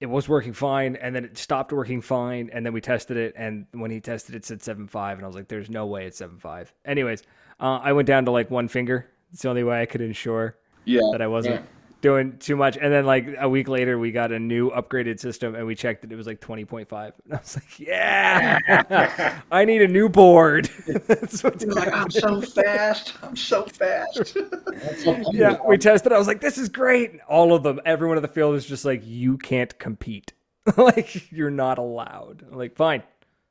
it 0.00 0.06
was 0.06 0.28
working 0.28 0.52
fine, 0.52 0.96
and 0.96 1.14
then 1.14 1.24
it 1.24 1.36
stopped 1.36 1.72
working 1.72 2.00
fine, 2.00 2.50
and 2.52 2.64
then 2.64 2.72
we 2.72 2.80
tested 2.80 3.16
it, 3.16 3.34
and 3.36 3.66
when 3.72 3.90
he 3.90 4.00
tested 4.00 4.34
it, 4.34 4.38
it 4.38 4.44
said 4.46 4.62
seven 4.62 4.86
five, 4.86 5.18
and 5.18 5.24
I 5.24 5.26
was 5.26 5.36
like, 5.36 5.48
"There's 5.48 5.70
no 5.70 5.86
way 5.86 6.06
it's 6.06 6.18
seven 6.18 6.38
five." 6.38 6.72
Anyways, 6.84 7.22
uh, 7.58 7.80
I 7.82 7.92
went 7.92 8.06
down 8.06 8.24
to 8.24 8.30
like 8.30 8.50
one 8.50 8.68
finger. 8.68 9.08
It's 9.32 9.42
the 9.42 9.48
only 9.48 9.62
way 9.62 9.82
I 9.82 9.86
could 9.86 10.00
ensure 10.00 10.56
yeah, 10.84 11.00
that 11.12 11.22
I 11.22 11.26
wasn't 11.26 11.56
Yeah. 11.56 11.79
Doing 12.00 12.38
too 12.38 12.56
much. 12.56 12.76
And 12.76 12.92
then 12.92 13.04
like 13.04 13.34
a 13.38 13.48
week 13.48 13.68
later, 13.68 13.98
we 13.98 14.12
got 14.12 14.32
a 14.32 14.38
new 14.38 14.70
upgraded 14.70 15.20
system, 15.20 15.54
and 15.54 15.66
we 15.66 15.74
checked 15.74 16.04
it. 16.04 16.12
It 16.12 16.16
was 16.16 16.26
like 16.26 16.40
twenty 16.40 16.64
point 16.64 16.88
five, 16.88 17.14
and 17.24 17.34
I 17.34 17.38
was 17.38 17.56
like, 17.56 17.78
"Yeah, 17.78 19.40
I 19.50 19.64
need 19.64 19.82
a 19.82 19.88
new 19.88 20.08
board." 20.08 20.70
That's 20.86 21.42
what's 21.42 21.62
He 21.62 21.68
was 21.68 21.76
like, 21.76 21.92
I'm 21.92 22.10
so 22.10 22.40
fast. 22.40 23.14
I'm 23.22 23.36
so 23.36 23.64
fast. 23.64 24.36
yeah, 25.32 25.58
we 25.66 25.78
tested. 25.78 26.12
I 26.12 26.18
was 26.18 26.26
like, 26.26 26.40
"This 26.40 26.58
is 26.58 26.68
great." 26.68 27.12
And 27.12 27.20
all 27.28 27.54
of 27.54 27.62
them, 27.62 27.80
everyone 27.84 28.16
in 28.16 28.22
the 28.22 28.28
field 28.28 28.52
was 28.52 28.66
just 28.66 28.84
like, 28.84 29.02
"You 29.04 29.38
can't 29.38 29.78
compete. 29.78 30.32
like, 30.76 31.30
you're 31.32 31.50
not 31.50 31.78
allowed." 31.78 32.44
I'm 32.50 32.58
like, 32.58 32.76
"Fine, 32.76 33.02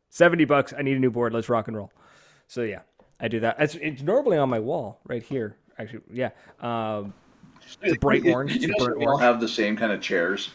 seventy 0.10 0.46
bucks. 0.46 0.74
I 0.78 0.82
need 0.82 0.98
a 0.98 1.00
new 1.00 1.12
board. 1.12 1.34
Let's 1.34 1.50
rock 1.50 1.68
and 1.68 1.78
roll." 1.78 1.92
So 2.48 2.64
yeah, 2.64 2.82
I 3.20 3.28
do 3.28 3.40
that. 3.42 3.58
It's, 3.60 3.76
it's 3.76 4.02
normally 4.02 4.38
on 4.38 4.50
my 4.50 4.60
wall 4.60 5.02
right 5.08 5.22
here. 5.22 5.58
Actually, 5.78 6.02
yeah. 6.12 6.32
Um, 6.60 7.14
it's 7.82 7.96
a 7.96 8.00
bright 8.00 8.26
orange. 8.28 8.56
You 8.58 8.68
know, 8.70 8.76
burnt 8.86 8.98
we 9.00 9.06
all 9.06 9.14
orange. 9.14 9.24
have 9.24 9.40
the 9.42 9.48
same 9.48 9.76
kind 9.78 9.92
of 9.92 10.02
chairs. 10.02 10.50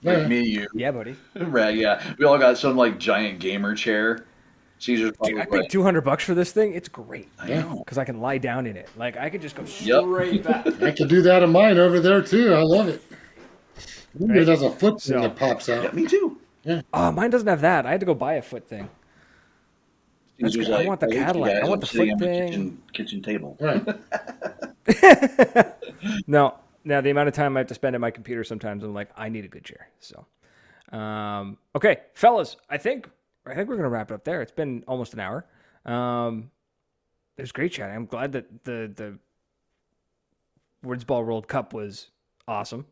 Yeah. 0.00 0.14
Like 0.18 0.28
me, 0.28 0.42
you, 0.42 0.66
Yeah, 0.74 0.90
buddy. 0.90 1.14
right? 1.36 1.74
Yeah, 1.76 2.14
we 2.18 2.24
all 2.24 2.38
got 2.38 2.58
some 2.58 2.76
like 2.76 2.98
giant 2.98 3.38
gamer 3.38 3.74
chair. 3.74 4.24
Caesar's 4.80 5.12
probably 5.12 5.34
Dude, 5.34 5.42
I 5.42 5.44
what- 5.48 5.60
paid 5.62 5.70
two 5.70 5.82
hundred 5.84 6.00
bucks 6.00 6.24
for 6.24 6.34
this 6.34 6.50
thing. 6.50 6.72
It's 6.74 6.88
great 6.88 7.28
I 7.38 7.48
know. 7.48 7.78
because 7.84 7.98
I 7.98 8.04
can 8.04 8.20
lie 8.20 8.38
down 8.38 8.66
in 8.66 8.76
it. 8.76 8.88
Like 8.96 9.16
I 9.16 9.30
could 9.30 9.40
just 9.40 9.54
go 9.54 9.62
Yep. 9.62 10.02
straight 10.04 10.42
back. 10.42 10.66
I 10.82 10.90
could 10.90 11.08
do 11.08 11.22
that 11.22 11.44
in 11.44 11.50
mine 11.52 11.78
over 11.78 12.00
there 12.00 12.20
too. 12.20 12.52
I 12.52 12.62
love 12.62 12.88
it. 12.88 13.00
Right? 14.18 14.38
It 14.38 14.48
has 14.48 14.62
a 14.62 14.70
foot 14.70 15.00
So- 15.00 15.20
that 15.20 15.36
pops 15.36 15.68
Yeah, 15.68 15.82
out. 15.82 15.94
me 15.94 16.06
too. 16.06 16.36
Yeah. 16.64 16.82
Oh, 16.92 17.12
mine 17.12 17.30
doesn't 17.30 17.46
have 17.48 17.60
that. 17.60 17.86
I 17.86 17.90
had 17.92 18.00
to 18.00 18.06
go 18.06 18.14
buy 18.14 18.34
a 18.34 18.42
foot 18.42 18.68
thing. 18.68 18.88
That's 20.40 20.54
Caesar's. 20.54 20.70
I 20.70 20.84
want 20.84 20.98
the 21.00 21.06
"Hey, 21.06 21.14
you 21.18 21.24
Cadillac. 21.24 21.62
I 21.62 21.68
want 21.68 21.74
I'm 21.74 21.80
the 21.80 21.86
foot 21.86 22.18
thing." 22.18 22.46
kitchen, 22.48 22.82
kitchen 22.92 23.22
table. 23.22 23.56
Right. 23.60 23.86
No, 26.26 26.54
now 26.84 27.00
the 27.00 27.10
amount 27.10 27.28
of 27.28 27.34
time 27.34 27.56
I 27.56 27.60
have 27.60 27.68
to 27.68 27.74
spend 27.74 27.94
at 27.94 28.00
my 28.00 28.10
computer 28.10 28.44
sometimes, 28.44 28.82
I'm 28.82 28.94
like, 28.94 29.10
I 29.16 29.28
need 29.28 29.44
a 29.44 29.48
good 29.48 29.64
chair. 29.64 29.88
So, 30.00 30.26
um, 30.96 31.58
okay, 31.76 31.98
fellas, 32.14 32.56
I 32.68 32.78
think 32.78 33.08
I 33.46 33.54
think 33.54 33.68
we're 33.68 33.76
gonna 33.76 33.88
wrap 33.88 34.10
it 34.10 34.14
up 34.14 34.24
there. 34.24 34.42
It's 34.42 34.52
been 34.52 34.84
almost 34.86 35.14
an 35.14 35.20
hour. 35.20 35.46
Um, 35.84 36.50
it 37.36 37.42
was 37.42 37.52
great 37.52 37.72
chat. 37.72 37.90
I'm 37.90 38.06
glad 38.06 38.32
that 38.32 38.64
the 38.64 38.92
the 38.94 39.18
Woodsball 40.84 41.24
World 41.24 41.48
Cup 41.48 41.72
was 41.72 42.10
awesome, 42.48 42.86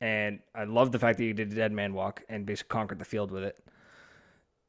and 0.00 0.40
I 0.54 0.64
love 0.64 0.92
the 0.92 0.98
fact 0.98 1.18
that 1.18 1.24
you 1.24 1.34
did 1.34 1.52
a 1.52 1.54
dead 1.54 1.72
man 1.72 1.94
walk 1.94 2.22
and 2.28 2.44
basically 2.44 2.68
conquered 2.68 2.98
the 2.98 3.04
field 3.04 3.30
with 3.30 3.44
it. 3.44 3.58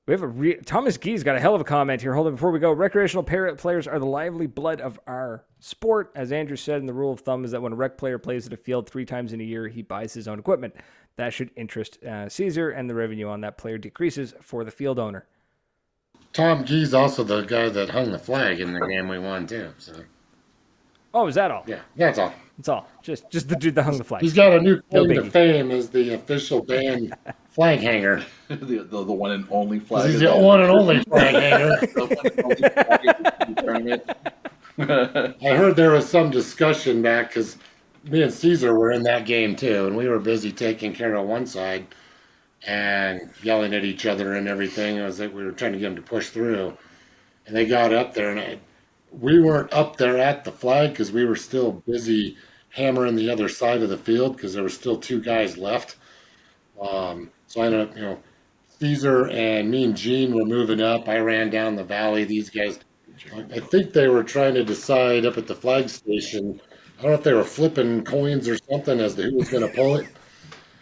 We 0.08 0.14
have 0.14 0.22
a 0.24 0.28
re- 0.28 0.56
Thomas 0.66 0.98
Gee's 0.98 1.22
got 1.22 1.36
a 1.36 1.40
hell 1.40 1.54
of 1.54 1.60
a 1.60 1.66
comment 1.66 2.02
here. 2.02 2.14
Hold 2.14 2.28
on 2.28 2.34
before 2.34 2.52
we 2.52 2.60
go. 2.60 2.72
Recreational 2.72 3.24
parrot 3.24 3.58
players 3.58 3.88
are 3.88 4.00
the 4.00 4.06
lively 4.06 4.48
blood 4.48 4.80
of 4.80 4.98
our 5.06 5.44
sport. 5.60 6.12
As 6.16 6.32
Andrew 6.32 6.56
said, 6.56 6.80
and 6.80 6.88
the 6.88 6.94
rule 6.94 7.12
of 7.12 7.20
thumb 7.20 7.44
is 7.44 7.52
that 7.52 7.62
when 7.62 7.74
a 7.74 7.76
rec 7.76 7.98
player 7.98 8.18
plays 8.18 8.48
at 8.48 8.54
a 8.54 8.58
field 8.58 8.90
three 8.90 9.04
times 9.06 9.34
in 9.34 9.42
a 9.42 9.44
year, 9.44 9.68
he 9.68 9.82
buys 9.82 10.14
his 10.14 10.30
own 10.30 10.40
equipment. 10.40 10.76
That 11.18 11.34
should 11.34 11.52
interest 11.58 12.02
uh, 12.06 12.30
Caesar, 12.30 12.70
and 12.70 12.90
the 12.90 12.96
revenue 12.96 13.28
on 13.28 13.42
that 13.42 13.58
player 13.58 13.78
decreases 13.78 14.34
for 14.42 14.64
the 14.64 14.72
field 14.72 14.98
owner. 14.98 15.26
Tom 16.32 16.64
Gee's 16.64 16.94
also 16.94 17.24
the 17.26 17.42
guy 17.42 17.68
that 17.68 17.90
hung 17.90 18.12
the 18.12 18.20
flag 18.20 18.62
in 18.62 18.72
the 18.72 18.88
game 18.88 19.10
we 19.10 19.20
won 19.20 19.46
too. 19.46 19.74
So 19.78 19.94
Oh, 21.14 21.28
is 21.28 21.36
that 21.36 21.52
all? 21.52 21.64
yeah, 21.68 21.80
that's 21.98 22.20
all. 22.20 22.34
That's 22.58 22.70
all. 22.70 22.88
Just 23.02 23.30
just 23.30 23.50
the 23.50 23.56
dude 23.58 23.76
that 23.76 23.84
hung 23.84 23.98
the 23.98 24.04
flag. 24.06 24.22
He's 24.22 24.34
got 24.34 24.54
a 24.54 24.62
new 24.62 24.82
No 24.92 25.04
claim 25.06 25.24
to 25.24 25.32
fame 25.32 25.72
as 25.72 25.90
the 25.90 26.14
official 26.14 26.64
band 26.64 27.14
flag 27.58 27.80
hanger. 27.80 28.24
the, 28.50 28.56
the, 28.56 29.04
the 29.04 29.12
one 29.12 29.32
and 29.32 29.48
only 29.50 29.80
flag. 29.80 30.12
He's 30.12 30.20
the 30.22 30.38
one 30.38 30.62
and 30.62 30.70
only 30.70 31.02
flag 31.02 31.34
hanger. 31.34 31.76
The 31.88 32.06
one 32.06 32.28
and 32.28 32.44
only 32.46 32.56
flag 32.56 33.00
in 33.48 33.56
the 33.56 33.62
tournament. 33.62 35.42
I 35.44 35.56
heard 35.56 35.76
there 35.76 35.92
was 35.92 36.08
some 36.08 36.30
discussion 36.30 37.02
back 37.02 37.30
because 37.30 37.58
me 38.04 38.22
and 38.22 38.32
Caesar 38.32 38.78
were 38.78 38.92
in 38.92 39.02
that 39.04 39.26
game 39.26 39.56
too, 39.56 39.88
and 39.88 39.98
we 39.98 40.08
were 40.08 40.20
busy 40.20 40.52
taking 40.52 40.94
care 40.94 41.16
of 41.16 41.28
one 41.28 41.48
side 41.48 41.88
and 42.68 43.22
yelling 43.42 43.74
at 43.74 43.84
each 43.84 44.06
other 44.06 44.36
and 44.36 44.48
everything. 44.48 44.98
It 44.98 45.04
was 45.04 45.20
like 45.20 45.34
we 45.34 45.44
were 45.44 45.52
trying 45.52 45.74
to 45.74 45.80
get 45.80 45.86
them 45.86 45.96
to 45.96 46.02
push 46.04 46.30
through, 46.30 46.78
and 47.48 47.56
they 47.56 47.66
got 47.66 47.92
up 47.92 48.14
there, 48.14 48.30
and 48.30 48.40
I, 48.40 48.60
we 49.12 49.42
weren't 49.42 49.74
up 49.74 49.98
there 49.98 50.20
at 50.20 50.44
the 50.44 50.52
flag 50.52 50.92
because 50.92 51.12
we 51.12 51.26
were 51.26 51.36
still 51.36 51.84
busy 51.88 52.38
hammering 52.70 53.16
the 53.16 53.32
other 53.32 53.50
side 53.50 53.82
of 53.82 53.90
the 53.90 53.98
field 53.98 54.36
because 54.36 54.54
there 54.54 54.62
were 54.62 54.70
still 54.70 54.98
two 55.00 55.20
guys 55.20 55.58
left. 55.58 55.96
Um, 56.80 57.32
so 57.48 57.62
I 57.62 57.66
ended 57.66 57.90
up, 57.90 57.96
you 57.96 58.02
know, 58.04 58.20
Caesar 58.80 59.28
and 59.30 59.72
me 59.72 59.86
and 59.86 59.98
Gene 59.98 60.36
were 60.36 60.46
moving 60.46 60.82
up. 60.82 61.10
I 61.10 61.18
ran 61.20 61.50
down 61.50 61.76
the 61.76 61.84
valley. 61.84 62.24
These 62.26 62.50
guys 62.50 62.80
I 63.52 63.60
think 63.60 63.94
they 63.94 64.08
were 64.08 64.24
trying 64.24 64.54
to 64.56 64.64
decide 64.64 65.26
up 65.26 65.38
at 65.38 65.48
the 65.48 65.56
flag 65.56 65.90
station. 65.90 66.62
I 67.00 67.02
don't 67.02 67.12
know 67.12 67.18
if 67.18 67.24
they 67.24 67.34
were 67.34 67.44
flipping 67.44 68.04
coins 68.04 68.48
or 68.48 68.58
something 68.70 69.00
as 69.00 69.16
to 69.16 69.24
who 69.24 69.38
was 69.38 69.50
going 69.50 69.68
to 69.68 69.74
pull 69.76 69.98
it. 69.98 70.08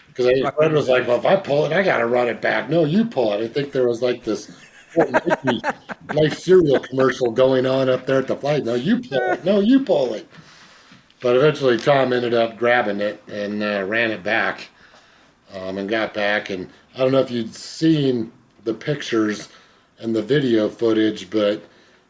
Because 0.08 0.54
Fred 0.56 0.72
was 0.72 0.88
like, 0.88 1.08
"Well, 1.08 1.18
if 1.18 1.26
I 1.26 1.36
pull 1.36 1.66
it, 1.66 1.74
I 1.74 1.84
got 1.84 1.98
to 1.98 2.08
run 2.08 2.30
it 2.30 2.42
back." 2.42 2.70
No, 2.70 2.86
you 2.86 3.06
pull 3.06 3.34
it. 3.34 3.44
I 3.44 3.48
think 3.48 3.72
there 3.72 3.88
was 3.88 4.02
like 4.02 4.24
this 4.24 4.50
life 6.14 6.40
cereal 6.40 6.80
commercial 6.80 7.32
going 7.32 7.66
on 7.66 7.90
up 7.90 8.06
there 8.06 8.20
at 8.20 8.28
the 8.28 8.36
flag. 8.36 8.66
No, 8.66 8.76
you 8.76 9.00
pull 9.02 9.32
it. 9.32 9.44
No, 9.44 9.60
you 9.60 9.82
pull 9.82 10.14
it. 10.14 10.28
But 11.22 11.36
eventually, 11.36 11.78
Tom 11.78 12.14
ended 12.14 12.34
up 12.34 12.58
grabbing 12.58 13.02
it 13.02 13.22
and 13.28 13.62
uh, 13.62 13.84
ran 13.86 14.12
it 14.12 14.24
back, 14.24 14.70
um, 15.56 15.78
and 15.78 15.90
got 15.90 16.14
back. 16.14 16.50
And 16.50 16.70
I 16.96 17.00
don't 17.00 17.12
know 17.12 17.20
if 17.20 17.32
you'd 17.32 17.54
seen 17.54 18.32
the 18.64 18.74
pictures 18.74 19.50
and 20.00 20.16
the 20.16 20.22
video 20.22 20.68
footage, 20.70 21.30
but 21.30 21.64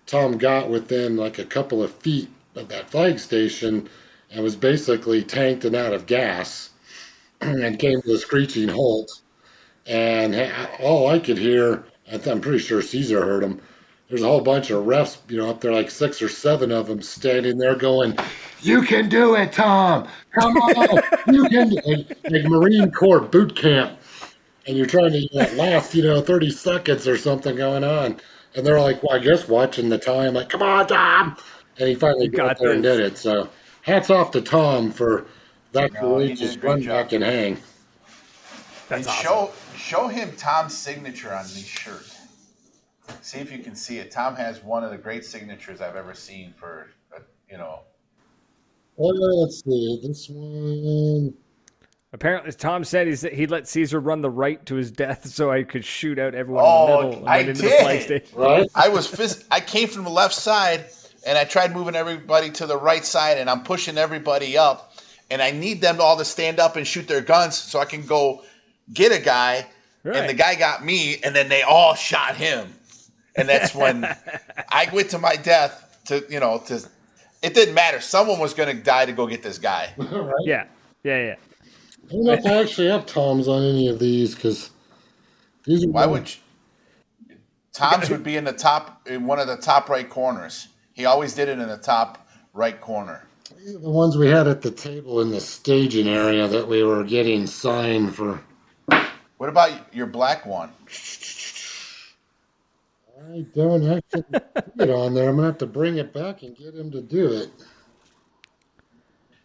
Tom 0.05 0.37
got 0.37 0.69
within 0.69 1.15
like 1.17 1.39
a 1.39 1.45
couple 1.45 1.83
of 1.83 1.93
feet 1.95 2.29
of 2.55 2.67
that 2.69 2.89
flag 2.89 3.19
station 3.19 3.89
and 4.31 4.43
was 4.43 4.55
basically 4.55 5.23
tanked 5.23 5.65
and 5.65 5.75
out 5.75 5.93
of 5.93 6.05
gas 6.05 6.71
and 7.41 7.79
came 7.79 8.01
to 8.01 8.13
a 8.13 8.17
screeching 8.17 8.69
halt. 8.69 9.21
And 9.85 10.51
all 10.79 11.07
I 11.07 11.19
could 11.19 11.37
hear, 11.37 11.83
I'm 12.11 12.41
pretty 12.41 12.59
sure 12.59 12.81
Caesar 12.81 13.23
heard 13.23 13.43
him. 13.43 13.61
There's 14.09 14.21
a 14.21 14.27
whole 14.27 14.41
bunch 14.41 14.69
of 14.69 14.85
refs, 14.85 15.17
you 15.29 15.37
know, 15.37 15.49
up 15.49 15.61
there, 15.61 15.71
like 15.73 15.89
six 15.89 16.21
or 16.21 16.29
seven 16.29 16.71
of 16.71 16.87
them 16.87 17.01
standing 17.01 17.57
there 17.57 17.75
going, 17.75 18.15
You 18.61 18.83
can 18.83 19.09
do 19.09 19.35
it, 19.35 19.51
Tom. 19.51 20.07
Come 20.31 20.55
on. 20.57 21.33
you 21.33 21.49
can 21.49 21.69
do 21.69 21.79
it. 21.85 22.17
Like 22.31 22.43
Marine 22.45 22.91
Corps 22.91 23.19
boot 23.19 23.55
camp. 23.55 23.97
And 24.67 24.77
you're 24.77 24.85
trying 24.85 25.11
to 25.11 25.19
you 25.19 25.29
know, 25.33 25.47
last, 25.53 25.93
you 25.95 26.03
know, 26.03 26.21
30 26.21 26.49
seconds 26.51 27.07
or 27.07 27.17
something 27.17 27.55
going 27.55 27.83
on. 27.83 28.17
And 28.55 28.65
they're 28.65 28.79
like, 28.79 29.01
well, 29.03 29.15
I 29.15 29.19
guess 29.19 29.47
watching 29.47 29.89
the 29.89 29.97
time, 29.97 30.33
like, 30.33 30.49
come 30.49 30.61
on, 30.61 30.87
Tom. 30.87 31.37
And 31.77 31.89
he 31.89 31.95
finally 31.95 32.27
got, 32.27 32.49
got 32.49 32.59
there 32.59 32.71
and 32.71 32.81
did 32.83 32.99
it. 32.99 33.17
So 33.17 33.49
hats 33.81 34.09
off 34.09 34.31
to 34.31 34.41
Tom 34.41 34.91
for 34.91 35.25
that 35.73 35.91
No, 35.93 36.19
he 36.19 36.29
did 36.29 36.41
a 36.41 36.51
courageous 36.51 36.55
great 36.55 36.69
run 36.69 36.81
job. 36.81 37.05
back 37.05 37.13
and 37.13 37.23
hang. 37.23 37.57
That's 38.87 39.07
and 39.07 39.07
awesome. 39.07 39.23
show 39.23 39.51
show 39.75 40.07
him 40.07 40.31
Tom's 40.37 40.75
signature 40.77 41.33
on 41.33 41.43
these 41.45 41.65
shirts. 41.67 42.14
See 43.21 43.39
if 43.39 43.51
you 43.51 43.59
can 43.59 43.75
see 43.75 43.97
it. 43.97 44.11
Tom 44.11 44.35
has 44.35 44.63
one 44.63 44.83
of 44.83 44.91
the 44.91 44.97
great 44.97 45.25
signatures 45.25 45.81
I've 45.81 45.95
ever 45.95 46.13
seen 46.13 46.53
for, 46.57 46.87
uh, 47.15 47.19
you 47.49 47.57
know, 47.57 47.79
Well, 48.95 49.41
let's 49.41 49.63
see. 49.63 49.99
This 50.03 50.27
one. 50.29 51.33
Apparently, 52.13 52.51
Tom 52.53 52.83
said 52.85 53.07
he's, 53.07 53.21
he 53.23 53.45
let 53.45 53.67
Caesar 53.67 53.99
run 53.99 54.21
the 54.21 54.29
right 54.29 54.65
to 54.67 54.75
his 54.75 54.89
death 54.91 55.25
so 55.33 55.51
I 55.51 55.63
could 55.63 55.83
shoot 55.83 56.17
out 56.17 56.33
everyone 56.33 56.63
Oh, 56.65 56.99
in 57.01 57.09
the 57.09 57.09
middle 57.15 57.27
I 57.27 57.37
went 57.37 57.49
into 57.49 57.61
the 57.63 57.69
flag 57.69 58.07
did. 58.07 58.29
Right? 58.33 58.67
I 58.73 58.87
was 58.89 59.07
phys- 59.11 59.45
I 59.51 59.59
came 59.59 59.87
from 59.89 60.03
the 60.05 60.09
left 60.11 60.33
side 60.33 60.85
and 61.27 61.37
I 61.37 61.43
tried 61.43 61.73
moving 61.73 61.95
everybody 61.95 62.51
to 62.51 62.65
the 62.67 62.77
right 62.77 63.03
side 63.03 63.37
and 63.37 63.49
I'm 63.49 63.63
pushing 63.63 63.97
everybody 63.97 64.57
up 64.57 64.93
and 65.29 65.41
I 65.41 65.51
need 65.51 65.81
them 65.81 65.99
all 65.99 66.15
to 66.17 66.23
stand 66.25 66.59
up 66.59 66.75
and 66.77 66.85
shoot 66.87 67.07
their 67.07 67.21
guns 67.21 67.57
so 67.57 67.79
I 67.79 67.85
can 67.85 68.05
go 68.05 68.43
get 68.93 69.11
a 69.11 69.19
guy 69.21 69.67
Right. 70.03 70.17
and 70.17 70.29
the 70.29 70.35
guy 70.35 70.53
got 70.53 70.85
me 70.85 71.17
and 71.23 71.35
then 71.35 71.49
they 71.49 71.63
all 71.63 71.95
shot 71.95 72.35
him. 72.35 72.71
And 73.37 73.49
that's 73.49 73.75
when 73.75 74.05
I 74.69 74.89
went 74.93 75.09
to 75.11 75.17
my 75.17 75.35
death 75.35 75.99
to 76.05 76.25
you 76.29 76.39
know 76.39 76.59
to 76.67 76.81
it 77.41 77.53
didn't 77.53 77.75
matter. 77.75 77.99
Someone 77.99 78.39
was 78.39 78.53
going 78.53 78.75
to 78.75 78.81
die 78.81 79.05
to 79.05 79.11
go 79.11 79.27
get 79.27 79.43
this 79.43 79.57
guy. 79.57 79.93
right? 79.97 80.33
Yeah, 80.45 80.65
yeah, 81.03 81.17
yeah. 81.17 81.35
I 82.07 82.11
don't 82.11 82.23
know 82.23 82.33
if 82.33 82.45
I 82.45 82.61
actually 82.61 82.87
have 82.87 83.05
Toms 83.05 83.47
on 83.47 83.63
any 83.63 83.87
of 83.87 83.99
these 83.99 84.35
because 84.35 84.71
these 85.65 85.83
are 85.83 85.89
Why 85.89 86.05
would 86.05 86.29
you? 86.29 87.35
Tom's 87.73 88.09
would 88.09 88.23
be 88.23 88.37
in 88.37 88.45
the 88.45 88.53
top 88.53 89.07
in 89.07 89.25
one 89.25 89.39
of 89.39 89.47
the 89.47 89.57
top 89.57 89.89
right 89.89 90.09
corners. 90.09 90.69
He 90.93 91.05
always 91.05 91.33
did 91.33 91.49
it 91.49 91.59
in 91.59 91.67
the 91.67 91.77
top 91.77 92.25
right 92.53 92.79
corner. 92.79 93.27
the 93.65 93.89
ones 93.89 94.15
we 94.17 94.29
had 94.29 94.47
at 94.47 94.61
the 94.61 94.71
table 94.71 95.19
in 95.19 95.29
the 95.31 95.41
staging 95.41 96.07
area 96.07 96.47
that 96.47 96.67
we 96.67 96.83
were 96.83 97.03
getting 97.03 97.47
signed 97.47 98.15
for. 98.15 98.39
What 99.37 99.49
about 99.49 99.93
your 99.93 100.07
black 100.07 100.45
one? 100.45 100.71
I 103.33 103.45
don't 103.55 103.87
actually 103.87 104.23
put 104.31 104.73
it 104.77 104.89
on 104.89 105.13
there. 105.13 105.29
I'm 105.29 105.35
gonna 105.35 105.47
have 105.47 105.57
to 105.59 105.65
bring 105.65 105.97
it 105.97 106.13
back 106.13 106.43
and 106.43 106.55
get 106.55 106.75
him 106.75 106.91
to 106.91 107.01
do 107.01 107.31
it. 107.31 107.49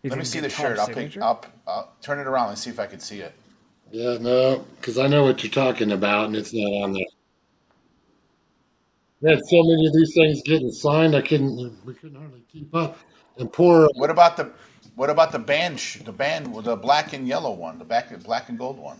Let 0.04 0.18
me 0.18 0.24
see 0.24 0.40
the 0.40 0.48
shirt. 0.50 0.78
I'll 0.78 0.86
pick. 0.86 0.96
signature? 0.96 1.22
I'll, 1.22 1.44
I'll 1.66 1.92
turn 2.00 2.18
it 2.18 2.26
around 2.26 2.50
and 2.50 2.58
see 2.58 2.70
if 2.70 2.78
I 2.80 2.86
can 2.86 3.00
see 3.00 3.20
it. 3.20 3.34
Yeah, 3.90 4.18
no, 4.18 4.64
because 4.76 4.98
I 4.98 5.08
know 5.08 5.24
what 5.24 5.42
you're 5.42 5.52
talking 5.52 5.92
about, 5.92 6.26
and 6.26 6.36
it's 6.36 6.54
not 6.54 6.84
on 6.84 6.92
there. 6.92 7.04
We 9.20 9.30
had 9.30 9.38
so 9.38 9.62
many 9.62 9.86
of 9.86 9.92
these 9.92 10.14
things 10.14 10.42
getting 10.44 10.70
signed, 10.70 11.14
I 11.14 11.20
couldn't. 11.22 11.76
We 11.84 11.94
couldn't 11.94 12.18
hardly 12.18 12.42
keep 12.50 12.74
up. 12.74 12.98
And 13.38 13.52
poor, 13.52 13.88
What 13.94 14.10
about 14.10 14.36
the 14.36 14.52
what 14.94 15.10
about 15.10 15.32
the 15.32 15.38
band 15.38 15.80
sh- 15.80 15.98
the 15.98 16.12
band 16.12 16.54
the 16.64 16.76
black 16.76 17.12
and 17.12 17.26
yellow 17.26 17.52
one, 17.52 17.78
the 17.78 17.84
back 17.84 18.16
black 18.22 18.48
and 18.48 18.58
gold 18.58 18.78
one? 18.78 18.98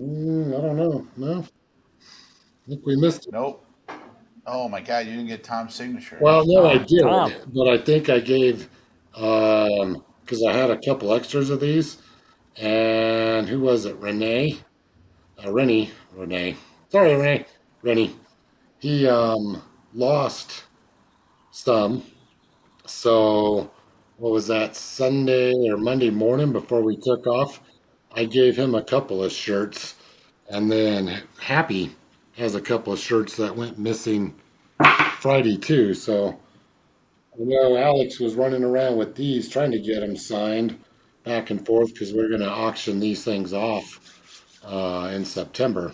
mm, 0.00 0.56
I 0.56 0.60
don't 0.60 0.76
know. 0.76 1.06
No, 1.16 1.40
I 1.40 2.68
think 2.68 2.86
we 2.86 2.96
missed 2.96 3.26
it. 3.26 3.32
Nope. 3.32 3.64
Oh 4.50 4.68
my 4.68 4.80
God, 4.80 5.06
you 5.06 5.12
didn't 5.12 5.26
get 5.26 5.44
Tom's 5.44 5.74
signature. 5.74 6.18
Well, 6.20 6.44
no, 6.46 6.66
I 6.66 6.78
did, 6.78 7.02
Tom. 7.02 7.32
but 7.54 7.68
I 7.68 7.78
think 7.78 8.08
I 8.08 8.18
gave 8.20 8.68
um 9.14 10.04
because 10.24 10.42
I 10.42 10.52
had 10.52 10.70
a 10.70 10.78
couple 10.78 11.12
extras 11.12 11.50
of 11.50 11.60
these, 11.60 11.98
and 12.56 13.48
who 13.48 13.60
was 13.60 13.84
it? 13.84 13.96
Renee, 13.96 14.58
uh, 15.44 15.52
Rennie, 15.52 15.90
Renee. 16.14 16.56
Sorry, 16.90 17.14
Renee, 17.14 17.46
Rennie. 17.82 18.16
He 18.78 19.06
um 19.06 19.62
lost 19.92 20.64
some, 21.50 22.02
so 22.86 23.70
what 24.16 24.32
was 24.32 24.46
that 24.46 24.76
Sunday 24.76 25.52
or 25.68 25.76
Monday 25.76 26.10
morning 26.10 26.52
before 26.52 26.82
we 26.82 26.96
took 26.96 27.26
off? 27.26 27.60
I 28.12 28.24
gave 28.24 28.56
him 28.56 28.74
a 28.74 28.82
couple 28.82 29.22
of 29.22 29.30
shirts, 29.30 29.94
and 30.48 30.72
then 30.72 31.22
Happy 31.38 31.94
has 32.38 32.54
a 32.54 32.60
couple 32.60 32.92
of 32.92 32.98
shirts 32.98 33.36
that 33.36 33.56
went 33.56 33.78
missing 33.78 34.34
Friday 35.18 35.56
too. 35.56 35.92
So 35.94 36.38
I 37.34 37.36
know 37.38 37.76
Alex 37.76 38.20
was 38.20 38.34
running 38.34 38.62
around 38.64 38.96
with 38.96 39.16
these, 39.16 39.48
trying 39.48 39.72
to 39.72 39.80
get 39.80 40.00
them 40.00 40.16
signed 40.16 40.78
back 41.24 41.50
and 41.50 41.64
forth 41.66 41.92
because 41.92 42.12
we're 42.12 42.28
going 42.28 42.40
to 42.40 42.48
auction 42.48 43.00
these 43.00 43.24
things 43.24 43.52
off 43.52 44.60
uh, 44.64 45.10
in 45.12 45.24
September 45.24 45.92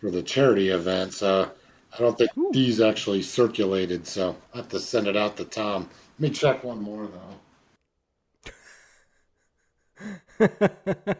for 0.00 0.10
the 0.10 0.22
charity 0.22 0.70
event. 0.70 1.12
So 1.12 1.50
I 1.92 1.98
don't 1.98 2.16
think 2.16 2.30
these 2.52 2.80
actually 2.80 3.22
circulated. 3.22 4.06
So 4.06 4.36
I 4.52 4.58
have 4.58 4.68
to 4.70 4.80
send 4.80 5.06
it 5.06 5.16
out 5.16 5.36
to 5.36 5.44
Tom. 5.44 5.88
Let 6.18 6.30
me 6.30 6.34
check 6.34 6.64
one 6.64 6.80
more 6.82 7.08
though. 10.38 10.48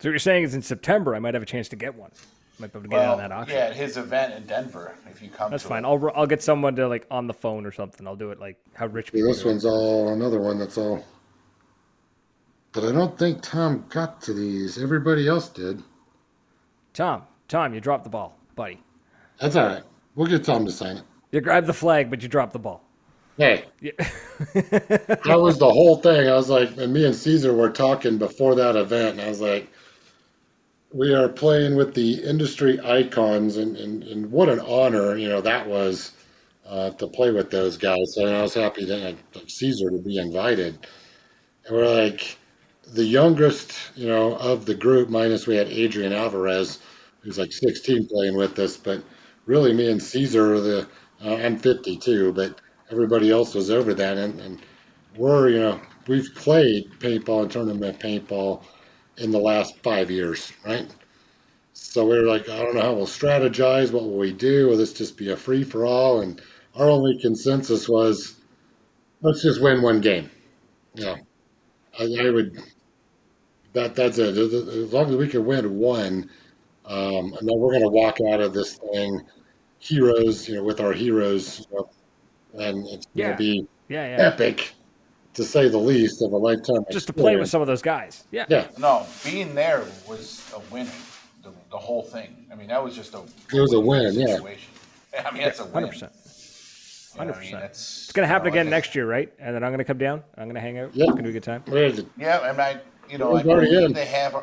So 0.00 0.08
what 0.08 0.12
you're 0.12 0.20
saying 0.20 0.44
is 0.44 0.54
in 0.54 0.62
September 0.62 1.16
I 1.16 1.18
might 1.18 1.34
have 1.34 1.42
a 1.42 1.46
chance 1.46 1.68
to 1.70 1.76
get 1.76 1.96
one. 1.96 2.12
Might 2.60 2.72
be 2.72 2.78
able 2.78 2.82
to 2.82 2.88
get 2.88 2.96
it 2.96 2.98
well, 2.98 3.12
on 3.12 3.18
that 3.18 3.32
auction. 3.32 3.56
yeah, 3.56 3.64
at 3.66 3.76
his 3.76 3.96
event 3.96 4.34
in 4.34 4.44
Denver. 4.46 4.94
If 5.10 5.22
you 5.22 5.28
come, 5.28 5.50
That's 5.50 5.62
to 5.62 5.68
fine. 5.68 5.84
It. 5.84 5.88
I'll 5.88 6.10
I'll 6.14 6.26
get 6.26 6.42
someone 6.42 6.74
to 6.76 6.88
like 6.88 7.06
on 7.10 7.26
the 7.26 7.34
phone 7.34 7.64
or 7.64 7.70
something. 7.72 8.06
I'll 8.06 8.16
do 8.16 8.30
it 8.30 8.40
like 8.40 8.56
how 8.74 8.86
rich 8.86 9.06
See, 9.06 9.12
people 9.18 9.28
this 9.28 9.42
do 9.42 9.48
it. 9.48 9.52
one's 9.52 9.64
all 9.64 10.08
another 10.12 10.40
one 10.40 10.58
that's 10.58 10.76
all. 10.76 11.04
But 12.72 12.84
I 12.84 12.92
don't 12.92 13.18
think 13.18 13.42
Tom 13.42 13.84
got 13.88 14.20
to 14.22 14.32
these. 14.34 14.80
Everybody 14.82 15.26
else 15.28 15.48
did. 15.48 15.82
Tom, 16.94 17.22
Tom, 17.48 17.72
you 17.74 17.80
dropped 17.80 18.04
the 18.04 18.10
ball, 18.10 18.36
buddy. 18.56 18.80
That's 19.40 19.56
all 19.56 19.66
right. 19.66 19.82
We'll 20.16 20.26
get 20.26 20.44
Tom 20.44 20.66
to 20.66 20.72
sign 20.72 20.96
it. 20.98 21.02
You 21.30 21.40
grabbed 21.40 21.66
the 21.66 21.72
flag, 21.72 22.10
but 22.10 22.22
you 22.22 22.28
dropped 22.28 22.52
the 22.52 22.58
ball. 22.58 22.82
Hey, 23.36 23.66
Yeah. 23.80 23.92
that 24.54 25.38
was 25.40 25.58
the 25.58 25.70
whole 25.70 25.96
thing. 25.98 26.28
I 26.28 26.34
was 26.34 26.48
like, 26.50 26.76
and 26.76 26.92
me 26.92 27.06
and 27.06 27.14
Caesar 27.14 27.54
were 27.54 27.70
talking 27.70 28.18
before 28.18 28.56
that 28.56 28.74
event, 28.74 29.12
and 29.12 29.20
I 29.20 29.28
was 29.28 29.40
like, 29.40 29.70
we 30.92 31.14
are 31.14 31.28
playing 31.28 31.76
with 31.76 31.94
the 31.94 32.14
industry 32.24 32.80
icons, 32.80 33.56
and, 33.56 33.76
and, 33.76 34.02
and 34.04 34.30
what 34.30 34.48
an 34.48 34.60
honor, 34.60 35.16
you 35.16 35.28
know, 35.28 35.40
that 35.40 35.66
was 35.66 36.12
uh, 36.66 36.90
to 36.90 37.06
play 37.06 37.30
with 37.30 37.50
those 37.50 37.76
guys. 37.76 38.14
So 38.14 38.26
I 38.26 38.42
was 38.42 38.54
happy 38.54 38.84
that 38.86 39.16
Caesar 39.46 39.90
to 39.90 39.98
be 39.98 40.18
invited. 40.18 40.86
And 41.66 41.76
we're 41.76 42.02
like, 42.02 42.38
the 42.94 43.04
youngest, 43.04 43.74
you 43.96 44.08
know, 44.08 44.36
of 44.36 44.64
the 44.64 44.74
group, 44.74 45.10
minus 45.10 45.46
we 45.46 45.56
had 45.56 45.68
Adrian 45.68 46.12
Alvarez, 46.12 46.78
who's 47.20 47.38
like 47.38 47.52
16 47.52 48.08
playing 48.08 48.36
with 48.36 48.58
us, 48.58 48.76
but 48.76 49.02
really 49.46 49.74
me 49.74 49.90
and 49.90 50.02
Caesar 50.02 50.54
are 50.54 50.60
the, 50.60 50.88
uh, 51.22 51.34
I'm 51.36 51.58
52, 51.58 52.32
but 52.32 52.60
everybody 52.90 53.30
else 53.30 53.54
was 53.54 53.70
over 53.70 53.92
that. 53.94 54.16
And, 54.16 54.40
and 54.40 54.60
we're, 55.16 55.50
you 55.50 55.60
know, 55.60 55.80
we've 56.06 56.30
played 56.34 56.90
paintball 56.98 57.42
and 57.42 57.50
tournament 57.50 58.00
paintball 58.00 58.62
in 59.20 59.30
the 59.30 59.38
last 59.38 59.76
five 59.82 60.10
years, 60.10 60.52
right? 60.64 60.88
So 61.72 62.06
we 62.06 62.18
were 62.18 62.26
like, 62.26 62.48
I 62.48 62.58
don't 62.62 62.74
know 62.74 62.82
how 62.82 62.94
we'll 62.94 63.06
strategize. 63.06 63.92
What 63.92 64.04
will 64.04 64.18
we 64.18 64.32
do? 64.32 64.68
Will 64.68 64.76
this 64.76 64.92
just 64.92 65.16
be 65.16 65.30
a 65.30 65.36
free 65.36 65.64
for 65.64 65.86
all? 65.86 66.20
And 66.20 66.40
our 66.76 66.88
only 66.88 67.18
consensus 67.20 67.88
was, 67.88 68.36
let's 69.22 69.42
just 69.42 69.62
win 69.62 69.82
one 69.82 70.00
game. 70.00 70.30
Yeah, 70.94 71.16
I, 71.98 72.04
I 72.20 72.30
would. 72.30 72.58
That 73.74 73.94
that's 73.94 74.18
it. 74.18 74.36
As 74.36 74.92
long 74.92 75.10
as 75.10 75.16
we 75.16 75.28
can 75.28 75.44
win 75.44 75.78
one, 75.78 76.30
um, 76.86 77.34
and 77.34 77.48
then 77.48 77.58
we're 77.58 77.72
going 77.72 77.82
to 77.82 77.88
walk 77.88 78.18
out 78.32 78.40
of 78.40 78.52
this 78.54 78.74
thing 78.76 79.22
heroes, 79.78 80.48
you 80.48 80.56
know, 80.56 80.64
with 80.64 80.80
our 80.80 80.92
heroes, 80.92 81.60
you 81.70 81.76
know, 81.76 81.90
and 82.64 82.86
it's 82.88 83.06
going 83.16 83.30
to 83.30 83.36
be 83.36 83.66
Yeah, 83.88 84.06
yeah. 84.06 84.26
epic, 84.26 84.72
to 85.38 85.44
say 85.44 85.68
the 85.68 85.78
least, 85.78 86.20
of 86.20 86.32
a 86.32 86.36
lifetime. 86.36 86.84
Just 86.90 87.06
to 87.06 87.12
play 87.12 87.36
with 87.36 87.48
some 87.48 87.60
of 87.60 87.66
those 87.66 87.80
guys. 87.80 88.24
Yeah. 88.30 88.44
Yeah, 88.48 88.66
No, 88.76 89.06
being 89.24 89.54
there 89.54 89.84
was 90.06 90.52
a 90.54 90.58
winning. 90.72 90.92
The, 91.42 91.50
the 91.70 91.78
whole 91.78 92.02
thing. 92.02 92.46
I 92.52 92.56
mean, 92.56 92.68
that 92.68 92.82
was 92.82 92.94
just 92.94 93.14
a. 93.14 93.22
It 93.54 93.60
was 93.60 93.72
a 93.72 93.80
win, 93.80 94.14
yeah. 94.14 94.34
situation. 94.34 94.70
I 95.24 95.30
mean, 95.32 95.44
that's 95.44 95.60
a 95.60 95.64
win. 95.64 95.84
100%. 95.84 97.14
You 97.14 97.24
know 97.24 97.26
what 97.28 97.36
I 97.36 97.40
mean? 97.40 97.52
100%. 97.52 97.64
It's 97.64 98.12
going 98.12 98.24
to 98.24 98.32
happen 98.32 98.46
you 98.46 98.50
know, 98.50 98.60
again 98.60 98.70
next 98.70 98.94
year, 98.94 99.06
right? 99.06 99.32
And 99.38 99.54
then 99.54 99.62
I'm 99.62 99.70
going 99.70 99.78
to 99.78 99.84
come 99.84 99.98
down. 99.98 100.22
I'm 100.36 100.44
going 100.44 100.56
to 100.56 100.60
hang 100.60 100.78
out. 100.78 100.94
Yeah. 100.94 101.04
It's 101.04 101.12
going 101.12 101.24
to 101.24 101.30
be 101.30 101.30
a 101.30 101.32
good 101.32 101.44
time. 101.44 101.62
we 101.68 101.80
had 101.80 102.06
Yeah, 102.16 102.50
and 102.50 102.60
I, 102.60 102.80
you 103.08 103.18
know, 103.18 103.30
I 103.30 103.32
was 103.34 103.46
already 103.46 103.70
believe 103.70 103.86
in. 103.86 103.92
they 103.92 104.06
have. 104.06 104.36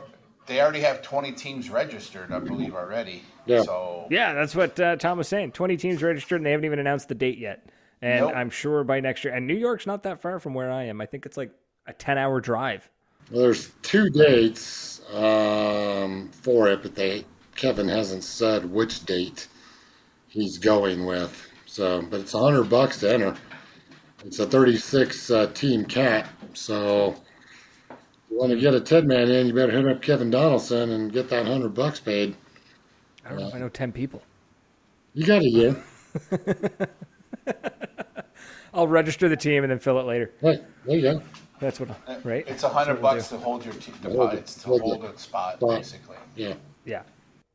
They 0.47 0.61
already 0.61 0.81
have 0.81 1.01
20 1.01 1.31
teams 1.31 1.71
registered, 1.71 2.31
I 2.31 2.37
believe, 2.37 2.75
already. 2.75 3.23
Yeah. 3.47 3.63
So 3.63 4.07
Yeah, 4.09 4.33
that's 4.33 4.55
what 4.55 4.79
uh, 4.79 4.95
Tom 4.95 5.17
was 5.17 5.27
saying. 5.27 5.53
20 5.53 5.75
teams 5.75 6.03
registered, 6.03 6.39
and 6.39 6.45
they 6.45 6.51
haven't 6.51 6.65
even 6.65 6.79
announced 6.79 7.07
the 7.07 7.15
date 7.15 7.39
yet. 7.39 7.67
And 8.01 8.25
Nope. 8.25 8.33
I'm 8.35 8.49
sure 8.49 8.83
by 8.83 8.99
next 8.99 9.23
year. 9.23 9.33
And 9.33 9.47
New 9.47 9.55
York's 9.55 9.87
not 9.87 10.03
that 10.03 10.21
far 10.21 10.39
from 10.39 10.53
where 10.53 10.71
I 10.71 10.83
am. 10.83 11.01
I 11.01 11.05
think 11.05 11.25
it's 11.25 11.37
like 11.37 11.51
a 11.87 11.93
10 11.93 12.17
hour 12.17 12.39
drive. 12.39 12.89
Well, 13.31 13.41
there's 13.43 13.71
two 13.81 14.09
dates 14.09 15.01
um, 15.13 16.29
for 16.31 16.67
it, 16.67 16.83
but 16.83 16.95
they 16.95 17.25
Kevin 17.55 17.87
hasn't 17.87 18.23
said 18.23 18.69
which 18.69 19.05
date 19.05 19.47
he's 20.27 20.57
going 20.57 21.05
with. 21.05 21.49
So, 21.65 22.01
but 22.03 22.19
it's 22.19 22.33
a 22.33 22.39
hundred 22.39 22.69
bucks 22.69 22.99
to 22.99 23.13
enter. 23.13 23.35
It's 24.23 24.39
a 24.39 24.45
36 24.45 25.31
uh, 25.31 25.47
team 25.53 25.85
cat. 25.85 26.27
So, 26.53 27.15
if 27.89 27.97
you 28.29 28.37
want 28.37 28.51
to 28.51 28.59
get 28.59 28.73
a 28.73 28.81
Ted 28.81 29.05
man 29.05 29.29
in, 29.29 29.47
you 29.47 29.53
better 29.53 29.71
hit 29.71 29.87
up 29.87 30.01
Kevin 30.01 30.29
Donaldson 30.29 30.91
and 30.91 31.11
get 31.11 31.29
that 31.29 31.47
hundred 31.47 31.73
bucks 31.73 31.99
paid. 31.99 32.35
I 33.25 33.29
don't 33.29 33.39
know 33.39 33.47
if 33.47 33.55
I 33.55 33.59
know 33.59 33.69
10 33.69 33.91
people. 33.91 34.21
You 35.13 35.25
got 35.25 35.41
a 35.41 35.49
year. 35.49 35.83
I'll 38.73 38.87
register 38.87 39.29
the 39.29 39.37
team 39.37 39.63
and 39.63 39.71
then 39.71 39.79
fill 39.79 39.99
it 39.99 40.03
later. 40.03 40.31
Right, 40.41 40.61
there 40.85 40.95
you 40.97 41.01
go. 41.01 41.21
That's 41.59 41.79
what, 41.79 41.89
right? 42.25 42.45
it's 42.47 42.63
a 42.63 42.69
hundred 42.69 42.95
That's 42.95 43.01
we'll 43.03 43.13
bucks 43.13 43.27
to 43.29 43.37
hold 43.37 43.63
your 43.65 43.73
te- 43.75 43.91
Hold 44.03 44.31
deposit 44.31 44.39
it. 44.39 44.47
to 44.61 44.67
Hold 44.67 44.81
hold 44.81 45.05
it. 45.05 45.15
a 45.15 45.17
spot, 45.17 45.55
Spot. 45.55 45.69
basically. 45.77 46.17
Yeah, 46.35 46.53
Yeah. 46.83 47.03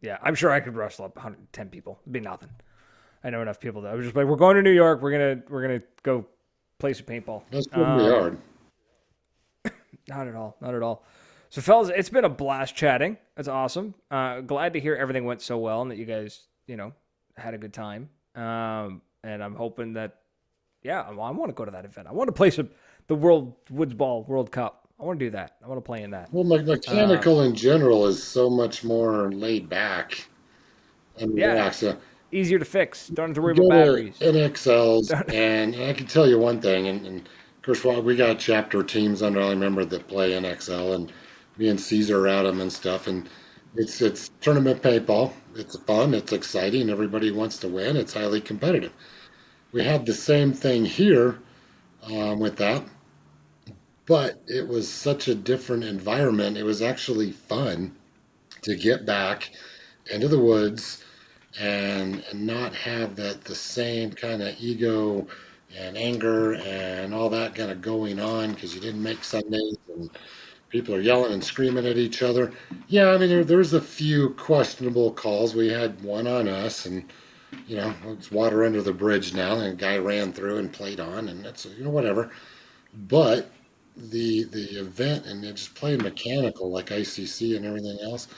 Yeah. 0.00 0.16
I'm 0.22 0.34
sure 0.34 0.50
I 0.50 0.60
could 0.60 0.74
wrestle 0.74 1.04
up 1.04 1.14
110 1.16 1.68
people. 1.68 1.98
It'd 2.04 2.12
be 2.14 2.20
nothing. 2.20 2.48
I 3.22 3.28
know 3.28 3.42
enough 3.42 3.60
people 3.60 3.82
that 3.82 3.92
I 3.92 3.94
was 3.94 4.06
just 4.06 4.16
like, 4.16 4.24
we're 4.26 4.36
going 4.36 4.56
to 4.56 4.62
New 4.62 4.70
York. 4.70 5.02
We're 5.02 5.10
going 5.10 5.42
to, 5.42 5.52
we're 5.52 5.60
going 5.66 5.78
to 5.80 5.86
go 6.02 6.24
play 6.78 6.94
some 6.94 7.04
paintball. 7.04 7.42
that's 7.50 7.66
gonna 7.66 7.84
Um, 8.04 8.10
hard. 8.10 8.38
Not 10.08 10.26
at 10.28 10.34
all. 10.34 10.56
Not 10.62 10.74
at 10.74 10.82
all. 10.82 11.04
So, 11.50 11.60
fellas, 11.60 11.90
it's 11.94 12.08
been 12.08 12.24
a 12.24 12.28
blast 12.30 12.74
chatting. 12.74 13.18
That's 13.36 13.48
awesome. 13.48 13.92
Uh, 14.10 14.40
glad 14.40 14.72
to 14.72 14.80
hear 14.80 14.96
everything 14.96 15.26
went 15.26 15.42
so 15.42 15.58
well 15.58 15.82
and 15.82 15.90
that 15.90 15.98
you 15.98 16.06
guys, 16.06 16.44
you 16.66 16.76
know, 16.78 16.94
had 17.36 17.52
a 17.52 17.58
good 17.58 17.74
time. 17.74 18.08
Um, 18.34 19.02
and 19.24 19.42
I'm 19.42 19.54
hoping 19.54 19.94
that, 19.94 20.16
yeah, 20.82 21.02
I, 21.02 21.12
want 21.12 21.48
to 21.48 21.52
go 21.52 21.64
to 21.64 21.70
that 21.70 21.84
event. 21.84 22.08
I 22.08 22.12
want 22.12 22.28
to 22.28 22.32
play 22.32 22.50
some 22.50 22.70
the 23.06 23.14
World 23.14 23.54
Woods 23.70 23.94
Ball 23.94 24.24
World 24.24 24.50
Cup. 24.50 24.88
I 25.00 25.04
want 25.04 25.18
to 25.18 25.26
do 25.26 25.30
that. 25.30 25.56
I 25.64 25.68
want 25.68 25.78
to 25.78 25.82
play 25.82 26.02
in 26.02 26.10
that. 26.10 26.32
Well, 26.32 26.44
me- 26.44 26.62
mechanical 26.62 27.42
in 27.42 27.54
general 27.54 28.06
is 28.06 28.22
so 28.22 28.50
much 28.50 28.84
more 28.84 29.32
laid 29.32 29.68
back 29.68 30.28
and 31.18 31.36
Yeah. 31.36 31.52
relaxed. 31.52 31.84
Uh, 31.84 31.96
Easier 32.32 32.60
to 32.60 32.64
fix. 32.64 33.08
Don't 33.08 33.30
have 33.30 33.34
to 33.34 33.42
worry 33.42 33.52
about 33.54 33.70
batteries. 33.70 34.16
NXLs, 34.20 35.10
and 35.34 35.74
I 35.74 35.92
can 35.92 36.06
tell 36.06 36.28
you 36.28 36.38
one 36.38 36.60
thing, 36.60 36.86
and, 36.86 37.04
and 37.04 37.20
of 37.20 37.62
course, 37.62 37.84
well, 37.84 38.00
we 38.02 38.14
got 38.14 38.38
chapter 38.38 38.84
teams 38.84 39.20
under 39.20 39.40
I 39.42 39.50
remember 39.50 39.84
that 39.86 40.06
play 40.06 40.30
NXL, 40.32 40.94
and 40.94 41.12
me 41.58 41.68
and 41.68 41.80
Caesar 41.80 42.20
are 42.24 42.28
at 42.28 42.44
them 42.44 42.60
and 42.60 42.72
stuff, 42.72 43.08
and 43.08 43.28
it's 43.74 44.00
it's 44.02 44.30
tournament 44.40 44.82
paintball. 44.82 45.32
It's 45.56 45.76
fun, 45.80 46.14
it's 46.14 46.32
exciting, 46.32 46.88
everybody 46.90 47.30
wants 47.30 47.58
to 47.58 47.68
win. 47.68 47.96
It's 47.96 48.14
highly 48.14 48.40
competitive. 48.40 48.92
We 49.72 49.84
had 49.84 50.06
the 50.06 50.14
same 50.14 50.52
thing 50.52 50.84
here 50.86 51.38
um, 52.04 52.40
with 52.40 52.56
that, 52.58 52.84
but 54.06 54.42
it 54.46 54.66
was 54.68 54.88
such 54.88 55.28
a 55.28 55.34
different 55.34 55.84
environment. 55.84 56.56
It 56.56 56.64
was 56.64 56.82
actually 56.82 57.30
fun 57.32 57.94
to 58.62 58.76
get 58.76 59.06
back 59.06 59.50
into 60.12 60.28
the 60.28 60.38
woods 60.38 61.04
and, 61.60 62.24
and 62.30 62.46
not 62.46 62.74
have 62.74 63.16
that 63.16 63.44
the 63.44 63.56
same 63.56 64.12
kind 64.12 64.42
of 64.42 64.56
ego 64.60 65.26
and 65.78 65.96
anger 65.96 66.54
and 66.54 67.14
all 67.14 67.30
that 67.30 67.54
kind 67.54 67.70
of 67.70 67.82
going 67.82 68.20
on 68.20 68.52
because 68.54 68.74
you 68.74 68.80
didn't 68.80 69.02
make 69.02 69.24
Sundays 69.24 69.76
and 69.94 70.10
people 70.70 70.94
are 70.94 71.00
yelling 71.00 71.32
and 71.32 71.44
screaming 71.44 71.86
at 71.86 71.98
each 71.98 72.22
other. 72.22 72.52
Yeah, 72.88 73.10
I 73.10 73.18
mean 73.18 73.28
there, 73.28 73.44
there's 73.44 73.74
a 73.74 73.80
few 73.80 74.30
questionable 74.30 75.12
calls. 75.12 75.54
We 75.54 75.68
had 75.68 76.00
one 76.02 76.26
on 76.26 76.48
us, 76.48 76.86
and 76.86 77.12
you 77.66 77.76
know 77.76 77.92
it's 78.08 78.30
water 78.30 78.64
under 78.64 78.80
the 78.80 78.92
bridge 78.92 79.34
now, 79.34 79.58
and 79.58 79.72
a 79.72 79.74
guy 79.74 79.98
ran 79.98 80.32
through 80.32 80.58
and 80.58 80.72
played 80.72 81.00
on, 81.00 81.28
and 81.28 81.44
that's 81.44 81.66
you 81.66 81.84
know 81.84 81.90
whatever. 81.90 82.30
But 82.94 83.50
the 83.96 84.44
the 84.44 84.78
event 84.80 85.26
and 85.26 85.44
it 85.44 85.56
just 85.56 85.74
playing 85.74 86.02
mechanical 86.02 86.70
like 86.70 86.86
ICC 86.86 87.56
and 87.56 87.66
everything 87.66 87.98
else, 88.02 88.28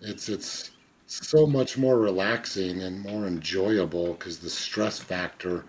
it's 0.00 0.28
it's 0.28 0.70
so 1.06 1.46
much 1.46 1.76
more 1.76 1.98
relaxing 1.98 2.82
and 2.82 3.00
more 3.00 3.26
enjoyable 3.26 4.14
because 4.14 4.38
the 4.38 4.50
stress 4.50 4.98
factor 4.98 5.64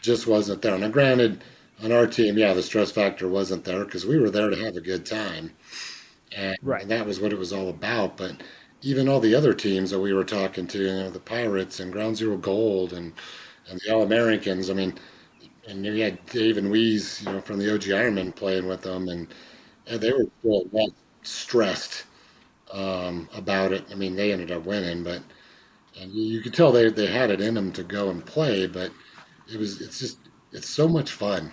just 0.00 0.26
wasn't 0.26 0.62
there. 0.62 0.76
Now, 0.78 0.88
granted, 0.88 1.44
on 1.82 1.92
our 1.92 2.06
team, 2.06 2.38
yeah, 2.38 2.54
the 2.54 2.62
stress 2.62 2.90
factor 2.90 3.28
wasn't 3.28 3.64
there 3.64 3.84
because 3.84 4.06
we 4.06 4.18
were 4.18 4.30
there 4.30 4.50
to 4.50 4.56
have 4.64 4.76
a 4.76 4.80
good 4.80 5.06
time, 5.06 5.52
and, 6.36 6.56
Right. 6.62 6.82
and 6.82 6.90
that 6.90 7.06
was 7.06 7.20
what 7.20 7.32
it 7.32 7.38
was 7.38 7.52
all 7.52 7.68
about. 7.68 8.16
But 8.16 8.42
even 8.82 9.08
all 9.08 9.20
the 9.20 9.34
other 9.34 9.54
teams 9.54 9.90
that 9.90 10.00
we 10.00 10.12
were 10.12 10.24
talking 10.24 10.66
to, 10.68 10.78
you 10.78 10.86
know, 10.88 11.10
the 11.10 11.20
Pirates 11.20 11.80
and 11.80 11.92
Ground 11.92 12.16
Zero 12.18 12.36
Gold 12.36 12.92
and 12.92 13.12
and 13.70 13.80
the 13.84 13.94
All 13.94 14.02
Americans, 14.02 14.70
I 14.70 14.74
mean, 14.74 14.94
and 15.68 15.84
you 15.86 16.02
had 16.02 16.24
Dave 16.26 16.56
and 16.58 16.72
Weeze, 16.72 17.24
you 17.24 17.32
know, 17.32 17.40
from 17.40 17.58
the 17.58 17.72
OG 17.72 17.90
Ironman 17.90 18.34
playing 18.34 18.66
with 18.66 18.82
them, 18.82 19.08
and, 19.08 19.28
and 19.86 20.00
they 20.00 20.12
were 20.12 20.26
still 20.40 20.64
not 20.72 20.90
stressed 21.22 22.04
um, 22.72 23.28
about 23.34 23.72
it. 23.72 23.86
I 23.90 23.94
mean, 23.96 24.16
they 24.16 24.32
ended 24.32 24.52
up 24.52 24.64
winning, 24.66 25.04
but 25.04 25.22
and 26.00 26.12
you, 26.12 26.22
you 26.22 26.40
could 26.40 26.54
tell 26.54 26.72
they, 26.72 26.90
they 26.90 27.06
had 27.06 27.30
it 27.30 27.40
in 27.40 27.54
them 27.54 27.72
to 27.72 27.82
go 27.84 28.10
and 28.10 28.24
play, 28.24 28.66
but 28.66 28.92
it 29.52 29.58
was 29.58 29.80
it's 29.80 29.98
just 29.98 30.18
it's 30.52 30.68
so 30.68 30.88
much 30.88 31.12
fun. 31.12 31.52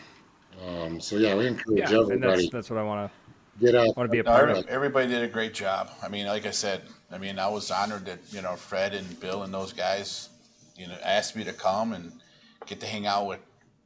Um, 0.65 0.99
so 0.99 1.17
yeah, 1.17 1.35
we 1.35 1.47
encourage 1.47 1.79
Yeah, 1.79 1.85
and 1.89 1.91
that's, 1.91 2.11
everybody 2.11 2.49
that's 2.51 2.69
what 2.69 2.79
I 2.79 2.83
want 2.83 3.11
to 3.11 3.63
get 3.65 3.75
out. 3.75 3.85
to 3.85 3.93
want 3.97 4.07
to 4.07 4.11
be 4.11 4.19
a 4.19 4.23
part 4.23 4.49
of. 4.49 4.65
everybody 4.67 5.07
did 5.07 5.23
a 5.23 5.27
great 5.27 5.53
job. 5.53 5.91
I 6.01 6.07
mean, 6.07 6.25
like 6.27 6.45
I 6.45 6.51
said, 6.51 6.81
I 7.11 7.17
mean, 7.17 7.39
I 7.39 7.47
was 7.47 7.69
honored 7.71 8.05
that 8.05 8.19
you 8.31 8.41
know 8.41 8.55
Fred 8.55 8.93
and 8.93 9.19
Bill 9.19 9.43
and 9.43 9.53
those 9.53 9.73
guys, 9.73 10.29
you 10.75 10.87
know, 10.87 10.97
asked 11.03 11.35
me 11.35 11.43
to 11.43 11.53
come 11.53 11.93
and 11.93 12.11
get 12.65 12.79
to 12.79 12.87
hang 12.87 13.05
out 13.05 13.27
with 13.27 13.39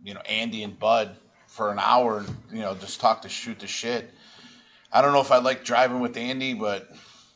you 0.04 0.14
know 0.14 0.22
Andy 0.22 0.64
and 0.64 0.78
Bud 0.78 1.16
for 1.48 1.72
an 1.72 1.80
hour 1.80 2.20
and 2.20 2.30
you 2.52 2.62
know 2.62 2.76
just 2.76 3.02
talk 3.02 3.22
to 3.24 3.30
shoot 3.30 3.60
the 3.60 3.68
shit. 3.68 4.12
I 4.94 5.02
don't 5.02 5.14
know 5.14 5.22
if 5.22 5.32
I 5.32 5.38
like 5.38 5.64
driving 5.64 6.00
with 6.00 6.18
Andy, 6.18 6.54
but 6.54 6.90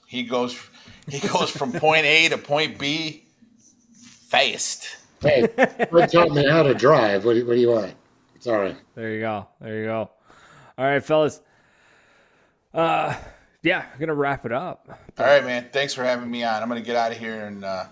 he 0.07 0.23
goes 0.23 0.59
he 1.09 1.19
goes 1.27 1.49
from 1.49 1.71
point 1.73 2.05
A 2.05 2.29
to 2.29 2.37
point 2.37 2.77
B 2.79 3.25
fast. 4.27 4.97
Hey, 5.21 5.47
Fred 5.89 6.11
taught 6.11 6.31
me 6.31 6.47
how 6.47 6.63
to 6.63 6.73
drive. 6.73 7.25
What 7.25 7.33
do, 7.33 7.45
what 7.45 7.53
do 7.53 7.59
you 7.59 7.69
want? 7.69 7.93
Sorry. 8.45 8.75
There 8.93 9.09
you 9.09 9.21
go. 9.21 9.47
There 9.59 9.79
you 9.79 9.85
go. 9.85 10.11
All 10.77 10.85
right, 10.85 11.03
fellas. 11.03 11.41
Uh, 12.75 13.15
yeah, 13.63 13.85
I'm 13.91 13.99
gonna 13.99 14.13
wrap 14.13 14.45
it 14.45 14.51
up. 14.51 14.87
All 15.17 15.25
right, 15.25 15.43
man. 15.43 15.69
Thanks 15.73 15.95
for 15.95 16.03
having 16.03 16.29
me 16.29 16.43
on. 16.43 16.61
I'm 16.61 16.69
gonna 16.69 16.81
get 16.81 16.95
out 16.95 17.11
of 17.11 17.17
here 17.17 17.47
and 17.47 17.65
uh, 17.65 17.85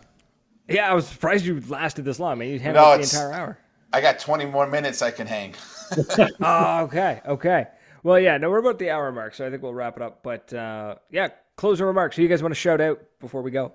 Yeah, 0.70 0.92
I 0.92 0.94
was 0.94 1.08
surprised 1.08 1.44
you 1.44 1.60
lasted 1.62 2.06
this 2.06 2.20
long, 2.20 2.38
man. 2.38 2.50
You 2.50 2.60
handled 2.60 2.86
No, 2.86 2.96
the 2.98 3.02
entire 3.02 3.34
hour. 3.34 3.58
I 3.94 4.00
got 4.00 4.20
20 4.20 4.46
more 4.46 4.68
minutes 4.68 5.02
I 5.02 5.10
can 5.10 5.26
hang. 5.26 5.56
Oh, 6.40 6.84
okay, 6.84 7.22
okay. 7.26 7.66
Well, 8.04 8.20
yeah, 8.20 8.38
no, 8.38 8.52
we're 8.52 8.60
about 8.60 8.78
the 8.78 8.92
hour 8.92 9.12
mark, 9.12 9.34
so 9.34 9.48
I 9.48 9.50
think 9.50 9.64
we'll 9.64 9.74
wrap 9.74 9.98
it 9.98 10.04
up. 10.04 10.22
But 10.22 10.54
uh, 10.54 10.98
yeah, 11.10 11.30
closing 11.56 11.88
remarks. 11.88 12.16
Who 12.16 12.22
you 12.22 12.28
guys 12.28 12.44
want 12.44 12.54
to 12.54 12.60
shout 12.60 12.80
out 12.80 13.02
before 13.20 13.42
we 13.42 13.50
go? 13.50 13.74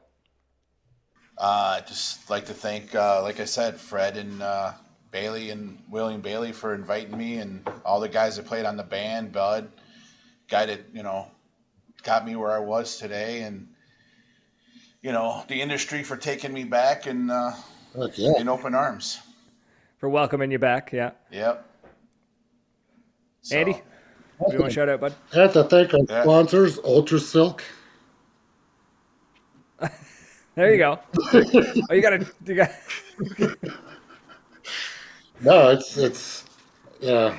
Uh, 1.38 1.80
just 1.80 2.30
like 2.30 2.44
to 2.46 2.54
thank, 2.54 2.94
uh, 2.94 3.20
like 3.24 3.40
I 3.40 3.46
said, 3.46 3.80
Fred 3.80 4.16
and 4.16 4.40
uh, 4.40 4.74
Bailey 5.10 5.50
and 5.50 5.78
William 5.88 6.20
Bailey 6.20 6.52
for 6.52 6.74
inviting 6.74 7.16
me, 7.16 7.38
and 7.38 7.68
all 7.84 8.00
the 8.00 8.08
guys 8.08 8.36
that 8.36 8.46
played 8.46 8.64
on 8.64 8.76
the 8.76 8.82
band, 8.82 9.32
Bud, 9.32 9.70
guy 10.48 10.66
that 10.66 10.80
you 10.92 11.02
know 11.02 11.30
got 12.02 12.26
me 12.26 12.36
where 12.36 12.52
I 12.52 12.58
was 12.58 12.98
today, 12.98 13.42
and 13.42 13.68
you 15.02 15.12
know 15.12 15.44
the 15.48 15.60
industry 15.60 16.02
for 16.02 16.16
taking 16.16 16.52
me 16.52 16.64
back 16.64 17.06
and 17.06 17.30
uh, 17.30 17.52
yeah. 18.14 18.32
in 18.38 18.48
open 18.48 18.74
arms. 18.74 19.20
For 19.98 20.08
welcoming 20.08 20.50
you 20.50 20.58
back, 20.58 20.92
yeah. 20.92 21.10
Yep. 21.32 21.64
So, 23.42 23.56
Andy, 23.56 23.72
do 23.72 24.52
you 24.52 24.58
want 24.60 24.70
to 24.70 24.74
shout 24.74 24.88
out, 24.88 25.00
bud? 25.00 25.14
I 25.34 25.38
have 25.38 25.52
to 25.54 25.64
thank 25.64 25.92
our 25.94 26.00
Yeah. 26.08 26.22
sponsors, 26.22 26.78
Ultra 26.84 27.18
Silk. 27.18 27.64
There 30.58 30.72
you 30.72 30.78
go. 30.78 30.98
oh, 31.32 31.94
you 31.94 32.02
got 32.02 32.18
to. 32.18 32.26
You 32.44 32.54
got. 32.56 32.72
No, 35.40 35.70
it's 35.70 35.96
it's 35.96 36.44
yeah, 37.00 37.38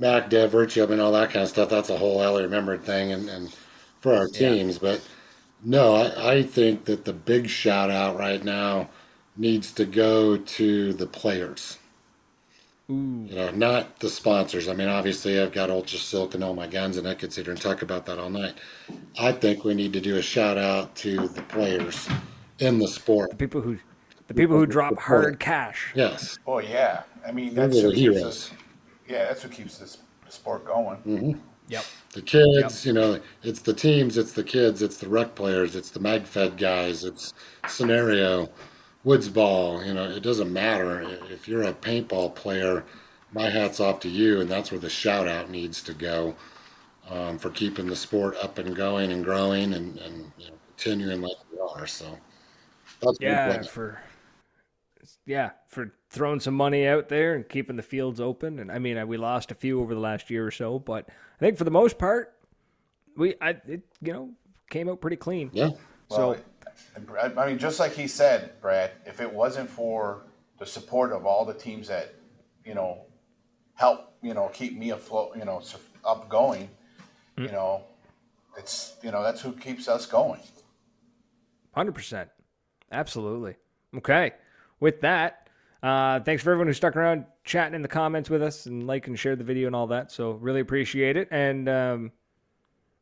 MacDev 0.00 0.50
Virtue, 0.50 0.82
I 0.82 0.86
mean 0.86 1.00
all 1.00 1.12
that 1.12 1.30
kind 1.30 1.42
of 1.42 1.48
stuff. 1.48 1.68
That's 1.68 1.90
a 1.90 1.96
whole 1.96 2.22
Ellie 2.22 2.42
remembered 2.42 2.84
thing, 2.84 3.12
and, 3.12 3.28
and 3.28 3.54
for 4.00 4.14
our 4.14 4.28
teams. 4.28 4.78
But 4.78 5.00
no, 5.62 5.94
I, 5.94 6.32
I 6.32 6.42
think 6.42 6.84
that 6.86 7.04
the 7.04 7.12
big 7.12 7.48
shout 7.48 7.90
out 7.90 8.18
right 8.18 8.42
now 8.44 8.90
needs 9.36 9.72
to 9.72 9.84
go 9.84 10.36
to 10.36 10.92
the 10.92 11.06
players. 11.06 11.78
You 12.88 13.36
know, 13.36 13.50
not 13.52 14.00
the 14.00 14.10
sponsors. 14.10 14.68
I 14.68 14.74
mean, 14.74 14.88
obviously, 14.88 15.40
I've 15.40 15.52
got 15.52 15.70
Ultra 15.70 15.98
Silk 15.98 16.34
and 16.34 16.44
all 16.44 16.52
my 16.54 16.66
guns, 16.66 16.98
and 16.98 17.08
I 17.08 17.14
could 17.14 17.32
sit 17.32 17.46
here 17.46 17.52
and 17.54 17.62
talk 17.62 17.80
about 17.80 18.04
that 18.06 18.18
all 18.18 18.28
night. 18.28 18.54
I 19.18 19.32
think 19.32 19.64
we 19.64 19.72
need 19.72 19.94
to 19.94 20.00
do 20.00 20.16
a 20.16 20.22
shout 20.22 20.58
out 20.58 20.94
to 20.96 21.28
the 21.28 21.42
players 21.42 22.08
in 22.58 22.78
the 22.78 22.88
sport. 22.88 23.38
people 23.38 23.62
who, 23.62 23.78
the 24.34 24.42
people 24.42 24.56
who 24.56 24.66
drop 24.66 24.98
hard 24.98 25.38
cash. 25.38 25.92
Yes, 25.94 26.38
Oh 26.46 26.58
yeah, 26.58 27.02
I 27.26 27.32
mean 27.32 27.54
they're 27.54 27.68
that's 27.68 27.80
the 27.80 27.88
what 27.88 27.94
keeps 27.96 28.16
heroes. 28.16 28.26
us. 28.26 28.50
Yeah, 29.08 29.24
that's 29.24 29.44
what 29.44 29.52
keeps 29.52 29.78
this 29.78 29.98
sport 30.28 30.64
going. 30.64 31.40
Yep. 31.68 31.84
the 32.12 32.22
kids, 32.22 32.84
you 32.84 32.92
know, 32.92 33.20
it's 33.42 33.60
the 33.60 33.72
teams, 33.72 34.18
it's 34.18 34.32
the 34.32 34.44
kids, 34.44 34.82
it's 34.82 34.98
the 34.98 35.08
rec 35.08 35.34
players, 35.34 35.74
it's 35.76 35.90
the 35.90 36.00
MagFed 36.00 36.58
guys, 36.58 37.04
it's 37.04 37.32
scenario, 37.66 38.50
Woodsball, 39.06 39.86
you 39.86 39.94
know, 39.94 40.04
it 40.04 40.22
doesn't 40.22 40.52
matter. 40.52 41.00
If 41.30 41.48
you're 41.48 41.62
a 41.62 41.72
paintball 41.72 42.34
player, 42.34 42.84
my 43.32 43.48
hat's 43.48 43.80
off 43.80 44.00
to 44.00 44.08
you, 44.08 44.40
and 44.40 44.50
that's 44.50 44.70
where 44.70 44.80
the 44.80 44.90
shout 44.90 45.28
out 45.28 45.50
needs 45.50 45.82
to 45.84 45.94
go 45.94 46.34
um, 47.08 47.38
for 47.38 47.50
keeping 47.50 47.86
the 47.86 47.96
sport 47.96 48.36
up 48.42 48.58
and 48.58 48.76
going 48.76 49.12
and 49.12 49.24
growing 49.24 49.72
and, 49.74 49.96
and 49.98 50.30
you 50.36 50.48
know, 50.48 50.54
continuing 50.76 51.22
like 51.22 51.36
we 51.50 51.58
are. 51.58 51.86
So 51.86 52.18
that's 53.00 53.18
Yeah, 53.20 53.62
for 53.62 54.00
yeah, 55.26 55.50
for 55.68 55.94
throwing 56.10 56.40
some 56.40 56.54
money 56.54 56.86
out 56.86 57.08
there 57.08 57.34
and 57.34 57.48
keeping 57.48 57.76
the 57.76 57.82
fields 57.82 58.20
open. 58.20 58.58
And 58.58 58.70
I 58.70 58.78
mean, 58.78 58.96
uh, 58.96 59.06
we 59.06 59.16
lost 59.16 59.50
a 59.50 59.54
few 59.54 59.80
over 59.80 59.94
the 59.94 60.00
last 60.00 60.30
year 60.30 60.46
or 60.46 60.50
so, 60.50 60.78
but 60.78 61.08
I 61.08 61.38
think 61.38 61.58
for 61.58 61.64
the 61.64 61.70
most 61.70 61.98
part, 61.98 62.34
we 63.16 63.34
I 63.40 63.50
it 63.66 63.82
you 64.00 64.12
know 64.12 64.30
came 64.70 64.88
out 64.88 65.00
pretty 65.00 65.16
clean. 65.16 65.50
yeah. 65.52 65.70
So 66.08 66.32
Well, 66.32 66.36
I 67.20 67.26
I 67.42 67.46
mean, 67.48 67.58
just 67.58 67.78
like 67.80 67.92
he 67.92 68.06
said, 68.06 68.60
Brad, 68.60 68.92
if 69.06 69.20
it 69.20 69.32
wasn't 69.32 69.68
for 69.68 70.22
the 70.58 70.66
support 70.66 71.12
of 71.12 71.26
all 71.26 71.44
the 71.44 71.54
teams 71.54 71.88
that, 71.88 72.14
you 72.64 72.74
know, 72.74 73.06
help, 73.74 74.14
you 74.22 74.34
know, 74.34 74.48
keep 74.52 74.78
me 74.78 74.90
afloat, 74.90 75.32
you 75.36 75.44
know, 75.44 75.58
s- 75.58 75.76
up 76.04 76.28
going, 76.28 76.68
you 77.36 77.50
know, 77.50 77.82
it's, 78.56 78.94
you 79.02 79.10
know, 79.10 79.22
that's 79.22 79.40
who 79.40 79.52
keeps 79.52 79.88
us 79.88 80.06
going. 80.06 80.40
Hundred 81.74 81.92
percent, 81.94 82.30
absolutely. 82.90 83.56
Okay, 83.96 84.32
with 84.82 85.00
that, 85.00 85.48
uh, 85.84 86.18
thanks 86.20 86.42
for 86.42 86.50
everyone 86.50 86.66
who 86.66 86.72
stuck 86.72 86.96
around 86.96 87.24
chatting 87.44 87.74
in 87.74 87.82
the 87.82 87.88
comments 87.88 88.28
with 88.28 88.42
us 88.42 88.66
and 88.66 88.86
like 88.86 89.06
and 89.06 89.18
share 89.18 89.36
the 89.36 89.44
video 89.44 89.68
and 89.68 89.76
all 89.76 89.86
that. 89.86 90.10
So 90.10 90.32
really 90.32 90.60
appreciate 90.60 91.16
it. 91.16 91.28
And 91.30 91.68
um, 91.68 92.12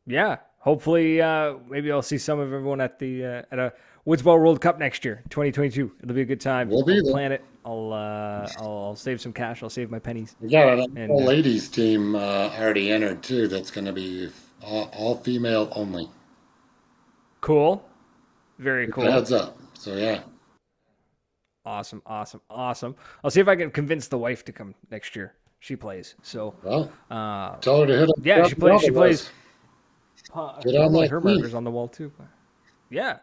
yeah, 0.06 0.36
hopefully 0.58 1.22
uh, 1.22 1.54
maybe 1.68 1.90
I'll 1.90 2.02
see 2.02 2.18
some 2.18 2.38
of 2.38 2.52
everyone 2.52 2.82
at 2.82 2.98
the 2.98 3.24
uh, 3.24 3.42
at 3.50 3.58
a 3.58 3.72
Woodsball 4.06 4.38
World 4.38 4.60
Cup 4.60 4.78
next 4.78 5.04
year, 5.04 5.22
2022. 5.30 5.90
It'll 6.02 6.14
be 6.14 6.20
a 6.20 6.24
good 6.24 6.40
time. 6.40 6.68
We'll 6.68 6.84
be 6.84 6.98
I'll 6.98 7.04
there. 7.04 7.12
plan 7.12 7.32
it. 7.32 7.44
I'll, 7.64 7.92
uh, 7.92 8.48
I'll 8.58 8.84
I'll 8.84 8.96
save 8.96 9.20
some 9.20 9.32
cash. 9.32 9.62
I'll 9.62 9.70
save 9.70 9.90
my 9.90 9.98
pennies. 9.98 10.36
We 10.40 10.50
got 10.50 10.78
a 10.78 10.86
And, 10.96 11.10
uh, 11.10 11.14
ladies 11.14 11.68
team 11.68 12.14
uh, 12.14 12.50
already 12.58 12.90
entered 12.90 13.22
too. 13.22 13.48
That's 13.48 13.70
going 13.70 13.86
to 13.86 13.92
be 13.92 14.30
all, 14.62 14.90
all 14.94 15.16
female 15.16 15.68
only. 15.72 16.08
Cool. 17.40 17.82
Very 18.58 18.88
cool. 18.88 19.10
Heads 19.10 19.32
up. 19.32 19.58
So 19.74 19.96
yeah. 19.96 20.20
Awesome, 21.70 22.02
awesome, 22.04 22.40
awesome. 22.50 22.96
I'll 23.22 23.30
see 23.30 23.40
if 23.40 23.46
I 23.48 23.54
can 23.54 23.70
convince 23.70 24.08
the 24.08 24.18
wife 24.18 24.44
to 24.46 24.52
come 24.52 24.74
next 24.90 25.14
year. 25.14 25.34
She 25.60 25.76
plays. 25.76 26.16
So 26.22 26.54
Well, 26.64 26.90
uh, 27.10 27.56
tell 27.56 27.80
her 27.80 27.86
to 27.86 27.96
hit 27.98 28.08
up. 28.08 28.14
yeah, 28.22 28.46
she 28.48 28.54
plays. 28.56 28.80
She 28.82 28.90
plays. 28.90 29.30
Uh, 30.34 30.60
Get 30.62 30.74
on 30.74 30.80
probably 30.90 31.00
that 31.02 31.10
her 31.10 31.20
team. 31.20 31.34
markers 31.34 31.54
on 31.54 31.64
the 31.64 31.70
wall 31.70 31.86
too. 31.88 32.10
Yeah. 32.90 33.18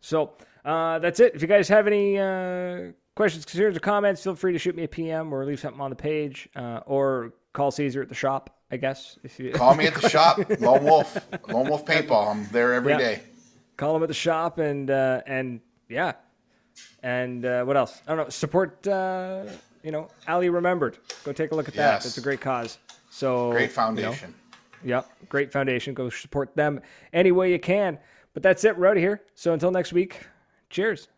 So 0.00 0.32
uh, 0.64 0.98
that's 0.98 1.20
it. 1.20 1.34
If 1.34 1.40
you 1.42 1.48
guys 1.48 1.68
have 1.68 1.86
any 1.86 2.18
uh, 2.18 2.92
questions, 3.14 3.44
concerns, 3.46 3.76
or 3.76 3.80
comments, 3.80 4.22
feel 4.22 4.34
free 4.34 4.52
to 4.52 4.58
shoot 4.58 4.76
me 4.76 4.84
a 4.84 4.88
PM 4.88 5.32
or 5.32 5.44
leave 5.46 5.58
something 5.60 5.80
on 5.80 5.90
the 5.90 5.96
page, 5.96 6.48
uh, 6.56 6.80
or 6.86 7.32
call 7.54 7.70
Caesar 7.70 8.02
at 8.02 8.08
the 8.10 8.14
shop. 8.14 8.50
I 8.70 8.76
guess 8.76 9.16
if 9.22 9.38
you 9.40 9.52
Call 9.52 9.74
me 9.74 9.86
at 9.86 9.94
the 9.94 10.08
shop, 10.08 10.38
Lone 10.60 10.84
Wolf, 10.84 11.16
Lone 11.48 11.68
Wolf 11.68 11.86
Paintball. 11.86 12.28
I'm 12.34 12.46
there 12.52 12.74
every 12.74 12.92
Yeah. 12.92 12.98
day. 12.98 13.22
call 13.78 13.96
him 13.96 14.02
at 14.02 14.08
the 14.08 14.14
shop 14.14 14.58
and 14.58 14.90
uh, 14.90 15.22
and 15.26 15.60
yeah, 15.88 16.12
and 17.02 17.44
uh, 17.44 17.64
what 17.64 17.76
else? 17.76 18.00
I 18.06 18.14
don't 18.14 18.24
know. 18.24 18.30
Support 18.30 18.86
uh, 18.86 19.44
you 19.82 19.90
know 19.90 20.08
Ali 20.28 20.48
Remembered. 20.48 20.98
Go 21.24 21.32
take 21.32 21.52
a 21.52 21.54
look 21.54 21.68
at 21.68 21.74
that. 21.74 22.04
It's 22.04 22.18
a 22.18 22.20
great 22.20 22.40
cause. 22.40 22.78
So 23.10 23.50
Great 23.50 23.62
you 23.62 23.66
know, 23.68 23.72
foundation. 23.72 24.34
Yep, 24.84 25.10
great 25.28 25.52
foundation. 25.52 25.94
Go 25.94 26.10
support 26.10 26.54
them 26.54 26.80
any 27.12 27.32
way 27.32 27.50
you 27.50 27.58
can. 27.58 27.98
But 28.34 28.42
that's 28.42 28.64
it. 28.64 28.76
We're 28.76 28.86
out 28.86 28.96
of 28.96 29.02
here. 29.02 29.22
So 29.34 29.52
until 29.52 29.70
next 29.70 29.92
week, 29.92 30.20
cheers. 30.68 31.08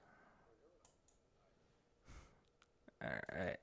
All 3.02 3.10
right. 3.34 3.56